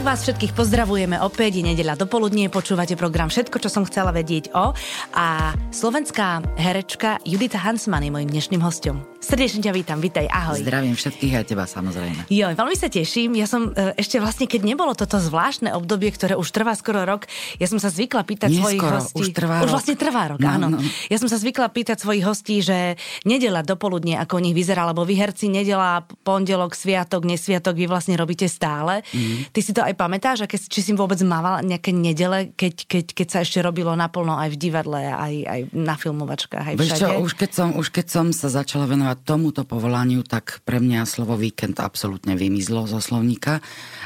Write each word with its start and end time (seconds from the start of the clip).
Tak 0.00 0.16
vás 0.16 0.24
všetkých 0.24 0.56
pozdravujeme 0.56 1.20
opäť, 1.20 1.60
je 1.60 1.76
nedeľa 1.76 1.92
dopoludnie, 1.92 2.48
počúvate 2.48 2.96
program 2.96 3.28
Všetko, 3.28 3.60
čo 3.60 3.68
som 3.68 3.84
chcela 3.84 4.16
vedieť 4.16 4.48
o 4.56 4.72
a 5.12 5.52
slovenská 5.76 6.56
herečka 6.56 7.20
Judita 7.20 7.60
Hansman 7.60 8.08
je 8.08 8.08
mojim 8.08 8.32
dnešným 8.32 8.64
hostom. 8.64 9.04
Srdečne 9.20 9.60
ťa 9.60 9.76
vítam, 9.76 10.00
vítaj, 10.00 10.24
ahoj. 10.32 10.64
Zdravím 10.64 10.96
všetkých 10.96 11.32
aj 11.36 11.44
teba 11.52 11.68
samozrejme. 11.68 12.32
Jo, 12.32 12.56
veľmi 12.56 12.72
sa 12.72 12.88
teším. 12.88 13.36
Ja 13.36 13.44
som 13.44 13.76
e, 13.76 13.92
ešte 14.00 14.16
vlastne, 14.16 14.48
keď 14.48 14.64
nebolo 14.64 14.96
toto 14.96 15.20
zvláštne 15.20 15.76
obdobie, 15.76 16.08
ktoré 16.08 16.40
už 16.40 16.48
trvá 16.48 16.72
skoro 16.72 17.04
rok, 17.04 17.28
ja 17.60 17.68
som 17.68 17.76
sa 17.76 17.92
zvykla 17.92 18.24
pýtať 18.24 18.48
Nie 18.56 18.64
svojich 18.64 18.80
hostí. 18.80 19.20
už 19.20 19.36
trvá 19.36 19.60
už 19.60 19.76
vlastne 19.76 20.00
trvá 20.00 20.32
rok, 20.32 20.40
No, 20.40 20.48
áno. 20.48 20.66
no. 20.72 20.78
Ja 21.12 21.20
som 21.20 21.28
sa 21.28 21.36
zvykla 21.36 21.68
pýtať 21.68 22.00
svojich 22.00 22.24
hostí, 22.24 22.64
že 22.64 22.96
nedela 23.28 23.60
dopoludne, 23.60 24.16
ako 24.16 24.40
u 24.40 24.44
nich 24.48 24.56
vyzerá, 24.56 24.88
lebo 24.88 25.04
vy 25.04 25.20
herci 25.20 25.52
nedela, 25.52 26.00
pondelok, 26.24 26.72
sviatok, 26.72 27.28
nesviatok, 27.28 27.76
vy 27.76 27.92
vlastne 27.92 28.16
robíte 28.16 28.48
stále. 28.48 29.04
Mhm. 29.12 29.52
Ty 29.52 29.60
si 29.60 29.76
to 29.76 29.84
aj 29.90 29.96
pamätáš, 29.98 30.38
aké, 30.46 30.56
či 30.56 30.80
si 30.80 30.92
vôbec 30.94 31.18
mával 31.26 31.66
nejaké 31.66 31.90
nedele, 31.90 32.54
keď, 32.54 32.74
keď, 32.86 33.04
keď 33.12 33.26
sa 33.26 33.38
ešte 33.42 33.58
robilo 33.58 33.92
naplno 33.98 34.38
aj 34.38 34.54
v 34.54 34.56
divadle, 34.56 35.02
aj, 35.02 35.34
aj 35.44 35.60
na 35.74 35.98
filmovačkách, 35.98 36.64
aj 36.72 36.76
Vieš 36.78 36.90
čo, 36.94 37.06
všade? 37.10 37.22
už 37.26 37.32
keď, 37.34 37.50
som, 37.50 37.68
už 37.74 37.88
keď 37.90 38.06
som 38.06 38.26
sa 38.30 38.48
začala 38.48 38.86
venovať 38.86 39.18
tomuto 39.26 39.62
povolaniu, 39.66 40.22
tak 40.22 40.62
pre 40.62 40.78
mňa 40.78 41.02
slovo 41.04 41.34
víkend 41.34 41.82
absolútne 41.82 42.38
vymizlo 42.38 42.86
zo 42.86 43.02
slovníka. 43.02 43.58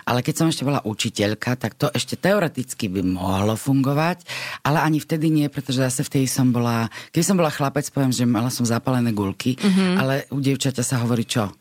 Ale 0.08 0.24
keď 0.24 0.34
som 0.40 0.46
ešte 0.48 0.64
bola 0.64 0.80
učiteľka, 0.84 1.56
tak 1.60 1.76
to 1.76 1.92
ešte 1.92 2.16
teoreticky 2.16 2.88
by 2.88 3.00
mohlo 3.04 3.56
fungovať, 3.56 4.24
ale 4.64 4.80
ani 4.80 5.00
vtedy 5.00 5.28
nie, 5.28 5.46
pretože 5.52 5.80
zase 5.80 6.04
vtedy 6.04 6.24
som 6.28 6.52
bola, 6.52 6.88
keď 7.12 7.22
som 7.24 7.36
bola 7.36 7.52
chlapec, 7.52 7.88
poviem, 7.92 8.12
že 8.12 8.24
mala 8.28 8.48
som 8.48 8.64
zapálené 8.64 9.12
gulky, 9.12 9.56
ale 10.00 10.28
u 10.32 10.40
dievčaťa 10.40 10.82
sa 10.84 11.00
hovorí 11.04 11.24
čo? 11.24 11.52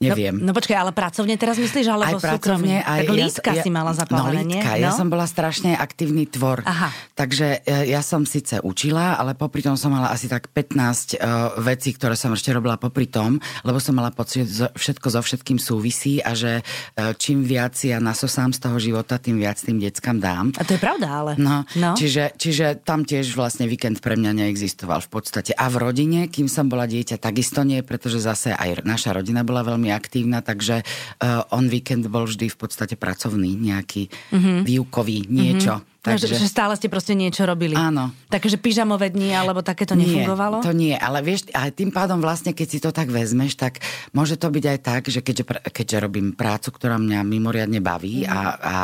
Neviem. 0.00 0.40
No, 0.40 0.48
no 0.48 0.52
počkaj, 0.56 0.80
ale 0.80 0.96
pracovne 0.96 1.36
teraz 1.36 1.60
myslíš, 1.60 1.92
alebo 1.92 2.16
aj 2.16 2.24
pracovne, 2.24 2.80
aj... 2.80 3.04
tak 3.04 3.12
lítka 3.12 3.52
si 3.60 3.68
mala 3.68 3.92
zapálené, 3.92 4.48
no, 4.48 4.56
lítka. 4.56 4.80
Ja 4.80 4.96
som 4.96 5.12
bola 5.12 5.28
strašne 5.28 5.76
aktívny 5.76 6.24
tvor. 6.24 6.64
Aha. 6.64 6.88
Takže 7.12 7.60
e, 7.68 7.92
ja 7.92 8.00
som 8.00 8.24
síce 8.24 8.64
učila, 8.64 9.20
ale 9.20 9.36
popri 9.36 9.60
tom 9.60 9.76
som 9.76 9.92
mala 9.92 10.08
asi 10.08 10.24
tak 10.24 10.48
15 10.56 11.20
uh, 11.20 11.52
vecí, 11.60 11.92
ktoré 11.92 12.16
som 12.16 12.32
ešte 12.32 12.48
robila 12.48 12.80
popri 12.80 13.12
tom, 13.12 13.44
lebo 13.60 13.76
som 13.76 13.92
mala 13.92 14.08
pocit, 14.08 14.48
že 14.48 14.72
všetko 14.72 15.06
so 15.12 15.20
všetkým 15.20 15.60
súvisí 15.60 16.24
a 16.24 16.32
že 16.32 16.64
uh, 16.64 17.12
čím 17.20 17.44
viac 17.44 17.76
ja 17.84 18.00
nasosám 18.00 18.56
z 18.56 18.58
toho 18.64 18.80
života, 18.80 19.20
tým 19.20 19.36
viac 19.36 19.60
tým 19.60 19.84
deckám 19.84 20.16
dám. 20.16 20.56
A 20.56 20.64
to 20.64 20.74
je 20.76 20.80
pravda, 20.80 21.08
ale. 21.12 21.32
No, 21.36 21.68
no. 21.76 21.92
Čiže, 21.92 22.40
čiže 22.40 22.80
tam 22.80 23.04
tiež 23.04 23.36
vlastne 23.36 23.68
víkend 23.68 24.00
pre 24.00 24.16
mňa 24.16 24.32
neexistoval 24.32 25.04
v 25.04 25.10
podstate. 25.12 25.52
A 25.60 25.68
v 25.68 25.76
rodine, 25.76 26.32
kým 26.32 26.48
som 26.48 26.72
bola 26.72 26.88
dieťa, 26.88 27.20
takisto 27.20 27.60
nie, 27.68 27.84
pretože 27.84 28.16
zase 28.24 28.56
aj 28.56 28.80
naša 28.88 29.12
rodina 29.12 29.44
bola 29.44 29.60
veľmi 29.60 29.89
aktívna, 29.92 30.40
takže 30.40 30.82
uh, 30.82 31.44
on 31.54 31.66
víkend 31.66 32.06
bol 32.08 32.26
vždy 32.26 32.50
v 32.50 32.56
podstate 32.58 32.94
pracovný, 32.94 33.54
nejaký 33.54 34.08
mm-hmm. 34.08 34.58
výukový, 34.66 35.26
niečo. 35.28 35.82
Mhm. 35.82 35.88
Takže... 36.00 36.32
Že 36.32 36.48
stále 36.48 36.72
ste 36.80 36.88
proste 36.88 37.12
niečo 37.12 37.44
robili. 37.44 37.76
Áno. 37.76 38.08
Takže 38.32 38.56
pyžamové 38.56 39.12
dni, 39.12 39.36
alebo 39.36 39.60
takéto 39.60 39.92
nefungovalo? 39.92 40.64
Nie, 40.64 40.64
to 40.64 40.72
nie, 40.72 40.94
ale 40.96 41.20
vieš, 41.20 41.52
aj 41.52 41.76
tým 41.76 41.92
pádom 41.92 42.24
vlastne, 42.24 42.56
keď 42.56 42.68
si 42.72 42.80
to 42.80 42.88
tak 42.88 43.12
vezmeš, 43.12 43.60
tak 43.60 43.84
môže 44.16 44.40
to 44.40 44.48
byť 44.48 44.64
aj 44.64 44.78
tak, 44.80 45.02
že 45.12 45.20
keďže, 45.20 45.44
keďže 45.60 45.96
robím 46.00 46.32
prácu, 46.32 46.72
ktorá 46.72 46.96
mňa 46.96 47.20
mimoriadne 47.20 47.84
baví 47.84 48.24
Mhm. 48.24 48.32
a, 48.32 48.40
a 48.56 48.76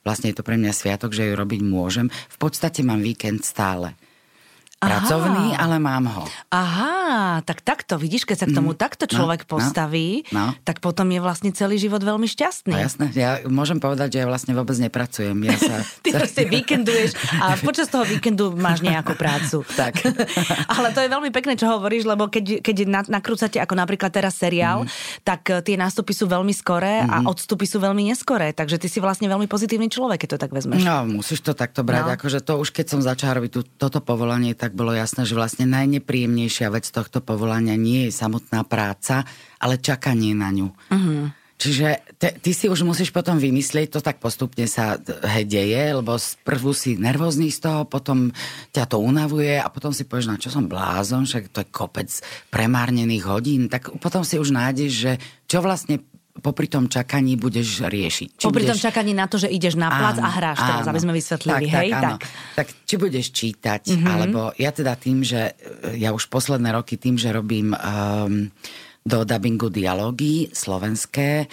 vlastne 0.00 0.32
je 0.32 0.40
to 0.40 0.46
pre 0.46 0.56
mňa 0.56 0.72
sviatok, 0.72 1.12
že 1.12 1.28
ju 1.28 1.36
robiť 1.36 1.60
môžem, 1.60 2.08
v 2.08 2.36
podstate 2.40 2.80
mám 2.80 3.04
víkend 3.04 3.44
stále. 3.44 3.92
Aha. 4.82 4.98
Pracovný, 4.98 5.54
ale 5.54 5.78
mám 5.78 6.10
ho. 6.10 6.22
Aha, 6.50 7.38
tak 7.46 7.62
takto, 7.62 7.94
vidíš, 7.94 8.26
keď 8.26 8.36
sa 8.42 8.46
k 8.50 8.52
tomu 8.52 8.74
takto 8.74 9.06
človek 9.06 9.46
no, 9.46 9.54
postaví, 9.54 10.26
no. 10.34 10.58
tak 10.66 10.82
potom 10.82 11.06
je 11.06 11.22
vlastne 11.22 11.54
celý 11.54 11.78
život 11.78 12.02
veľmi 12.02 12.26
šťastný. 12.26 12.74
No 12.74 12.82
jasné, 12.82 13.06
ja 13.14 13.38
môžem 13.46 13.78
povedať, 13.78 14.18
že 14.18 14.18
ja 14.20 14.26
vlastne 14.26 14.52
vôbec 14.52 14.74
nepracujem. 14.74 15.38
Ja 15.46 15.54
sa... 15.54 15.74
Ty 16.04 16.18
proste 16.18 16.42
víkenduješ 16.50 17.14
a 17.38 17.54
počas 17.62 17.86
toho 17.86 18.02
víkendu 18.02 18.50
máš 18.52 18.82
nejakú 18.82 19.14
prácu. 19.14 19.62
Tak. 19.72 20.02
Ale 20.76 20.90
to 20.92 21.00
je 21.00 21.08
veľmi 21.08 21.30
pekné, 21.30 21.54
čo 21.54 21.70
hovoríš, 21.70 22.04
lebo 22.04 22.28
keď, 22.28 22.60
keď 22.60 22.76
na- 22.84 23.08
nakrúcate 23.08 23.56
ako 23.56 23.72
napríklad 23.72 24.10
teraz 24.10 24.36
seriál, 24.36 24.84
Mhm. 24.84 24.90
tak 25.22 25.40
eh, 25.48 25.62
tie 25.62 25.78
nástupy 25.78 26.10
sú 26.10 26.26
veľmi 26.26 26.50
skoré 26.50 27.02
a 27.02 27.22
odstupy 27.24 27.64
sú 27.64 27.78
veľmi 27.78 28.10
neskoré. 28.10 28.50
Takže 28.52 28.76
ty 28.76 28.90
si 28.90 28.98
vlastne 28.98 29.30
veľmi 29.30 29.46
pozitívny 29.46 29.86
človek, 29.86 30.26
keď 30.26 30.28
to 30.34 30.38
tak 30.42 30.50
vezmeš. 30.50 30.82
No, 30.82 31.06
musíš 31.06 31.40
to 31.40 31.54
takto 31.54 31.86
brať. 31.86 32.02
No. 32.02 32.08
No. 32.10 32.16
Akože 32.18 32.38
to 32.42 32.58
už 32.58 32.74
keď 32.74 32.86
som 32.88 33.00
začala 33.00 33.38
robiť 33.38 33.50
tú, 33.52 33.60
toto 33.64 34.02
povolanie, 34.02 34.52
tak 34.52 34.71
bolo 34.72 34.92
jasné, 34.96 35.28
že 35.28 35.38
vlastne 35.38 35.68
najnepríjemnejšia 35.68 36.68
vec 36.72 36.88
tohto 36.88 37.20
povolania 37.20 37.76
nie 37.78 38.08
je 38.08 38.12
samotná 38.12 38.64
práca, 38.66 39.24
ale 39.62 39.78
čakanie 39.78 40.32
na 40.34 40.50
ňu. 40.50 40.68
Uh-huh. 40.68 41.30
Čiže 41.62 42.18
te, 42.18 42.34
ty 42.42 42.50
si 42.50 42.66
už 42.66 42.82
musíš 42.82 43.14
potom 43.14 43.38
vymyslieť, 43.38 43.94
to 43.94 44.00
tak 44.02 44.18
postupne 44.18 44.66
sa 44.66 44.98
hej, 45.38 45.46
deje, 45.46 45.94
lebo 45.94 46.18
sprvu 46.18 46.74
si 46.74 46.98
nervózny 46.98 47.54
z 47.54 47.62
toho, 47.62 47.80
potom 47.86 48.34
ťa 48.74 48.90
to 48.90 48.98
unavuje 48.98 49.62
a 49.62 49.70
potom 49.70 49.94
si 49.94 50.02
povieš, 50.02 50.26
na 50.26 50.42
čo 50.42 50.50
som 50.50 50.66
blázon, 50.66 51.22
však 51.22 51.54
to 51.54 51.62
je 51.62 51.70
kopec 51.70 52.10
premárnených 52.50 53.24
hodín, 53.30 53.70
tak 53.70 53.94
potom 54.02 54.26
si 54.26 54.42
už 54.42 54.50
nájdeš, 54.50 54.90
že 54.90 55.12
čo 55.46 55.62
vlastne 55.62 56.02
popri 56.42 56.66
tom 56.66 56.90
čakaní 56.90 57.38
budeš 57.38 57.86
riešiť. 57.86 58.28
Či 58.34 58.44
Popri 58.44 58.66
tom 58.66 58.74
budeš... 58.74 58.84
čakaní 58.90 59.14
na 59.14 59.30
to, 59.30 59.38
že 59.38 59.46
ideš 59.46 59.78
na 59.78 59.88
plac 59.94 60.18
a 60.18 60.26
hráš 60.26 60.58
teraz, 60.58 60.84
aby 60.90 61.00
sme 61.00 61.14
vysvetlili, 61.14 61.66
tak, 61.70 61.74
hej? 61.78 61.88
Tak, 61.94 62.02
áno. 62.02 62.16
tak 62.58 62.66
či 62.82 62.94
budeš 62.98 63.26
čítať, 63.30 63.82
mm-hmm. 63.86 64.10
alebo 64.10 64.40
ja 64.58 64.74
teda 64.74 64.98
tým, 64.98 65.22
že 65.22 65.54
e, 65.54 66.02
ja 66.02 66.10
už 66.10 66.26
posledné 66.26 66.74
roky 66.74 66.98
tým, 66.98 67.14
že 67.14 67.30
robím 67.30 67.70
um, 67.70 68.50
do 69.06 69.18
dubbingu 69.22 69.70
dialógy 69.70 70.50
slovenské, 70.50 71.46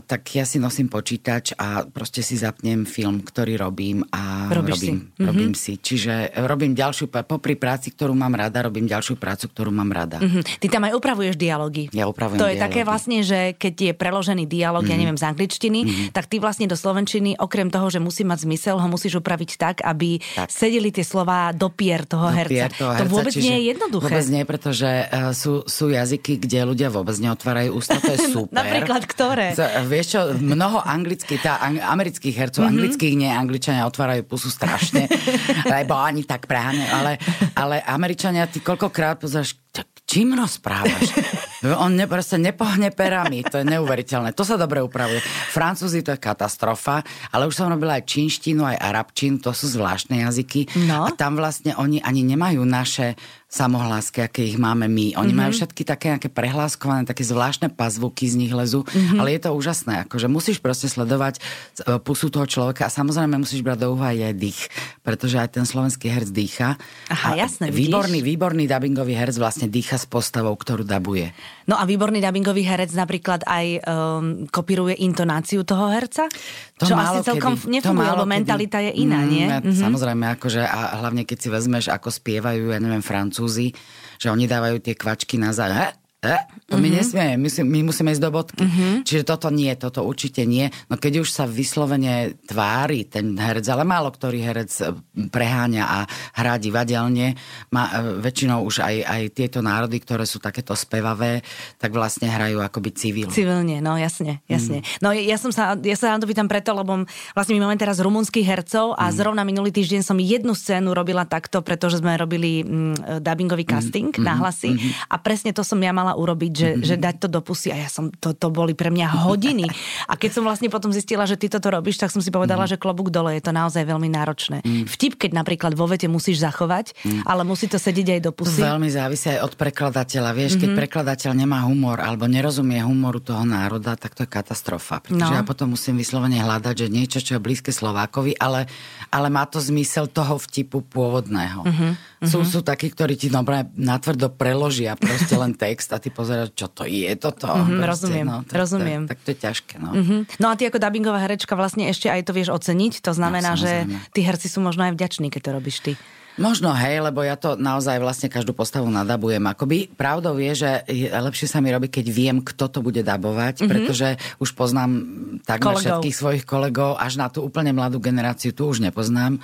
tak 0.00 0.24
ja 0.32 0.42
si 0.42 0.56
nosím 0.56 0.86
počítač 0.86 1.52
a 1.52 1.84
proste 1.84 2.18
si 2.18 2.34
zapnem 2.34 2.82
film, 2.82 3.20
ktorý 3.20 3.58
robím 3.58 4.00
a 4.08 4.48
Robíš 4.48 4.72
robím, 4.74 4.96
si. 4.96 5.12
Mhm. 5.14 5.22
robím 5.22 5.52
si. 5.52 5.72
Čiže 5.76 6.12
robím 6.42 6.72
ďalšiu, 6.72 7.06
popri 7.08 7.54
práci, 7.54 7.90
ktorú 7.90 8.12
mám 8.12 8.32
rada, 8.32 8.62
robím 8.62 8.84
ďalšiu 8.84 9.14
prácu, 9.14 9.46
ktorú 9.46 9.70
mám 9.70 9.88
rada. 9.88 10.16
Mhm. 10.16 10.56
Ty 10.56 10.66
tam 10.66 10.82
aj 10.82 10.92
upravuješ 10.94 11.34
dialógy. 11.34 11.88
Ja 11.90 12.06
upravujem 12.06 12.38
To 12.38 12.46
je 12.46 12.54
dialógy. 12.54 12.64
také 12.64 12.80
vlastne, 12.82 13.18
že 13.20 13.38
keď 13.52 13.74
je 13.76 13.92
preložený 13.92 14.44
dialog, 14.46 14.80
Mhm. 14.80 14.90
ja 14.90 14.96
neviem, 14.96 15.14
z 15.14 15.24
angličtiny, 15.26 15.80
tak 16.10 16.24
ty 16.24 16.36
vlastne 16.36 16.64
do 16.64 16.74
slovenčiny, 16.74 17.36
okrem 17.36 17.68
toho, 17.68 17.86
že 17.86 17.98
musí 17.98 18.22
mať 18.22 18.38
zmysel, 18.42 18.76
ho 18.76 18.88
musíš 18.88 19.16
upraviť 19.16 19.50
tak, 19.56 19.76
aby 19.82 20.18
Tak. 20.34 20.48
sedeli 20.48 20.88
tie 20.88 21.02
slova 21.02 21.52
do 21.52 21.68
pier 21.68 22.02
toho 22.02 22.26
herca. 22.26 22.48
Pier 22.48 22.72
toho 22.72 22.90
to 22.90 22.96
herca, 22.96 23.12
vôbec 23.12 23.30
čiže 23.30 23.44
nie 23.44 23.56
je 23.56 23.64
jednoduché. 23.70 24.08
Vôbec 24.08 24.26
nie, 24.26 24.42
pretože 24.42 24.88
uh, 25.04 25.30
sú, 25.30 25.66
sú 25.66 25.88
jazyky, 25.88 26.38
kde 26.38 26.64
ľudia 26.64 26.88
vôbec 26.88 27.12
neotvárajú 27.14 27.74
ústa, 27.74 27.98
to 27.98 28.08
je 28.08 28.20
super. 28.32 28.54
Napríklad 28.54 29.02
ktoré? 29.04 29.52
Vieš 29.84 30.06
čo, 30.08 30.20
mnoho 30.34 30.78
anglických, 30.78 31.40
tá, 31.40 31.58
ang, 31.58 31.76
amerických 31.76 32.34
hercov, 32.34 32.62
Mhm. 32.62 32.66
mm-hmm. 32.66 32.72
anglických 32.72 33.14
nie, 33.14 33.30
angličania 33.30 33.82
otvárajú 33.84 34.22
pusu 34.24 34.48
strašne, 34.48 35.06
lebo 35.74 35.94
ani 35.94 36.22
tak 36.22 36.46
práne, 36.46 36.86
ale, 36.88 37.18
ale 37.52 37.80
američania, 37.80 38.46
ty 38.46 38.60
koľkokrát 38.60 39.18
pozeráš, 39.18 39.58
"Tak 39.70 39.86
čím 40.06 40.32
rozprávaš? 40.32 41.10
On 41.82 41.90
ne, 41.90 42.06
proste 42.06 42.38
nepohne 42.38 42.94
perami, 42.94 43.42
to 43.42 43.58
je 43.58 43.66
neuveriteľné. 43.66 44.30
To 44.32 44.46
sa 44.46 44.54
dobre 44.54 44.78
upravuje. 44.78 45.18
Francúzi 45.50 46.06
to 46.06 46.14
je 46.14 46.20
katastrofa, 46.20 47.02
ale 47.34 47.50
už 47.50 47.58
som 47.58 47.66
robila 47.66 47.98
aj 47.98 48.06
čínštinu, 48.06 48.62
aj 48.62 48.78
arabčinu, 48.78 49.42
to 49.42 49.50
sú 49.50 49.66
zvláštne 49.66 50.22
jazyky. 50.22 50.70
No. 50.86 51.04
A 51.04 51.10
tam 51.10 51.34
vlastne 51.34 51.74
oni 51.74 51.98
ani 52.00 52.22
nemajú 52.22 52.62
naše 52.62 53.18
samohlásky, 53.56 54.20
aké 54.20 54.44
ich 54.44 54.60
máme 54.60 54.84
my. 54.86 55.16
Oni 55.16 55.32
mm-hmm. 55.32 55.36
majú 55.36 55.50
všetky 55.56 55.82
také 55.88 56.12
nejaké 56.12 56.28
prehláskované, 56.28 57.08
také 57.08 57.24
zvláštne 57.24 57.72
pazvuky 57.72 58.28
z 58.28 58.36
nich 58.36 58.52
lezú, 58.52 58.84
mm-hmm. 58.84 59.16
ale 59.16 59.36
je 59.36 59.40
to 59.48 59.50
úžasné. 59.56 60.04
Akože 60.04 60.28
musíš 60.28 60.60
proste 60.60 60.86
sledovať 60.86 61.40
e, 61.40 62.00
pusu 62.00 62.30
toho 62.32 62.44
človeka 62.44 62.86
a 62.86 62.90
samozrejme 62.92 63.36
musíš 63.40 63.64
brať 63.64 63.88
do 63.88 63.96
úvahy 63.96 64.24
aj 64.24 64.34
dých, 64.36 64.60
pretože 65.04 65.36
aj 65.36 65.56
ten 65.60 65.64
slovenský 65.64 66.08
herc 66.08 66.28
dýcha. 66.32 66.80
Aha, 67.10 67.28
A 67.34 67.48
jasné, 67.48 67.68
vidíš. 67.72 67.92
Výborný, 67.92 68.18
výborný 68.22 68.64
dubbingový 68.68 69.16
herc 69.16 69.36
vlastne 69.40 69.68
dýcha 69.68 70.00
s 70.00 70.06
postavou, 70.08 70.52
ktorú 70.54 70.84
dabuje. 70.84 71.32
No 71.66 71.76
a 71.76 71.84
výborný 71.84 72.22
dubbingový 72.22 72.62
herec 72.62 72.94
napríklad 72.94 73.42
aj 73.42 73.66
um, 73.82 74.46
kopíruje 74.48 75.02
intonáciu 75.02 75.66
toho 75.66 75.90
herca? 75.90 76.30
To 76.78 76.86
čo 76.86 76.94
málo 76.94 77.20
asi 77.20 77.32
celkom 77.32 77.58
kedy, 77.58 77.80
nefunguje, 77.80 77.90
to 77.90 77.92
málo 77.92 78.22
lebo 78.22 78.30
mentalita 78.30 78.78
je 78.80 78.92
iná, 78.96 79.26
Mm, 79.26 79.30
nie? 79.32 79.46
Mhm. 79.48 79.74
Samozrejme, 79.74 80.24
akože 80.38 80.62
a 80.62 81.02
hlavne 81.02 81.26
keď 81.26 81.38
si 81.40 81.48
vezmeš, 81.48 81.84
ako 81.90 82.08
spievajú, 82.12 82.70
ja 82.70 82.78
neviem, 82.78 83.02
Francúzi, 83.46 83.70
že 84.18 84.26
oni 84.34 84.50
dávajú 84.50 84.82
tie 84.82 84.98
kvačky 84.98 85.38
na 85.38 85.54
zá... 85.54 85.94
He? 86.26 86.36
To 86.66 86.82
my 86.82 86.90
Mhm. 86.90 86.96
nesmieme, 86.98 87.34
my, 87.38 87.48
si, 87.48 87.60
my 87.62 87.80
musíme 87.86 88.10
ísť 88.10 88.24
do 88.26 88.30
bodky. 88.34 88.62
Čiže 89.06 89.22
toto 89.22 89.54
nie, 89.54 89.70
toto 89.78 90.02
určite 90.02 90.42
nie. 90.42 90.66
No 90.90 90.98
keď 90.98 91.22
už 91.22 91.30
sa 91.30 91.46
vyslovene 91.46 92.34
tvári 92.42 93.06
ten 93.06 93.38
herec, 93.38 93.62
ale 93.70 93.86
málo 93.86 94.10
ktorý 94.10 94.42
herec 94.42 94.70
e, 94.82 94.90
preháňa 95.30 95.84
a 95.86 95.98
hrá 96.34 96.58
divadelne, 96.58 97.38
má 97.70 97.86
e, 97.94 98.18
väčšinou 98.18 98.66
už 98.66 98.82
aj, 98.82 98.96
aj 99.06 99.22
tieto 99.30 99.62
národy, 99.62 100.02
ktoré 100.02 100.26
sú 100.26 100.42
takéto 100.42 100.74
spevavé, 100.74 101.46
tak 101.78 101.94
vlastne 101.94 102.26
hrajú 102.26 102.58
akoby 102.58 102.90
civil. 102.98 103.30
Civilne, 103.30 103.78
no 103.78 103.94
jasne, 103.94 104.42
jasne. 104.50 104.82
Mm. 104.82 104.98
No 105.06 105.08
ja 105.14 105.38
som 105.38 105.54
sa, 105.54 105.78
ja 105.78 105.94
sa 105.94 106.18
na 106.18 106.18
to 106.18 106.26
pýtam 106.26 106.50
preto, 106.50 106.74
lebo 106.74 107.06
vlastne 107.30 107.54
my 107.54 107.70
máme 107.70 107.78
teraz 107.78 108.02
rumunských 108.02 108.42
hercov 108.42 108.98
a 108.98 109.06
mm. 109.06 109.14
zrovna 109.14 109.46
minulý 109.46 109.70
týždeň 109.70 110.02
som 110.02 110.18
jednu 110.18 110.50
scénu 110.50 110.90
robila 110.90 111.22
takto, 111.22 111.62
pretože 111.62 112.02
sme 112.02 112.18
robili 112.18 112.66
mm, 112.66 113.22
dubbingový 113.22 113.62
casting 113.62 114.10
mm. 114.10 114.24
na 114.26 114.34
hlasy 114.34 114.74
mm. 114.74 115.14
a 115.14 115.16
presne 115.22 115.54
to 115.54 115.62
som 115.62 115.78
ja 115.78 115.94
mala 115.94 116.15
urobiť, 116.16 116.52
že, 116.56 116.68
mm-hmm. 116.72 116.86
že 116.88 116.94
dať 116.96 117.16
to 117.22 117.28
do 117.28 117.40
pusy 117.44 117.68
a 117.70 117.76
ja 117.84 117.88
som, 117.92 118.08
to, 118.08 118.32
to 118.32 118.48
boli 118.48 118.72
pre 118.72 118.88
mňa 118.88 119.28
hodiny. 119.28 119.68
A 120.08 120.16
keď 120.16 120.40
som 120.40 120.42
vlastne 120.48 120.72
potom 120.72 120.90
zistila, 120.90 121.28
že 121.28 121.36
ty 121.36 121.52
toto 121.52 121.68
robíš, 121.68 122.00
tak 122.00 122.08
som 122.08 122.24
si 122.24 122.32
povedala, 122.32 122.64
mm-hmm. 122.64 122.80
že 122.80 122.82
klobúk 122.82 123.12
dole 123.12 123.36
je 123.36 123.44
to 123.44 123.52
naozaj 123.52 123.84
veľmi 123.84 124.08
náročné. 124.08 124.64
Mm. 124.64 124.88
Vtip, 124.88 125.20
keď 125.20 125.30
napríklad 125.36 125.76
vo 125.76 125.84
vete 125.84 126.08
musíš 126.08 126.40
zachovať, 126.40 126.96
mm. 127.04 127.28
ale 127.28 127.44
musí 127.44 127.68
to 127.68 127.76
sedieť 127.76 128.18
aj 128.18 128.20
do 128.24 128.32
pusy. 128.32 128.64
Veľmi 128.64 128.88
závisí 128.88 129.28
aj 129.36 129.44
od 129.44 129.54
prekladateľa. 129.54 130.30
Vieš, 130.32 130.56
mm-hmm. 130.56 130.62
keď 130.62 130.70
mhm. 130.72 130.78
prekladateľ 130.80 131.30
nemá 131.36 131.58
humor 131.68 132.00
alebo 132.00 132.24
nerozumie 132.24 132.80
humoru 132.80 133.20
toho 133.20 133.44
národa, 133.44 133.98
tak 134.00 134.16
to 134.16 134.24
je 134.24 134.30
katastrofa. 134.30 135.04
Pretože 135.04 135.32
no. 135.32 135.38
ja 135.38 135.44
potom 135.44 135.76
musím 135.76 136.00
vyslovene 136.00 136.40
hľadať, 136.40 136.86
že 136.86 136.88
niečo, 136.88 137.18
čo 137.20 137.36
je 137.36 137.44
blízke 137.44 137.74
Slovákovi, 137.74 138.38
ale, 138.40 138.64
ale 139.12 139.28
má 139.28 139.44
to 139.44 139.60
zmysel 139.60 140.08
toho 140.08 140.40
vtipu 140.40 140.80
pôvodného. 140.80 141.66
Mm-hmm. 141.66 141.92
Sú, 142.24 142.40
sú 142.48 142.64
takí, 142.64 142.88
ktorí 142.88 143.18
ti 143.18 143.28
dobre 143.28 143.68
natvrdo 143.76 144.32
preložia 144.32 144.96
proste 144.96 145.36
len 145.36 145.52
text 145.52 145.92
a 145.92 146.00
ty 146.00 146.05
pozeráš, 146.10 146.54
čo 146.56 146.66
to 146.70 146.84
je 146.84 147.10
toto. 147.16 147.46
Mm-hmm, 147.46 147.80
proste, 147.80 148.10
rozumiem, 148.10 148.26
no, 148.26 148.38
tak, 148.44 148.56
rozumiem. 148.56 149.02
Tak, 149.06 149.16
tak 149.16 149.18
to 149.22 149.28
je 149.32 149.38
ťažké. 149.38 149.74
No. 149.78 149.90
Mm-hmm. 149.94 150.20
no 150.42 150.46
a 150.50 150.54
ty 150.54 150.62
ako 150.68 150.78
dubbingová 150.82 151.18
herečka 151.22 151.54
vlastne 151.54 151.88
ešte 151.88 152.10
aj 152.10 152.26
to 152.26 152.32
vieš 152.34 152.50
oceniť, 152.52 153.00
to 153.00 153.12
znamená, 153.14 153.54
no, 153.54 153.60
že 153.60 153.86
tí 154.12 154.20
herci 154.24 154.46
sú 154.50 154.64
možno 154.64 154.86
aj 154.86 154.92
vďační, 154.94 155.30
keď 155.30 155.40
to 155.40 155.50
robíš 155.52 155.78
ty. 155.82 155.92
Možno 156.36 156.68
hej, 156.76 157.00
lebo 157.00 157.24
ja 157.24 157.32
to 157.32 157.56
naozaj 157.56 157.96
vlastne 157.96 158.28
každú 158.28 158.52
postavu 158.52 158.92
nadabujem. 158.92 159.40
Akoby 159.40 159.88
pravdou 159.88 160.36
je, 160.36 160.52
že 160.52 160.70
lepšie 161.08 161.48
sa 161.48 161.64
mi 161.64 161.72
robí, 161.72 161.88
keď 161.88 162.06
viem, 162.12 162.36
kto 162.44 162.68
to 162.68 162.84
bude 162.84 163.00
dabovať, 163.00 163.64
mm-hmm. 163.64 163.70
pretože 163.72 164.08
už 164.36 164.52
poznám 164.52 165.00
takmer 165.48 165.80
všetkých 165.80 166.12
svojich 166.16 166.44
kolegov, 166.44 167.00
až 167.00 167.16
na 167.16 167.32
tú 167.32 167.40
úplne 167.40 167.72
mladú 167.72 167.96
generáciu 167.96 168.52
tu 168.52 168.68
už 168.68 168.84
nepoznám. 168.84 169.40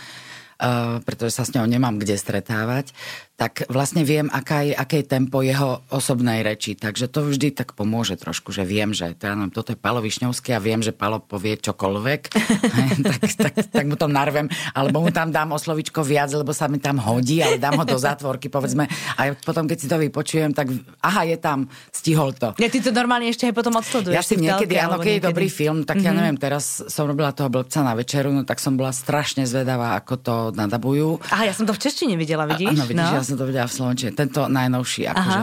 Uh, 0.63 1.03
pretože 1.03 1.35
sa 1.35 1.43
s 1.43 1.51
ňou 1.59 1.67
nemám 1.67 1.99
kde 1.99 2.15
stretávať 2.15 2.95
tak 3.43 3.67
vlastne 3.67 4.07
viem, 4.07 4.31
aká 4.31 4.63
je, 4.63 4.71
aké 4.71 5.03
je 5.03 5.19
tempo 5.19 5.43
jeho 5.43 5.83
osobnej 5.91 6.47
reči. 6.47 6.79
Takže 6.79 7.11
to 7.11 7.27
vždy 7.27 7.51
tak 7.51 7.75
pomôže 7.75 8.15
trošku, 8.15 8.55
že 8.55 8.63
viem, 8.63 8.95
že 8.95 9.19
teda, 9.19 9.35
toto 9.51 9.75
je 9.75 9.79
Palo 9.83 9.99
Višňovský 9.99 10.55
a 10.55 10.63
viem, 10.63 10.79
že 10.79 10.95
Palo 10.95 11.19
povie 11.19 11.59
čokoľvek, 11.59 12.21
tak, 13.11 13.21
tak, 13.35 13.55
tak 13.67 13.85
mu 13.91 13.99
to 13.99 14.07
narvem, 14.07 14.47
alebo 14.79 15.03
mu 15.03 15.11
tam 15.11 15.35
dám 15.35 15.51
o 15.51 15.59
slovičko 15.59 16.07
viac, 16.07 16.31
lebo 16.31 16.55
sa 16.55 16.71
mi 16.71 16.79
tam 16.79 17.03
hodí, 17.03 17.43
ale 17.43 17.59
dám 17.59 17.83
ho 17.83 17.85
do 17.89 17.99
zátvorky, 17.99 18.47
povedzme. 18.47 18.87
A 19.19 19.35
potom, 19.35 19.67
keď 19.67 19.79
si 19.83 19.91
to 19.91 19.99
vypočujem, 19.99 20.55
tak 20.55 20.71
aha, 21.03 21.27
je 21.27 21.35
tam, 21.35 21.67
stihol 21.91 22.31
to. 22.39 22.55
Ja 22.63 22.71
ty 22.71 22.79
to 22.79 22.95
normálne 22.95 23.27
ešte 23.27 23.51
aj 23.51 23.59
potom 23.59 23.75
odsleduješ. 23.75 24.15
Ja 24.15 24.23
si 24.23 24.39
niekedy, 24.39 24.79
áno, 24.79 25.03
keď 25.03 25.19
je 25.19 25.23
dobrý 25.35 25.51
film, 25.51 25.83
tak 25.83 25.99
mm-hmm. 25.99 26.07
ja 26.07 26.13
mhm. 26.15 26.19
neviem, 26.23 26.39
teraz 26.39 26.79
som 26.87 27.11
robila 27.11 27.35
toho 27.35 27.51
blbca 27.51 27.83
na 27.83 27.99
večeru, 27.99 28.31
no 28.31 28.47
tak 28.47 28.63
som 28.63 28.79
bola 28.79 28.95
strašne 28.95 29.51
zvedavá, 29.51 29.99
ako 29.99 30.15
to 30.23 30.35
nadabujú. 30.55 31.19
Aha, 31.35 31.51
ja 31.51 31.55
som 31.59 31.67
to 31.67 31.75
v 31.75 31.83
češtine 31.83 32.15
videla, 32.15 32.47
vidíš? 32.47 32.79
Áno, 32.79 32.87
vidíš, 32.87 33.11
no. 33.11 33.19
ja 33.19 33.32
som 33.33 33.41
to 33.41 33.49
videla 33.49 33.65
v 33.65 33.77
Slovenčine. 33.81 34.13
Tento 34.13 34.45
najnovší, 34.47 35.09
akože. 35.09 35.41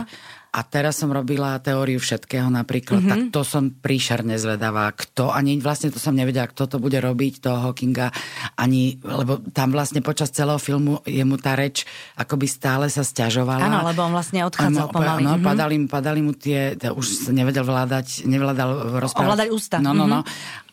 A 0.50 0.66
teraz 0.66 0.98
som 0.98 1.14
robila 1.14 1.62
teóriu 1.62 2.02
všetkého 2.02 2.50
napríklad, 2.50 2.98
mm-hmm. 2.98 3.30
tak 3.30 3.38
to 3.38 3.46
som 3.46 3.70
príšerne 3.70 4.34
zvedavá, 4.34 4.90
kto, 4.90 5.30
ani 5.30 5.62
vlastne 5.62 5.94
to 5.94 6.02
som 6.02 6.10
nevedela, 6.10 6.50
kto 6.50 6.66
to 6.66 6.82
bude 6.82 6.98
robiť, 6.98 7.38
toho 7.38 7.70
Hawkinga, 7.70 8.10
ani, 8.58 8.98
lebo 8.98 9.38
tam 9.54 9.70
vlastne 9.70 10.02
počas 10.02 10.34
celého 10.34 10.58
filmu 10.58 11.06
jemu 11.06 11.38
tá 11.38 11.54
reč 11.54 11.86
akoby 12.18 12.50
stále 12.50 12.90
sa 12.90 13.06
stiažovala. 13.06 13.62
Áno, 13.62 13.86
lebo 13.94 14.02
on 14.02 14.10
vlastne 14.10 14.42
odchádzal 14.42 14.90
on, 14.90 14.94
pomaly. 14.94 15.22
No, 15.22 15.38
mm-hmm. 15.38 15.46
padali, 15.46 15.74
padali 15.86 16.18
mu 16.18 16.34
tie, 16.34 16.74
už 16.74 17.06
sa 17.06 17.30
nevedel 17.30 17.62
vládať, 17.62 18.26
nevládal 18.26 18.98
rozprávať. 19.06 19.26
Ovládať 19.30 19.48
ústa. 19.54 19.78
No, 19.78 19.94
no, 19.94 20.10
no. 20.10 20.26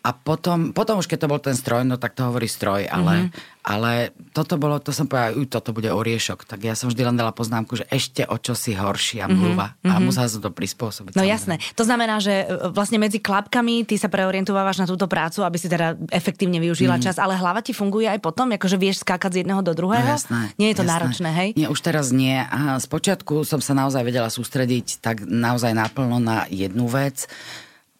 Mm-hmm. 0.07 0.23
A 0.23 0.23
potom, 0.23 0.71
potom 0.71 1.03
už 1.03 1.07
keď 1.11 1.27
to 1.27 1.31
bol 1.31 1.41
ten 1.43 1.55
stroj, 1.55 1.83
no 1.83 1.99
tak 1.99 2.15
to 2.15 2.23
hovorí 2.23 2.47
stroj, 2.47 2.87
ale, 2.87 3.27
mm-hmm. 3.27 3.67
ale 3.67 4.15
toto 4.31 4.55
bolo, 4.55 4.79
to 4.79 4.95
som 4.95 5.03
povedala, 5.03 5.35
uj, 5.35 5.51
toto 5.51 5.75
bude 5.75 5.91
oriešok. 5.91 6.47
Tak 6.47 6.63
ja 6.63 6.79
som 6.79 6.87
vždy 6.87 7.03
len 7.03 7.19
dala 7.19 7.35
poznámku, 7.35 7.75
že 7.75 7.85
ešte 7.91 8.23
o 8.23 8.39
čo 8.39 8.55
si 8.55 8.71
horšia 8.71 9.27
mluva 9.27 9.75
mm-hmm. 9.75 9.91
a 9.91 9.95
mhm. 9.99 10.03
musela 10.07 10.31
som 10.31 10.39
to 10.39 10.51
prispôsobiť. 10.53 11.19
No 11.19 11.27
jasné. 11.27 11.59
To 11.75 11.83
znamená, 11.83 12.23
že 12.23 12.47
e, 12.47 12.71
vlastne 12.71 12.95
medzi 12.95 13.19
klapkami 13.19 13.83
ty 13.83 13.99
sa 13.99 14.07
preorientovávaš 14.07 14.79
na 14.79 14.87
túto 14.87 15.11
prácu, 15.11 15.43
aby 15.43 15.57
si 15.59 15.67
teda 15.67 15.99
efektívne 16.15 16.63
využila 16.63 16.95
mm. 16.95 17.03
čas, 17.03 17.19
ale 17.19 17.35
hlava 17.35 17.59
ti 17.59 17.75
funguje 17.75 18.07
aj 18.07 18.23
potom, 18.23 18.47
akože 18.55 18.79
vieš 18.79 19.03
skákať 19.03 19.35
z 19.35 19.37
jedného 19.43 19.59
do 19.59 19.75
druhého? 19.75 20.07
No, 20.07 20.15
jasné, 20.15 20.55
nie 20.55 20.71
je 20.71 20.77
to 20.79 20.85
jasné. 20.87 20.93
náročné, 20.95 21.29
hej? 21.35 21.49
Nie, 21.59 21.67
už 21.67 21.79
teraz 21.83 22.15
nie. 22.15 22.39
A 22.39 22.79
spočiatku 22.79 23.43
som 23.43 23.59
sa 23.59 23.75
naozaj 23.75 24.01
vedela 24.07 24.31
sústrediť 24.31 25.03
tak 25.03 25.27
naozaj 25.27 25.75
naplno 25.75 26.23
na 26.23 26.47
jednu 26.47 26.87
vec 26.87 27.27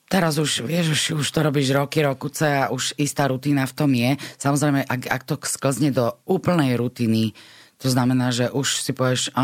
Teraz 0.07 0.39
už, 0.39 0.63
vieš, 0.63 0.95
už, 0.95 1.01
už 1.19 1.27
to 1.27 1.39
robíš 1.44 1.75
roky, 1.75 2.00
rokuce 2.00 2.48
a 2.48 2.71
už 2.71 2.95
istá 2.95 3.27
rutina 3.27 3.68
v 3.68 3.75
tom 3.75 3.92
je. 3.92 4.15
Samozrejme, 4.39 4.88
ak, 4.88 5.01
ak 5.04 5.21
to 5.27 5.36
sklzne 5.44 5.92
do 5.92 6.15
úplnej 6.24 6.80
rutiny, 6.80 7.36
to 7.77 7.94
znamená, 7.94 8.33
že 8.33 8.50
už 8.50 8.81
si 8.81 8.89
povieš, 8.89 9.38
a, 9.38 9.44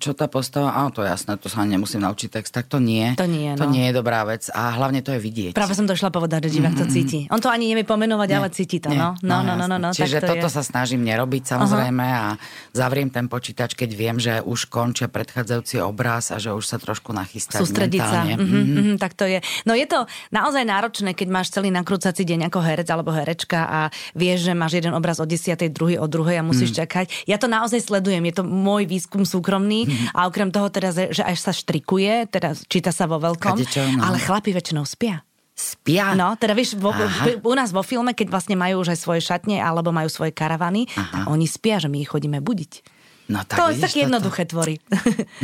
čo 0.00 0.16
tá 0.16 0.24
postava, 0.24 0.72
a 0.72 0.88
to 0.88 1.04
jasné, 1.04 1.36
to 1.36 1.52
sa 1.52 1.68
nemusím 1.68 2.00
naučiť 2.00 2.40
text, 2.40 2.56
tak 2.56 2.64
to 2.64 2.80
nie. 2.80 3.12
To 3.20 3.28
nie, 3.28 3.52
no. 3.52 3.60
To 3.60 3.64
nie 3.68 3.92
je 3.92 3.92
dobrá 3.92 4.24
vec 4.24 4.48
a 4.56 4.72
hlavne 4.72 5.04
to 5.04 5.12
je 5.12 5.20
vidieť. 5.20 5.52
Práve 5.52 5.76
som 5.76 5.84
došla 5.84 6.08
povedať, 6.08 6.48
že 6.48 6.56
divák 6.56 6.80
to 6.80 6.88
cíti. 6.88 7.28
On 7.28 7.36
to 7.36 7.52
ani 7.52 7.68
nevie 7.68 7.84
pomenovať, 7.84 8.28
nie, 8.32 8.38
ale 8.40 8.48
cíti 8.48 8.80
to. 8.80 8.88
Nie, 8.88 9.12
no, 9.20 9.20
no, 9.20 9.44
no, 9.44 9.52
no, 9.60 9.66
no, 9.68 9.76
no, 9.76 9.88
Čiže 9.92 10.24
to 10.24 10.32
toto 10.32 10.48
je. 10.48 10.54
sa 10.56 10.64
snažím 10.64 11.04
nerobiť 11.04 11.44
samozrejme 11.44 12.06
uh-huh. 12.08 12.32
a 12.32 12.40
zavriem 12.72 13.12
ten 13.12 13.28
počítač, 13.28 13.76
keď 13.76 13.90
viem, 13.92 14.16
že 14.16 14.40
už 14.40 14.72
končia 14.72 15.12
predchádzajúci 15.12 15.84
obraz 15.84 16.32
a 16.32 16.40
že 16.40 16.56
už 16.56 16.64
sa 16.64 16.80
trošku 16.80 17.12
nachystať 17.12 17.60
Sústrediť 17.68 18.00
mentálne. 18.00 18.34
sa. 18.34 18.40
Mm-hmm, 18.40 18.64
mm-hmm, 18.64 18.96
tak 18.96 19.12
to 19.12 19.28
je. 19.28 19.44
No 19.68 19.76
je 19.76 19.84
to 19.84 20.08
naozaj 20.32 20.64
náročné, 20.64 21.12
keď 21.12 21.28
máš 21.28 21.52
celý 21.52 21.68
nakrúcací 21.68 22.24
deň 22.24 22.48
ako 22.48 22.64
herec 22.64 22.88
alebo 22.88 23.12
herečka 23.12 23.60
a 23.68 23.80
vieš, 24.16 24.48
že 24.48 24.52
máš 24.56 24.80
jeden 24.80 24.96
obraz 24.96 25.20
o 25.20 25.28
10. 25.28 25.52
druhý 25.68 26.00
o 26.00 26.08
druhej 26.08 26.40
a 26.40 26.46
musíš 26.46 26.72
mm. 26.72 26.78
čakať. 26.80 27.06
Ja 27.28 27.36
to 27.36 27.57
naozaj 27.58 27.82
sledujem. 27.82 28.22
Je 28.30 28.34
to 28.38 28.44
môj 28.46 28.86
výskum 28.86 29.26
súkromný 29.26 29.84
mm-hmm. 29.84 30.14
a 30.14 30.30
okrem 30.30 30.54
toho 30.54 30.70
teda, 30.70 30.94
že 31.10 31.22
až 31.22 31.38
sa 31.42 31.50
štrikuje, 31.50 32.30
teda 32.30 32.54
číta 32.70 32.94
sa 32.94 33.10
vo 33.10 33.18
veľkom, 33.18 33.58
Kadečo, 33.58 33.82
no. 33.98 34.06
ale 34.06 34.22
chlapi 34.22 34.54
väčšinou 34.54 34.86
spia. 34.86 35.26
Spia? 35.58 36.14
No, 36.14 36.38
teda 36.38 36.54
vieš, 36.54 36.78
vo, 36.78 36.94
u 37.42 37.54
nás 37.58 37.74
vo 37.74 37.82
filme, 37.82 38.14
keď 38.14 38.30
vlastne 38.30 38.54
majú 38.54 38.86
už 38.86 38.94
aj 38.94 38.98
svoje 39.02 39.20
šatne 39.26 39.58
alebo 39.58 39.90
majú 39.90 40.06
svoje 40.06 40.30
karavany, 40.30 40.86
oni 41.26 41.50
spia, 41.50 41.82
že 41.82 41.90
my 41.90 41.98
ich 41.98 42.06
chodíme 42.14 42.38
budiť. 42.38 42.97
No, 43.28 43.44
tak 43.44 43.60
to 43.60 43.64
je 43.68 43.84
také 43.84 44.08
jednoduché 44.08 44.48
tvory. 44.48 44.80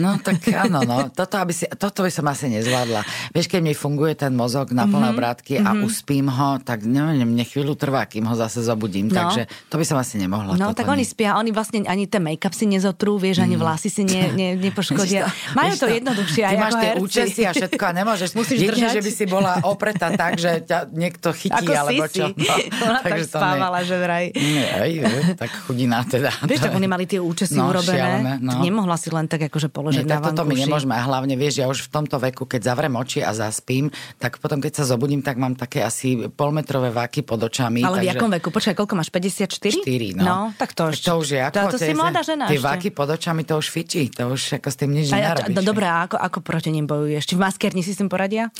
No 0.00 0.16
tak 0.18 0.42
áno, 0.50 0.82
no. 0.82 1.12
Toto, 1.12 1.38
aby 1.38 1.52
si, 1.54 1.68
toto 1.76 2.02
by 2.02 2.10
som 2.10 2.26
asi 2.26 2.50
nezvládla. 2.50 3.04
Vieš, 3.36 3.46
keď 3.46 3.60
mi 3.62 3.76
funguje 3.76 4.16
ten 4.16 4.32
mozog 4.34 4.72
na 4.74 4.88
plné 4.88 5.12
mm-hmm. 5.12 5.14
obrátky 5.14 5.52
a 5.60 5.70
mm-hmm. 5.70 5.86
uspím 5.86 6.26
ho, 6.32 6.58
tak 6.64 6.82
neviem, 6.82 7.28
mne 7.28 7.44
chvíľu 7.44 7.76
trvá, 7.76 8.08
kým 8.08 8.26
ho 8.26 8.34
zase 8.34 8.64
zobudím. 8.64 9.12
No. 9.12 9.20
Takže 9.20 9.46
to 9.68 9.76
by 9.76 9.84
som 9.84 10.00
asi 10.00 10.18
nemohla. 10.18 10.56
No 10.56 10.72
tak 10.72 10.88
oni 10.88 11.04
spia, 11.04 11.36
oni 11.36 11.52
vlastne 11.52 11.84
ani 11.84 12.08
ten 12.08 12.24
make-up 12.24 12.56
si 12.56 12.64
nezotrú, 12.66 13.20
vieš, 13.20 13.44
ani 13.44 13.54
mm. 13.54 13.62
vlasy 13.62 13.88
si 13.92 14.02
ne, 14.02 14.32
ne, 14.32 14.48
nepoškodia. 14.66 15.28
Majú 15.52 15.72
to 15.78 15.86
jednoduchšie 15.86 16.42
Ty 16.48 16.56
máš 16.58 16.74
tie 16.80 16.92
účesy 16.98 17.40
a 17.44 17.50
všetko 17.52 17.82
a 17.84 17.92
nemôžeš. 17.92 18.28
Musíš 18.40 18.58
jedine, 18.64 18.88
držať. 18.88 18.96
že 18.96 19.00
by 19.04 19.10
si 19.12 19.24
bola 19.28 19.52
opretá 19.62 20.08
tak, 20.16 20.40
že 20.40 20.64
ťa 20.64 20.90
niekto 20.90 21.30
chytí, 21.36 21.64
Ako 21.64 21.70
alebo 21.70 22.04
čo. 22.08 22.32
No, 22.32 22.54
Ona 22.88 23.00
tak 23.04 23.20
spávala, 23.28 23.78
že 23.84 23.96
vraj. 24.00 24.32
Nie, 24.34 25.36
tak 25.36 25.50
chudina 25.68 26.02
teda. 26.08 26.32
Vieš, 26.42 26.66
tak 26.66 26.74
oni 26.74 26.88
mali 26.88 27.04
tie 27.04 27.20
účesy 27.20 27.73
no, 27.74 27.82
urobené. 27.82 28.38
No. 28.38 28.62
Nemohla 28.62 28.94
si 28.94 29.10
len 29.10 29.26
tak 29.26 29.50
akože 29.50 29.68
položiť 29.74 30.06
Nie, 30.06 30.16
na 30.16 30.22
toto 30.22 30.46
my 30.46 30.54
nemôžeme. 30.54 30.94
A 30.94 31.02
hlavne, 31.02 31.34
vieš, 31.34 31.60
ja 31.60 31.66
už 31.66 31.86
v 31.86 31.90
tomto 31.90 32.16
veku, 32.22 32.46
keď 32.46 32.70
zavrem 32.70 32.94
oči 32.94 33.20
a 33.26 33.34
zaspím, 33.34 33.90
tak 34.22 34.38
potom, 34.38 34.62
keď 34.62 34.82
sa 34.82 34.84
zobudím, 34.86 35.20
tak 35.20 35.36
mám 35.36 35.58
také 35.58 35.82
asi 35.82 36.30
polmetrové 36.30 36.94
váky 36.94 37.26
pod 37.26 37.42
očami. 37.42 37.82
Ale 37.82 38.00
takže... 38.00 38.06
v 38.06 38.10
jakom 38.14 38.30
veku? 38.38 38.48
Počkaj, 38.54 38.74
koľko 38.78 38.94
máš? 38.94 39.10
54? 39.10 39.82
4, 39.82 40.18
no. 40.18 40.24
no 40.24 40.36
tak 40.54 40.72
to 40.72 40.94
už. 40.94 41.02
To 41.02 41.12
už 41.18 41.28
je 41.34 41.40
ako... 41.42 41.54
To, 41.54 41.70
to 41.74 41.78
si 41.82 41.92
mladá 41.92 42.22
žena 42.22 42.46
Tie 42.46 42.62
váky 42.62 42.88
pod 42.94 43.10
očami, 43.10 43.42
to 43.42 43.58
už 43.58 43.66
fičí. 43.68 44.08
To 44.14 44.32
už 44.32 44.62
ako 44.62 44.68
s 44.70 44.76
tým 44.78 44.90
nič 44.94 45.10
nenarobíš. 45.10 45.56
Dobre, 45.64 45.86
a 45.90 46.06
ako, 46.06 46.16
ako 46.16 46.38
proti 46.44 46.70
nim 46.70 46.86
bojuješ? 46.86 47.26
Či 47.26 47.34
v 47.34 47.40
maskerni 47.40 47.82
si 47.82 47.92
s 47.92 47.98
tým 47.98 48.08
poradia? 48.12 48.52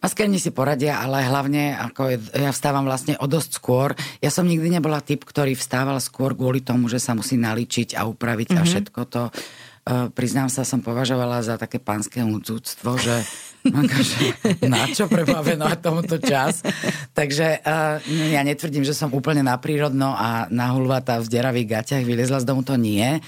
Maskerni 0.00 0.40
si 0.40 0.48
poradia, 0.48 0.96
ale 0.96 1.20
hlavne 1.28 1.76
ako 1.76 2.16
ja 2.32 2.50
vstávam 2.56 2.88
vlastne 2.88 3.20
o 3.20 3.28
dosť 3.28 3.50
skôr. 3.60 3.92
Ja 4.24 4.32
som 4.32 4.48
nikdy 4.48 4.80
nebola 4.80 5.04
typ, 5.04 5.28
ktorý 5.28 5.52
vstával 5.52 6.00
skôr 6.00 6.32
kvôli 6.32 6.64
tomu, 6.64 6.88
že 6.88 6.96
sa 6.96 7.12
musí 7.12 7.36
naličiť 7.36 8.00
a 8.00 8.08
upraviť 8.08 8.48
mm-hmm. 8.48 8.60
a 8.60 8.64
mhm. 8.64 8.70
všetko 8.72 9.00
to 9.08 9.22
Uh, 9.80 10.12
priznám 10.12 10.52
sa, 10.52 10.60
som 10.60 10.84
považovala 10.84 11.40
za 11.40 11.56
také 11.56 11.80
pánske 11.80 12.20
úctvo, 12.20 13.00
že 13.00 13.24
na 14.68 14.84
čo 14.92 15.08
preboha 15.08 15.40
venovať 15.40 15.78
tomuto 15.80 16.20
čas. 16.20 16.60
Takže 17.16 17.64
uh, 17.64 17.96
ja 18.28 18.44
netvrdím, 18.44 18.84
že 18.84 18.92
som 18.92 19.08
úplne 19.08 19.40
naprírodno 19.40 20.12
a 20.12 20.52
nahulvatá 20.52 21.16
v 21.24 21.32
deravých 21.32 21.80
gaťach 21.80 22.04
vylezla 22.04 22.44
z 22.44 22.48
domu, 22.52 22.60
to 22.60 22.76
nie. 22.76 23.24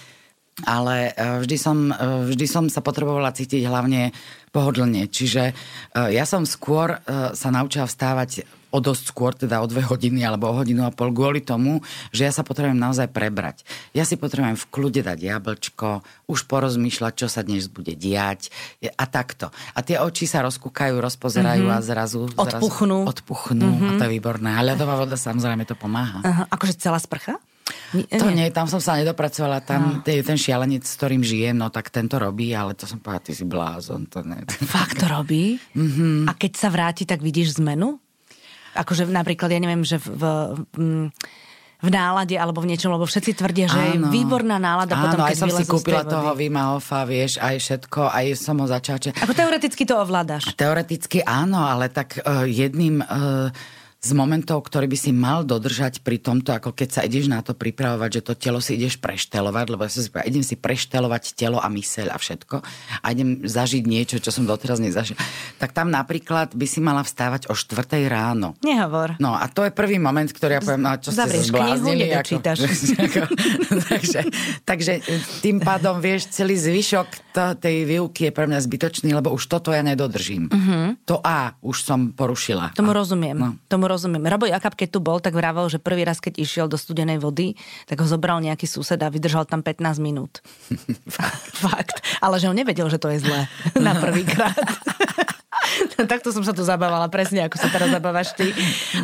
Ale 0.69 1.17
uh, 1.17 1.41
vždy 1.41 1.57
som, 1.57 1.88
uh, 1.88 2.29
vždy 2.29 2.45
som 2.45 2.69
sa 2.69 2.85
potrebovala 2.85 3.33
cítiť 3.33 3.64
hlavne 3.64 4.12
pohodlne. 4.52 5.09
Čiže 5.09 5.56
ja 5.97 6.25
som 6.28 6.44
skôr 6.44 7.00
sa 7.32 7.49
naučila 7.49 7.88
vstávať 7.88 8.44
o 8.73 8.80
dosť 8.80 9.04
skôr, 9.12 9.37
teda 9.37 9.61
o 9.61 9.68
dve 9.68 9.85
hodiny 9.85 10.25
alebo 10.25 10.49
o 10.49 10.56
hodinu 10.56 10.88
a 10.88 10.92
pol, 10.92 11.12
kvôli 11.12 11.44
tomu, 11.44 11.85
že 12.09 12.25
ja 12.25 12.32
sa 12.32 12.40
potrebujem 12.40 12.80
naozaj 12.80 13.12
prebrať. 13.12 13.68
Ja 13.92 14.09
si 14.09 14.16
potrebujem 14.16 14.56
v 14.56 14.64
kľude 14.73 15.04
dať 15.04 15.21
jablčko, 15.21 16.00
už 16.25 16.49
porozmýšľať, 16.49 17.12
čo 17.12 17.28
sa 17.28 17.44
dnes 17.44 17.68
bude 17.68 17.92
diať 17.92 18.49
a 18.97 19.04
takto. 19.04 19.52
A 19.76 19.85
tie 19.85 20.00
oči 20.00 20.25
sa 20.25 20.40
rozkúkajú, 20.40 21.04
rozpozerajú 21.04 21.68
mm-hmm. 21.68 21.85
a 21.85 21.85
zrazu... 21.85 22.32
Odpuchnú. 22.32 23.04
Zrazu 23.04 23.12
odpuchnú 23.12 23.68
mm-hmm. 23.76 23.88
a 23.92 23.92
to 24.00 24.04
je 24.09 24.12
výborné. 24.16 24.50
A 24.56 24.64
ľadová 24.64 24.97
voda 24.97 25.21
samozrejme 25.21 25.68
to 25.68 25.76
pomáha. 25.76 26.25
Aha, 26.25 26.49
akože 26.49 26.80
celá 26.80 26.97
sprcha? 26.97 27.37
To 27.92 28.32
nie, 28.32 28.49
tam 28.49 28.64
som 28.64 28.80
sa 28.80 28.96
nedopracovala. 28.96 29.61
Tam 29.61 30.00
no. 30.00 30.04
ten 30.04 30.38
šialenec, 30.40 30.88
s 30.88 30.96
ktorým 30.96 31.20
žijem, 31.20 31.61
no 31.61 31.68
tak 31.68 31.92
tento 31.92 32.16
robí, 32.16 32.56
ale 32.56 32.72
to 32.72 32.88
som 32.88 32.96
povedala, 32.96 33.25
ty 33.28 33.32
si 33.37 33.44
blázon. 33.44 34.08
To 34.08 34.25
ne. 34.25 34.49
Fakt 34.49 35.04
to 35.04 35.06
robí? 35.06 35.61
Mm-hmm. 35.76 36.25
A 36.25 36.32
keď 36.32 36.52
sa 36.56 36.68
vráti, 36.72 37.04
tak 37.04 37.20
vidíš 37.20 37.61
zmenu? 37.61 38.00
Akože 38.72 39.04
napríklad, 39.04 39.52
ja 39.52 39.61
neviem, 39.61 39.84
že 39.84 40.00
v, 40.00 40.08
v, 40.16 40.22
v 41.82 41.88
nálade 41.92 42.32
alebo 42.40 42.64
v 42.64 42.72
niečom, 42.72 42.88
lebo 42.88 43.04
všetci 43.04 43.37
tvrdia, 43.37 43.68
že 43.68 43.76
áno. 43.76 43.84
je 43.84 43.96
výborná 44.08 44.56
nálada 44.56 44.96
áno, 44.96 45.04
potom, 45.04 45.18
keď 45.28 45.37
aj 45.37 45.37
som 45.37 45.50
si 45.52 45.64
kúpila 45.68 46.02
toho 46.08 46.32
Vima 46.32 46.72
Hofa, 46.72 47.04
vieš, 47.04 47.37
aj 47.37 47.61
všetko, 47.61 48.08
aj 48.08 48.26
som 48.40 48.56
ho 48.56 48.66
začala... 48.70 49.12
Ako 49.12 49.37
teoreticky 49.37 49.84
to 49.84 50.00
ovládaš? 50.00 50.49
Teoreticky 50.56 51.20
áno, 51.20 51.61
ale 51.61 51.92
tak 51.92 52.22
uh, 52.25 52.49
jedným... 52.49 53.04
Uh, 53.04 53.52
z 54.02 54.11
momentov, 54.18 54.66
ktorý 54.66 54.90
by 54.90 54.99
si 54.99 55.14
mal 55.14 55.47
dodržať 55.47 56.02
pri 56.02 56.18
tomto, 56.18 56.50
ako 56.50 56.75
keď 56.75 56.88
sa 56.90 57.00
ideš 57.06 57.30
na 57.30 57.38
to 57.38 57.54
pripravovať, 57.54 58.18
že 58.18 58.23
to 58.26 58.32
telo 58.35 58.59
si 58.59 58.75
ideš 58.75 58.99
preštelovať, 58.99 59.66
lebo 59.71 59.87
ja 59.87 59.90
si 59.94 60.02
idem 60.26 60.42
si 60.42 60.59
preštelovať 60.59 61.38
telo 61.38 61.62
a 61.62 61.71
myseľ 61.71 62.11
a 62.11 62.18
všetko 62.18 62.56
a 62.99 63.06
idem 63.14 63.47
zažiť 63.47 63.87
niečo, 63.87 64.18
čo 64.18 64.35
som 64.35 64.42
doteraz 64.42 64.82
nezažil. 64.82 65.14
Tak 65.62 65.71
tam 65.71 65.94
napríklad 65.94 66.50
by 66.50 66.66
si 66.66 66.82
mala 66.82 67.06
vstávať 67.06 67.47
o 67.47 67.54
4 67.54 68.11
ráno. 68.11 68.59
Nehovor. 68.66 69.14
No 69.23 69.38
a 69.38 69.47
to 69.47 69.62
je 69.62 69.71
prvý 69.71 70.02
moment, 70.02 70.26
ktorý 70.26 70.59
ja 70.59 70.62
poviem, 70.66 70.82
no, 70.82 70.99
čo 70.99 71.14
ste 71.14 71.23
Zavrieš 71.23 71.54
zbláznili. 71.54 72.11
Ako, 72.11 72.42
ako, 73.06 73.23
takže, 73.87 74.21
takže 74.66 74.92
tým 75.47 75.62
pádom, 75.62 76.02
vieš, 76.02 76.26
celý 76.35 76.59
zvyšok 76.59 77.30
to, 77.30 77.44
tej 77.54 77.87
výuky 77.87 78.28
je 78.28 78.32
pre 78.35 78.50
mňa 78.50 78.59
zbytočný, 78.66 79.14
lebo 79.14 79.30
už 79.30 79.47
toto 79.47 79.71
ja 79.71 79.87
nedodržím. 79.87 80.50
Uh-huh. 80.50 80.99
To 81.06 81.23
A 81.23 81.54
už 81.62 81.87
som 81.87 82.11
porušila. 82.11 82.75
Tomu 82.75 82.90
a, 82.90 82.99
rozumiem. 82.99 83.37
No. 83.38 83.54
Tomu 83.71 83.91
rozumiem. 83.92 84.25
Rabo 84.25 84.49
Jakab, 84.49 84.72
keď 84.72 84.88
tu 84.96 85.00
bol, 85.04 85.20
tak 85.20 85.37
vravel, 85.37 85.68
že 85.68 85.76
prvý 85.76 86.08
raz, 86.08 86.16
keď 86.25 86.40
išiel 86.40 86.66
do 86.72 86.80
studenej 86.80 87.20
vody, 87.20 87.52
tak 87.84 88.00
ho 88.00 88.08
zobral 88.08 88.40
nejaký 88.40 88.64
sused 88.64 88.96
a 88.96 89.12
vydržal 89.12 89.44
tam 89.44 89.61
15 89.61 90.00
minút. 90.00 90.40
Fakt. 91.64 92.00
Ale 92.25 92.40
že 92.40 92.49
on 92.49 92.56
nevedel, 92.56 92.88
že 92.88 92.96
to 92.96 93.12
je 93.12 93.20
zlé 93.20 93.44
na 93.87 93.92
prvýkrát. 94.00 94.56
Takto 96.12 96.35
som 96.35 96.42
sa 96.42 96.52
tu 96.52 96.62
zabávala, 96.66 97.07
presne 97.09 97.47
ako 97.47 97.57
sa 97.59 97.69
teraz 97.71 97.88
zabávaš 97.90 98.35
ty. 98.35 98.50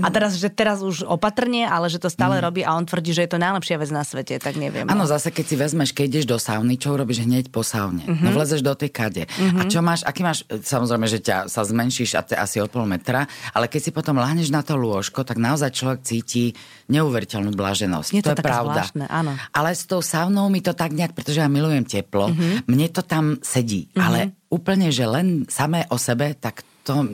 A 0.02 0.08
teraz, 0.10 0.36
že 0.36 0.48
teraz 0.50 0.82
už 0.82 1.06
opatrne, 1.06 1.64
ale 1.64 1.90
že 1.90 2.02
to 2.02 2.10
stále 2.10 2.38
mm. 2.38 2.42
robí 2.42 2.60
a 2.62 2.74
on 2.74 2.84
tvrdí, 2.84 3.14
že 3.14 3.24
je 3.26 3.30
to 3.36 3.38
najlepšia 3.40 3.76
vec 3.78 3.90
na 3.90 4.02
svete, 4.02 4.36
tak 4.40 4.58
neviem. 4.58 4.86
Áno, 4.86 5.04
no. 5.06 5.10
zase 5.10 5.30
keď 5.30 5.44
si 5.46 5.56
vezmeš, 5.56 5.90
keď 5.94 6.04
ideš 6.08 6.26
do 6.26 6.38
sauny, 6.38 6.74
čo 6.76 6.94
urobíš 6.94 7.24
hneď 7.24 7.50
po 7.50 7.62
saune? 7.62 8.04
Mm-hmm. 8.04 8.24
No 8.24 8.30
vlezeš 8.34 8.60
do 8.62 8.74
tej 8.74 8.90
kade. 8.90 9.24
Mm-hmm. 9.26 9.60
A 9.60 9.62
čo 9.70 9.80
máš, 9.80 10.00
aký 10.04 10.20
máš, 10.26 10.44
samozrejme, 10.48 11.06
že 11.06 11.18
ťa 11.22 11.36
sa 11.46 11.62
zmenšíš 11.64 12.18
a 12.18 12.22
asi 12.38 12.62
o 12.62 12.66
pol 12.68 12.84
metra, 12.86 13.26
ale 13.54 13.66
keď 13.70 13.80
si 13.88 13.90
potom 13.90 14.18
láhneš 14.18 14.52
na 14.52 14.62
to 14.62 14.78
lôžko, 14.78 15.22
tak 15.24 15.40
naozaj 15.40 15.74
človek 15.74 16.00
cíti 16.04 16.54
neuveriteľnú 16.88 17.52
blaženosť. 17.52 18.10
Je 18.16 18.24
to, 18.24 18.32
to 18.32 18.40
je 18.40 18.44
pravda. 18.44 18.84
Zvláštne, 18.88 19.04
áno. 19.12 19.36
Ale 19.52 19.76
s 19.76 19.84
tou 19.84 20.00
saunou 20.00 20.48
mi 20.48 20.64
to 20.64 20.72
tak 20.72 20.96
nejak, 20.96 21.12
pretože 21.12 21.44
ja 21.44 21.48
milujem 21.48 21.84
teplo, 21.84 22.32
mm-hmm. 22.32 22.64
mne 22.64 22.86
to 22.88 23.04
tam 23.04 23.36
sedí. 23.44 23.92
Mm-hmm. 23.92 24.04
Ale 24.04 24.18
úplne, 24.48 24.88
že 24.88 25.04
len 25.04 25.44
samé 25.52 25.84
o 25.92 26.00
sebe, 26.00 26.32
tak 26.40 26.64
to 26.82 27.04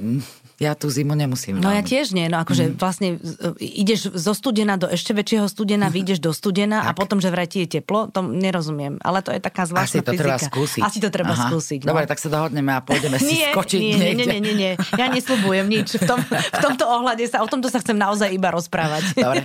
ja 0.62 0.78
tú 0.78 0.86
zimu 0.86 1.18
nemusím. 1.18 1.58
No 1.58 1.70
ja 1.74 1.82
tiež 1.82 2.14
nie, 2.14 2.30
no 2.30 2.38
akože 2.38 2.70
mm. 2.70 2.78
vlastne 2.78 3.08
e, 3.18 3.58
ideš 3.58 4.14
zo 4.14 4.32
studena 4.38 4.78
do 4.78 4.86
ešte 4.86 5.10
väčšieho 5.10 5.50
studena, 5.50 5.90
vyjdeš 5.94 6.22
do 6.22 6.30
studena 6.30 6.86
tak. 6.86 6.88
a 6.88 6.90
potom, 6.94 7.18
že 7.18 7.28
vraj 7.34 7.50
ti 7.50 7.66
je 7.66 7.78
teplo, 7.78 8.06
to 8.06 8.22
nerozumiem. 8.22 9.02
Ale 9.02 9.18
to 9.26 9.34
je 9.34 9.42
taká 9.42 9.66
zvláštna 9.66 10.02
Asi 10.02 10.06
to 10.06 10.12
fyzika. 10.14 10.22
treba 10.22 10.38
skúsiť. 10.38 10.82
Asi 10.86 10.98
to 11.02 11.08
treba 11.10 11.34
Aha. 11.34 11.46
skúsiť. 11.50 11.80
No. 11.82 11.94
Dobre, 11.94 12.04
tak 12.06 12.18
sa 12.22 12.28
dohodneme 12.30 12.70
a 12.70 12.80
pôjdeme 12.86 13.18
si 13.22 13.34
nie, 13.34 13.50
skočiť 13.50 13.80
nie, 13.82 13.94
niekde. 13.98 14.24
Nie, 14.24 14.26
nie, 14.26 14.40
nie, 14.40 14.54
nie, 14.54 14.72
ja 14.94 15.06
nesľubujem 15.10 15.66
nič. 15.66 15.88
V, 15.98 16.04
tom, 16.06 16.18
v 16.22 16.58
tomto 16.62 16.84
ohľade 16.86 17.26
sa, 17.26 17.42
o 17.42 17.48
tomto 17.50 17.66
sa 17.66 17.82
chcem 17.82 17.98
naozaj 17.98 18.30
iba 18.30 18.54
rozprávať. 18.54 19.18
Dobre. 19.18 19.42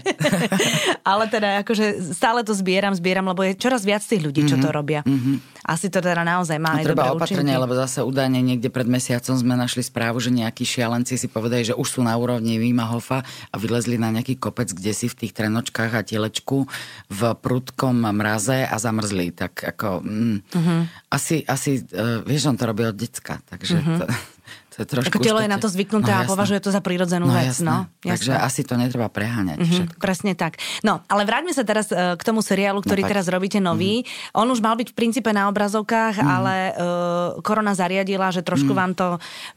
Ale 1.10 1.26
teda 1.26 1.66
akože 1.66 2.14
stále 2.14 2.46
to 2.46 2.54
zbieram, 2.54 2.94
zbieram, 2.94 3.26
lebo 3.26 3.42
je 3.42 3.58
čoraz 3.58 3.82
viac 3.82 4.06
tých 4.06 4.22
ľudí, 4.22 4.46
čo 4.46 4.62
to 4.62 4.70
mhm. 4.70 4.76
robia. 4.76 5.02
Mm-hmm. 5.06 5.60
Asi 5.70 5.92
to 5.94 6.02
teda 6.02 6.26
naozaj 6.26 6.58
má 6.58 6.74
no, 6.74 6.78
aj 6.82 6.86
treba 6.90 7.14
opatrne, 7.14 7.54
lebo 7.54 7.78
zase 7.78 8.02
údajne 8.02 8.42
niekde 8.42 8.74
pred 8.74 8.90
mesiacom 8.90 9.38
sme 9.38 9.54
našli 9.54 9.86
správu, 9.86 10.18
že 10.18 10.34
nejakí 10.34 10.66
šialenci 11.00 11.16
si 11.16 11.32
povedali, 11.32 11.64
že 11.64 11.80
už 11.80 11.88
sú 11.88 12.02
na 12.04 12.12
úrovni 12.20 12.60
Vima 12.60 12.84
Hofa 12.84 13.24
a 13.24 13.56
vylezli 13.56 13.96
na 13.96 14.12
nejaký 14.12 14.36
kopec, 14.36 14.68
kde 14.76 14.92
si 14.92 15.08
v 15.08 15.16
tých 15.16 15.32
trenočkách 15.32 15.96
a 15.96 16.04
telečku 16.04 16.68
v 17.08 17.22
prudkom 17.40 18.04
mraze 18.04 18.68
a 18.68 18.76
zamrzli. 18.76 19.32
Tak 19.32 19.64
ako... 19.64 20.04
Mm, 20.04 20.44
uh-huh. 20.44 20.82
Asi, 21.08 21.48
asi 21.48 21.80
uh, 21.96 22.20
vieš, 22.28 22.52
on 22.52 22.60
to 22.60 22.68
robí 22.68 22.84
od 22.84 23.00
decka, 23.00 23.40
takže... 23.48 23.80
Uh-huh. 23.80 24.04
To, 24.04 24.06
to 24.80 24.88
je 24.88 24.92
trošku... 24.96 25.12
Ako 25.12 25.20
telo 25.20 25.44
je 25.44 25.52
na 25.52 25.60
to 25.60 25.68
zvyknuté 25.68 26.08
no, 26.08 26.20
a 26.20 26.22
považuje 26.24 26.64
to 26.64 26.72
za 26.72 26.80
prírodzenú 26.80 27.28
no, 27.28 27.36
vec. 27.36 27.52
Jasné. 27.52 27.68
No, 27.68 27.78
jasné. 28.00 28.12
Takže 28.16 28.32
asi 28.40 28.62
to 28.64 28.80
netreba 28.80 29.12
preháňať. 29.12 29.60
Mm-hmm, 29.60 30.00
presne 30.00 30.32
tak. 30.40 30.56
No, 30.88 31.04
ale 31.12 31.28
vráťme 31.28 31.52
sa 31.52 31.68
teraz 31.68 31.92
uh, 31.92 32.16
k 32.16 32.24
tomu 32.24 32.40
seriálu, 32.40 32.80
ktorý 32.80 33.04
no, 33.04 33.10
teraz 33.12 33.28
robíte 33.28 33.60
nový. 33.60 34.08
Mm-hmm. 34.08 34.40
On 34.40 34.48
už 34.48 34.64
mal 34.64 34.80
byť 34.80 34.88
v 34.92 34.96
princípe 34.96 35.28
na 35.36 35.52
obrazovkách, 35.52 36.16
mm-hmm. 36.16 36.32
ale 36.32 36.56
uh, 36.72 36.74
korona 37.44 37.76
zariadila, 37.76 38.32
že 38.32 38.40
trošku 38.40 38.72
mm-hmm. 38.72 38.88
vám 38.88 38.92
to 38.96 39.08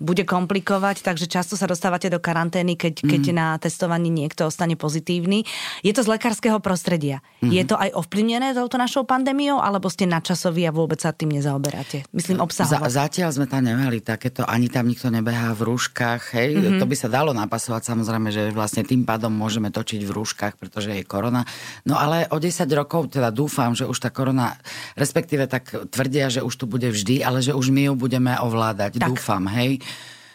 bude 0.02 0.26
komplikovať, 0.26 1.06
takže 1.06 1.30
často 1.30 1.54
sa 1.54 1.70
dostávate 1.70 2.10
do 2.10 2.18
karantény, 2.18 2.74
keď, 2.74 3.06
keď 3.06 3.22
mm-hmm. 3.30 3.38
na 3.38 3.46
testovaní 3.62 4.10
niekto 4.10 4.50
ostane 4.50 4.74
pozitívny. 4.74 5.46
Je 5.86 5.94
to 5.94 6.02
z 6.02 6.10
lekárskeho 6.10 6.58
prostredia. 6.58 7.22
Mm-hmm. 7.38 7.52
Je 7.54 7.62
to 7.62 7.78
aj 7.78 7.94
ovplyvnené 7.94 8.58
touto 8.58 8.74
našou 8.80 9.06
pandémiou, 9.06 9.62
alebo 9.62 9.86
ste 9.86 10.10
nadčasoví 10.10 10.66
a 10.66 10.74
vôbec 10.74 10.98
sa 10.98 11.14
tým 11.14 11.38
nezaoberáte? 11.38 12.08
Myslím 12.10 12.42
obsahovo. 12.42 12.88
Z- 12.88 12.98
zatiaľ 12.98 13.30
sme 13.36 13.46
tam 13.46 13.68
nemali 13.68 14.00
takéto, 14.00 14.48
ani 14.48 14.72
tam 14.72 14.88
nikto 14.88 15.11
nebehá 15.12 15.52
v 15.52 15.68
rúškach, 15.68 16.32
hej, 16.32 16.56
mm-hmm. 16.56 16.80
to 16.80 16.88
by 16.88 16.96
sa 16.96 17.12
dalo 17.12 17.36
napasovať 17.36 17.92
samozrejme, 17.92 18.32
že 18.32 18.48
vlastne 18.56 18.80
tým 18.80 19.04
pádom 19.04 19.28
môžeme 19.28 19.68
točiť 19.68 20.00
v 20.08 20.14
rúškach, 20.16 20.56
pretože 20.56 20.96
je 20.96 21.04
korona. 21.04 21.44
No 21.84 22.00
ale 22.00 22.24
o 22.32 22.40
10 22.40 22.64
rokov 22.72 23.12
teda 23.12 23.28
dúfam, 23.28 23.76
že 23.76 23.84
už 23.84 24.00
tá 24.00 24.08
korona, 24.08 24.56
respektíve 24.96 25.44
tak 25.44 25.92
tvrdia, 25.92 26.32
že 26.32 26.40
už 26.40 26.54
tu 26.56 26.64
bude 26.64 26.88
vždy, 26.88 27.20
ale 27.20 27.44
že 27.44 27.52
už 27.52 27.68
my 27.68 27.92
ju 27.92 27.94
budeme 27.94 28.32
ovládať. 28.40 28.96
Tak. 28.96 29.12
Dúfam, 29.12 29.44
hej 29.52 29.84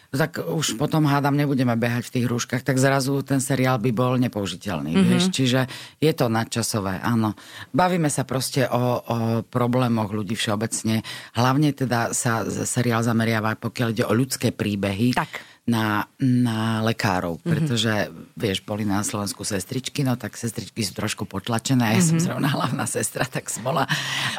tak 0.08 0.40
už 0.40 0.80
potom 0.80 1.04
hádam, 1.04 1.36
nebudeme 1.36 1.76
behať 1.76 2.08
v 2.08 2.14
tých 2.16 2.26
rúškach, 2.32 2.62
tak 2.64 2.80
zrazu 2.80 3.20
ten 3.20 3.44
seriál 3.44 3.76
by 3.76 3.92
bol 3.92 4.16
nepoužiteľný. 4.16 4.96
Mm-hmm. 4.96 5.10
Vieš? 5.12 5.24
Čiže 5.28 5.60
je 6.00 6.12
to 6.16 6.32
nadčasové, 6.32 6.96
áno. 7.04 7.36
Bavíme 7.76 8.08
sa 8.08 8.24
proste 8.24 8.64
o, 8.64 9.04
o 9.04 9.16
problémoch 9.44 10.08
ľudí 10.08 10.32
všeobecne. 10.32 11.04
Hlavne 11.36 11.76
teda 11.76 12.16
sa 12.16 12.48
seriál 12.48 13.04
zameriava, 13.04 13.60
pokiaľ 13.60 13.88
ide 13.92 14.04
o 14.08 14.16
ľudské 14.16 14.48
príbehy. 14.48 15.12
Tak 15.12 15.57
na, 15.68 16.08
na 16.16 16.80
lekárov, 16.80 17.36
mm-hmm. 17.36 17.50
pretože, 17.52 17.92
vieš, 18.32 18.64
boli 18.64 18.88
na 18.88 19.04
Slovensku 19.04 19.44
sestričky, 19.44 20.00
no 20.00 20.16
tak 20.16 20.32
sestričky 20.32 20.80
sú 20.80 20.96
trošku 20.96 21.28
potlačené, 21.28 21.92
ja 21.92 22.00
mm-hmm. 22.00 22.08
som 22.08 22.16
mhm. 22.16 22.24
zrovna 22.24 22.48
hlavná 22.48 22.84
sestra, 22.88 23.28
tak 23.28 23.52
smola. 23.52 23.84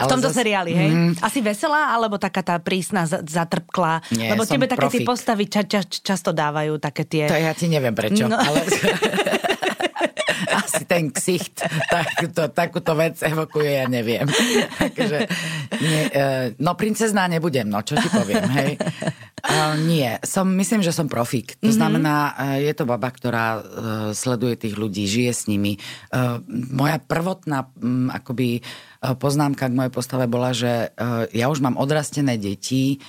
Ale 0.02 0.10
v 0.10 0.14
tomto 0.18 0.34
zas... 0.34 0.42
seriáli, 0.42 0.72
hej? 0.74 0.90
Mm, 0.90 1.14
Asi 1.22 1.40
veselá, 1.46 1.94
alebo 1.94 2.18
taká 2.18 2.42
tá 2.42 2.58
prísna, 2.58 3.06
zatrpklá? 3.06 4.02
Nie, 4.10 4.34
Lebo 4.34 4.50
tebe 4.50 4.66
také 4.66 4.90
profik. 4.90 5.06
tie 5.06 5.08
postavy 5.08 5.46
ča, 5.46 5.62
ča, 5.70 5.86
často 5.86 6.34
dávajú 6.34 6.82
také 6.82 7.06
tie... 7.06 7.30
To 7.30 7.38
ja 7.38 7.54
ti 7.54 7.70
neviem 7.70 7.94
prečo, 7.94 8.26
no. 8.26 8.34
ale... 8.34 8.66
asi 10.48 10.84
ten 10.88 11.12
ksicht 11.12 11.65
takúto, 11.89 12.43
takúto 12.53 12.91
vec 12.96 13.19
evokuje, 13.19 13.84
ja 13.84 13.86
neviem. 13.91 14.27
Takže, 14.79 15.27
nie, 15.84 16.01
e, 16.10 16.24
no 16.62 16.74
princezná 16.79 17.27
nebudem, 17.27 17.67
no 17.67 17.84
čo 17.84 18.00
ti 18.00 18.08
poviem, 18.08 18.48
hej. 18.55 18.72
Uh, 19.39 19.79
nie, 19.88 20.19
som, 20.27 20.51
myslím, 20.60 20.84
že 20.84 20.91
som 20.91 21.08
profík. 21.08 21.55
To 21.60 21.72
mm-hmm. 21.72 21.79
znamená, 21.79 22.15
uh, 22.36 22.60
je 22.60 22.74
to 22.75 22.84
baba, 22.84 23.08
ktorá 23.08 23.48
uh, 23.55 23.63
sleduje 24.12 24.60
tých 24.60 24.75
ľudí, 24.75 25.08
žije 25.08 25.31
s 25.31 25.43
nimi. 25.48 25.79
Uh, 26.12 26.43
moja 26.50 27.00
prvotná 27.00 27.72
um, 27.79 28.12
akoby 28.12 28.60
poznámka 29.00 29.72
k 29.72 29.77
mojej 29.79 29.96
postave 29.96 30.27
bola, 30.27 30.51
že 30.51 30.91
ja 31.31 31.48
už 31.48 31.63
mám 31.63 31.79
odrastené 31.79 32.36
deti, 32.36 33.00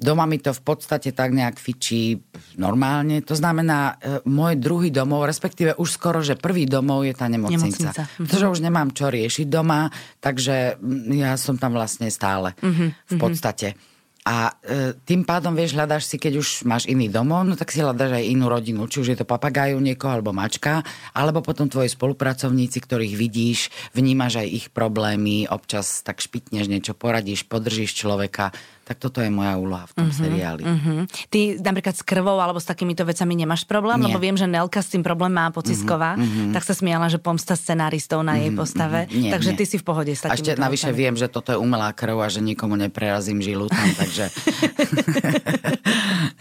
Doma 0.00 0.24
mi 0.24 0.40
to 0.40 0.56
v 0.56 0.62
podstate 0.64 1.12
tak 1.12 1.36
nejak 1.36 1.60
fičí 1.60 2.16
normálne. 2.56 3.20
To 3.28 3.36
znamená, 3.36 4.00
e, 4.00 4.24
môj 4.24 4.56
druhý 4.56 4.88
domov, 4.88 5.28
respektíve 5.28 5.76
už 5.76 5.88
skoro, 5.92 6.24
že 6.24 6.40
prvý 6.40 6.64
domov 6.64 7.04
je 7.04 7.12
tá 7.12 7.28
nemocnica. 7.28 7.60
nemocnica. 7.60 8.02
Mhm. 8.08 8.24
Pretože 8.24 8.46
už 8.48 8.60
nemám 8.64 8.88
čo 8.96 9.12
riešiť 9.12 9.46
doma, 9.52 9.92
takže 10.24 10.80
ja 11.12 11.36
som 11.36 11.60
tam 11.60 11.76
vlastne 11.76 12.08
stále 12.08 12.56
mm-hmm. 12.56 12.88
v 13.12 13.14
podstate. 13.20 13.76
A 14.20 14.52
e, 14.60 14.92
tým 15.00 15.24
pádom, 15.24 15.56
vieš, 15.56 15.72
hľadáš 15.72 16.04
si, 16.04 16.20
keď 16.20 16.44
už 16.44 16.68
máš 16.68 16.84
iný 16.84 17.08
domov, 17.08 17.48
no 17.48 17.56
tak 17.56 17.72
si 17.72 17.80
hľadáš 17.80 18.20
aj 18.20 18.24
inú 18.28 18.52
rodinu. 18.52 18.84
Či 18.84 19.00
už 19.00 19.08
je 19.16 19.18
to 19.18 19.24
papagajú 19.24 19.80
niekoho, 19.80 20.12
alebo 20.12 20.28
mačka, 20.28 20.84
alebo 21.16 21.40
potom 21.40 21.72
tvoji 21.72 21.88
spolupracovníci, 21.88 22.84
ktorých 22.84 23.16
vidíš, 23.16 23.72
vnímaš 23.96 24.44
aj 24.44 24.48
ich 24.48 24.66
problémy, 24.68 25.48
občas 25.48 26.04
tak 26.04 26.20
špitneš 26.20 26.68
niečo, 26.68 26.92
poradíš, 26.92 27.48
podržíš 27.48 27.96
človeka. 27.96 28.52
Tak 28.90 28.98
toto 28.98 29.22
je 29.22 29.30
moja 29.30 29.54
úloha 29.54 29.86
v 29.86 29.94
tom 29.94 30.10
uh-huh, 30.10 30.18
seriáli. 30.18 30.66
Uh-huh. 30.66 31.06
Ty 31.30 31.62
napríklad 31.62 31.94
s 31.94 32.02
krvou 32.02 32.42
alebo 32.42 32.58
s 32.58 32.66
takýmito 32.66 33.06
vecami 33.06 33.38
nemáš 33.38 33.62
problém? 33.62 34.02
Nie. 34.02 34.10
Lebo 34.10 34.18
viem, 34.18 34.34
že 34.34 34.50
Nelka 34.50 34.82
s 34.82 34.90
tým 34.90 35.06
problém 35.06 35.30
má 35.30 35.46
Pocisková, 35.54 36.18
uh-huh, 36.18 36.26
uh-huh. 36.26 36.50
tak 36.50 36.66
sa 36.66 36.74
smiala, 36.74 37.06
že 37.06 37.22
pomsta 37.22 37.54
scenáristov 37.54 38.26
na 38.26 38.34
uh-huh, 38.34 38.50
jej 38.50 38.50
postave. 38.50 39.06
Uh-huh. 39.06 39.22
Nie, 39.22 39.30
Takže 39.30 39.54
nie. 39.54 39.58
ty 39.62 39.64
si 39.70 39.78
v 39.78 39.86
pohode 39.86 40.10
s 40.10 40.26
takými 40.26 40.34
A 40.34 40.38
ešte 40.42 40.58
navyše 40.58 40.90
viem, 40.90 41.14
že 41.14 41.30
toto 41.30 41.54
je 41.54 41.58
umelá 41.62 41.94
krv 41.94 42.18
a 42.18 42.26
že 42.26 42.42
nikomu 42.42 42.74
neprerazím 42.74 43.38
žilu 43.38 43.70
tam, 43.70 43.86
takže... 43.94 44.26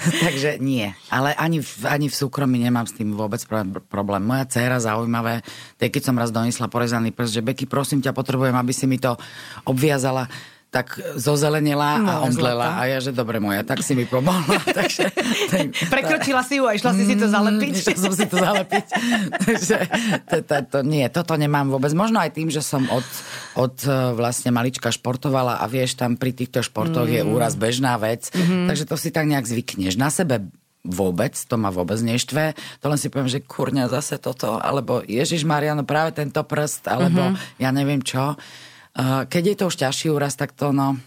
takže 0.26 0.58
nie. 0.58 0.90
Ale 1.14 1.38
ani 1.38 1.62
v, 1.62 1.72
ani 1.86 2.08
v 2.10 2.16
súkromí 2.16 2.58
nemám 2.58 2.90
s 2.90 2.98
tým 2.98 3.14
vôbec 3.14 3.42
problém. 3.88 4.24
Moja 4.26 4.50
dcéra 4.50 4.82
zaujímavé, 4.82 5.46
tej 5.78 5.90
keď 5.94 6.02
som 6.10 6.16
raz 6.18 6.34
donesla 6.34 6.72
porezaný 6.72 7.14
prst, 7.14 7.40
že 7.40 7.46
Beky, 7.46 7.66
prosím 7.70 8.02
ťa, 8.02 8.16
potrebujem, 8.16 8.56
aby 8.56 8.74
si 8.74 8.90
mi 8.90 8.98
to 8.98 9.16
obviazala 9.70 10.26
tak 10.70 11.02
zozelenila 11.18 11.98
no, 11.98 12.06
a 12.06 12.14
omdlela. 12.30 12.78
A 12.78 12.86
ja, 12.86 13.02
že 13.02 13.10
dobre 13.10 13.42
moja, 13.42 13.66
tak 13.66 13.82
si 13.82 13.98
mi 13.98 14.06
pomohla. 14.06 14.62
takže, 14.80 15.10
tak, 15.50 15.74
Prekročila 15.90 16.46
si 16.46 16.62
ju 16.62 16.70
a 16.70 16.78
išla 16.78 16.94
si 16.94 17.10
si 17.10 17.18
to 17.18 17.26
mm, 17.26 17.34
zalepiť. 17.34 17.74
Išla 17.74 17.98
som 17.98 18.14
si 18.14 18.26
to 18.30 18.38
zalepiť. 18.38 18.86
takže 19.50 19.78
to, 20.30 20.36
to, 20.46 20.56
to, 20.70 20.80
nie, 20.86 21.10
toto 21.10 21.34
nemám 21.42 21.74
vôbec. 21.74 21.90
Možno 21.98 22.22
aj 22.22 22.38
tým, 22.38 22.54
že 22.54 22.62
som 22.62 22.86
od, 22.94 23.08
od 23.58 23.82
e, 23.82 24.14
vlastne 24.14 24.54
malička 24.54 24.94
športovala 24.94 25.58
a 25.58 25.66
vieš, 25.66 25.98
tam 25.98 26.22
pri 26.22 26.38
týchto 26.38 26.62
športoch 26.62 27.10
mm. 27.10 27.14
je 27.18 27.22
úraz 27.26 27.58
bežná 27.58 27.98
vec. 27.98 28.30
Mm-hmm. 28.30 28.70
Takže 28.70 28.86
to 28.86 28.94
si 28.94 29.10
tak 29.10 29.26
nejak 29.26 29.50
zvykneš. 29.50 29.98
Na 29.98 30.14
sebe 30.14 30.54
vôbec, 30.86 31.34
to 31.34 31.58
ma 31.58 31.74
vôbec 31.74 31.98
neštve. 31.98 32.54
To 32.86 32.94
len 32.94 33.00
si 33.02 33.10
poviem, 33.10 33.28
že 33.28 33.42
kurňa 33.42 33.90
zase 33.90 34.22
toto, 34.22 34.62
alebo 34.62 35.02
Ježiš 35.02 35.44
Mariano, 35.50 35.82
práve 35.82 36.14
tento 36.14 36.40
prst, 36.46 36.88
alebo 36.88 37.34
mm-hmm. 37.34 37.58
ja 37.58 37.70
neviem 37.74 38.06
čo. 38.06 38.38
Keď 38.96 39.44
je 39.44 39.56
to 39.56 39.66
už 39.70 39.76
ťažší 39.80 40.08
úraz, 40.10 40.34
tak 40.36 40.52
to 40.56 40.74
no, 40.74 40.98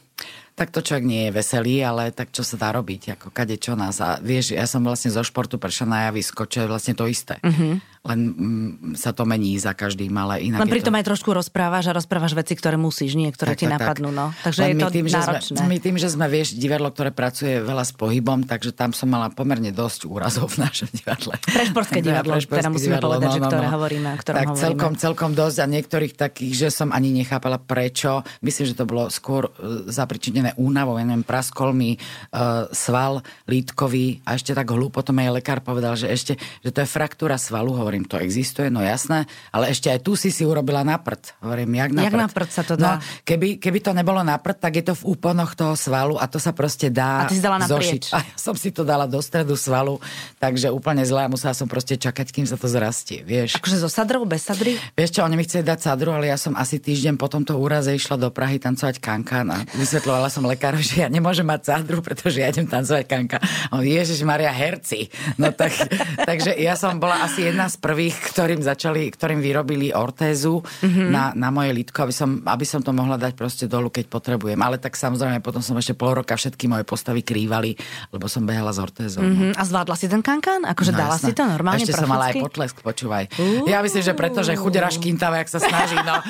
tak 0.54 0.70
to 0.70 0.84
človek 0.84 1.04
nie 1.04 1.22
je 1.28 1.36
veselý, 1.36 1.80
ale 1.82 2.12
tak 2.12 2.30
čo 2.30 2.44
sa 2.44 2.60
dá 2.60 2.70
robiť, 2.76 3.16
ako 3.18 3.32
kade 3.32 3.56
čo 3.56 3.72
nás. 3.72 3.98
A 4.04 4.20
vieš, 4.20 4.52
ja 4.52 4.68
som 4.68 4.84
vlastne 4.84 5.08
zo 5.08 5.24
športu 5.24 5.56
prešiel 5.56 5.88
na 5.88 6.12
javisko, 6.12 6.44
čo 6.44 6.64
je 6.64 6.70
vlastne 6.70 6.94
to 6.94 7.08
isté. 7.08 7.40
Mm-hmm 7.40 7.91
len 8.02 8.18
mm, 8.34 8.98
sa 8.98 9.14
to 9.14 9.22
mení 9.22 9.54
za 9.62 9.78
každým, 9.78 10.10
ale 10.18 10.42
inak 10.42 10.66
Len 10.66 10.74
pritom 10.74 10.90
to... 10.90 10.98
aj 10.98 11.04
trošku 11.06 11.30
rozprávaš 11.30 11.86
a 11.86 11.92
rozprávaš 11.94 12.34
veci, 12.34 12.58
ktoré 12.58 12.74
musíš, 12.74 13.14
nie 13.14 13.30
ktoré 13.30 13.54
tak, 13.54 13.60
ti 13.62 13.66
tak, 13.70 13.78
napadnú. 13.78 14.10
Tak. 14.10 14.18
No. 14.18 14.26
Takže 14.42 14.58
len 14.58 14.70
je 14.74 14.82
to 14.82 14.88
tým, 14.90 15.06
náročné. 15.06 15.54
Že 15.54 15.62
sme, 15.62 15.70
my 15.70 15.78
tým, 15.78 15.96
že 16.02 16.08
sme, 16.10 16.26
vieš, 16.26 16.48
divadlo, 16.58 16.90
ktoré 16.90 17.14
pracuje 17.14 17.62
veľa 17.62 17.84
s 17.86 17.92
pohybom, 17.94 18.42
takže 18.42 18.74
tam 18.74 18.90
som 18.90 19.06
mala 19.06 19.30
pomerne 19.30 19.70
dosť 19.70 20.10
úrazov 20.10 20.50
v 20.50 20.66
našom 20.66 20.90
divadle. 20.90 21.38
Prešportské 21.46 22.02
divadlo, 22.02 22.34
pre 22.42 22.58
teda 22.58 22.70
musíme 22.74 22.98
divadlo, 22.98 23.06
povedať, 23.06 23.28
no, 23.28 23.30
no, 23.30 23.36
že 23.36 23.40
ktoré 23.46 23.66
no. 23.66 23.74
hovoríme, 23.78 24.08
o 24.10 24.18
ktorom 24.18 24.34
tak 24.34 24.48
hovoríme. 24.50 24.64
celkom, 24.66 24.92
celkom 24.98 25.30
dosť 25.38 25.58
a 25.62 25.66
niektorých 25.70 26.12
takých, 26.18 26.52
že 26.58 26.68
som 26.74 26.90
ani 26.90 27.14
nechápala 27.14 27.62
prečo. 27.62 28.26
Myslím, 28.42 28.66
že 28.66 28.74
to 28.74 28.82
bolo 28.82 29.14
skôr 29.14 29.46
uh, 29.46 29.86
zapričinené 29.86 30.58
únavou, 30.58 30.98
ja 30.98 31.06
neviem, 31.06 31.22
praskol 31.22 31.70
mi 31.70 31.94
uh, 31.94 32.66
sval 32.74 33.22
lítkový 33.46 34.26
a 34.26 34.34
ešte 34.34 34.58
tak 34.58 34.66
hlúpo 34.74 35.06
to 35.06 35.14
mi 35.14 35.22
aj 35.28 35.38
lekár 35.38 35.60
povedal, 35.62 35.94
že 35.94 36.10
ešte, 36.10 36.34
že 36.66 36.70
to 36.74 36.82
je 36.82 36.88
fraktúra 36.88 37.38
svalu, 37.38 37.76
hovorím, 37.76 37.91
to 38.08 38.16
existuje, 38.16 38.72
no 38.72 38.80
jasné, 38.80 39.28
ale 39.52 39.68
ešte 39.68 39.92
aj 39.92 40.00
tu 40.00 40.16
si 40.16 40.32
si 40.32 40.48
urobila 40.48 40.80
na 40.80 40.96
prd. 40.96 41.36
Hovorím, 41.44 41.76
jak 41.76 41.90
na 41.92 42.00
jak 42.08 42.14
prd? 42.16 42.22
na 42.24 42.28
prd 42.32 42.50
sa 42.50 42.62
to 42.64 42.74
dá? 42.80 42.96
No, 42.96 43.04
keby, 43.28 43.60
keby 43.60 43.78
to 43.84 43.92
nebolo 43.92 44.24
na 44.24 44.40
prd, 44.40 44.56
tak 44.56 44.72
je 44.80 44.84
to 44.88 44.94
v 44.96 45.12
úponoch 45.12 45.52
toho 45.52 45.76
svalu 45.76 46.16
a 46.16 46.24
to 46.24 46.40
sa 46.40 46.56
proste 46.56 46.88
dá 46.88 47.28
A 47.28 47.30
ty 47.30 47.36
si 47.36 47.44
dala 47.44 47.60
zošiť. 47.60 48.02
A 48.16 48.24
ja 48.24 48.36
som 48.40 48.56
si 48.56 48.72
to 48.72 48.88
dala 48.88 49.04
do 49.04 49.20
stredu 49.20 49.52
svalu, 49.52 50.00
takže 50.40 50.72
úplne 50.72 51.04
zle 51.04 51.20
a 51.20 51.28
musela 51.28 51.52
som 51.52 51.68
proste 51.68 52.00
čakať, 52.00 52.32
kým 52.32 52.48
sa 52.48 52.56
to 52.56 52.64
zrastie, 52.72 53.20
vieš. 53.20 53.60
Akože 53.60 53.76
so 53.76 53.92
sadrou, 53.92 54.24
bez 54.24 54.48
sadry? 54.48 54.80
Vieš 54.96 55.10
čo, 55.12 55.20
oni 55.28 55.36
mi 55.36 55.44
chceli 55.44 55.68
dať 55.68 55.92
sadru, 55.92 56.16
ale 56.16 56.32
ja 56.32 56.40
som 56.40 56.56
asi 56.56 56.80
týždeň 56.80 57.20
po 57.20 57.28
tomto 57.28 57.60
úraze 57.60 57.92
išla 57.92 58.16
do 58.16 58.32
Prahy 58.32 58.56
tancovať 58.56 59.02
kankan 59.02 59.46
a 59.52 59.58
vysvetlovala 59.76 60.32
som 60.32 60.46
lekáru, 60.46 60.78
že 60.78 61.04
ja 61.04 61.08
nemôžem 61.10 61.44
mať 61.44 61.74
sadru, 61.74 62.00
pretože 62.00 62.38
ja 62.38 62.48
idem 62.48 62.70
tancovať 62.70 63.04
kanka. 63.10 63.38
On, 63.74 63.82
Ježiš 63.82 64.22
Maria, 64.22 64.54
herci. 64.54 65.10
No 65.36 65.50
tak, 65.50 65.74
takže 66.28 66.54
ja 66.54 66.78
som 66.78 67.02
bola 67.02 67.26
asi 67.26 67.50
jedna 67.50 67.66
z 67.66 67.81
prvých, 67.82 68.14
ktorým 68.30 68.62
začali, 68.62 69.10
ktorým 69.10 69.42
vyrobili 69.42 69.90
ortézu 69.90 70.62
mm-hmm. 70.62 71.08
na, 71.10 71.34
na 71.34 71.50
moje 71.50 71.74
lítko, 71.74 72.06
aby 72.06 72.14
som, 72.14 72.38
aby 72.46 72.62
som 72.62 72.78
to 72.78 72.94
mohla 72.94 73.18
dať 73.18 73.34
proste 73.34 73.66
dolu, 73.66 73.90
keď 73.90 74.06
potrebujem. 74.06 74.56
Ale 74.62 74.78
tak 74.78 74.94
samozrejme, 74.94 75.42
potom 75.42 75.58
som 75.58 75.74
ešte 75.74 75.98
pol 75.98 76.14
roka 76.14 76.38
všetky 76.38 76.70
moje 76.70 76.86
postavy 76.86 77.26
krývali, 77.26 77.74
lebo 78.14 78.30
som 78.30 78.46
behala 78.46 78.70
s 78.70 78.78
ortézou. 78.78 79.26
Mm-hmm. 79.26 79.58
A 79.58 79.62
zvládla 79.66 79.96
si 79.98 80.06
ten 80.06 80.22
kankan? 80.22 80.62
Akože 80.62 80.94
no, 80.94 81.02
dala 81.02 81.18
jasné. 81.18 81.34
si 81.34 81.36
to 81.36 81.42
normálne? 81.42 81.82
Ešte 81.82 81.98
som 81.98 82.06
mala 82.06 82.30
aj 82.30 82.38
potlesk, 82.38 82.76
počúvaj. 82.86 83.34
Uh. 83.34 83.66
Ja 83.66 83.82
myslím, 83.82 84.06
že 84.06 84.14
preto, 84.14 84.46
že 84.46 84.54
chudera 84.54 84.86
škintava, 84.86 85.42
jak 85.42 85.50
sa 85.50 85.58
snaží, 85.58 85.98
no, 86.06 86.22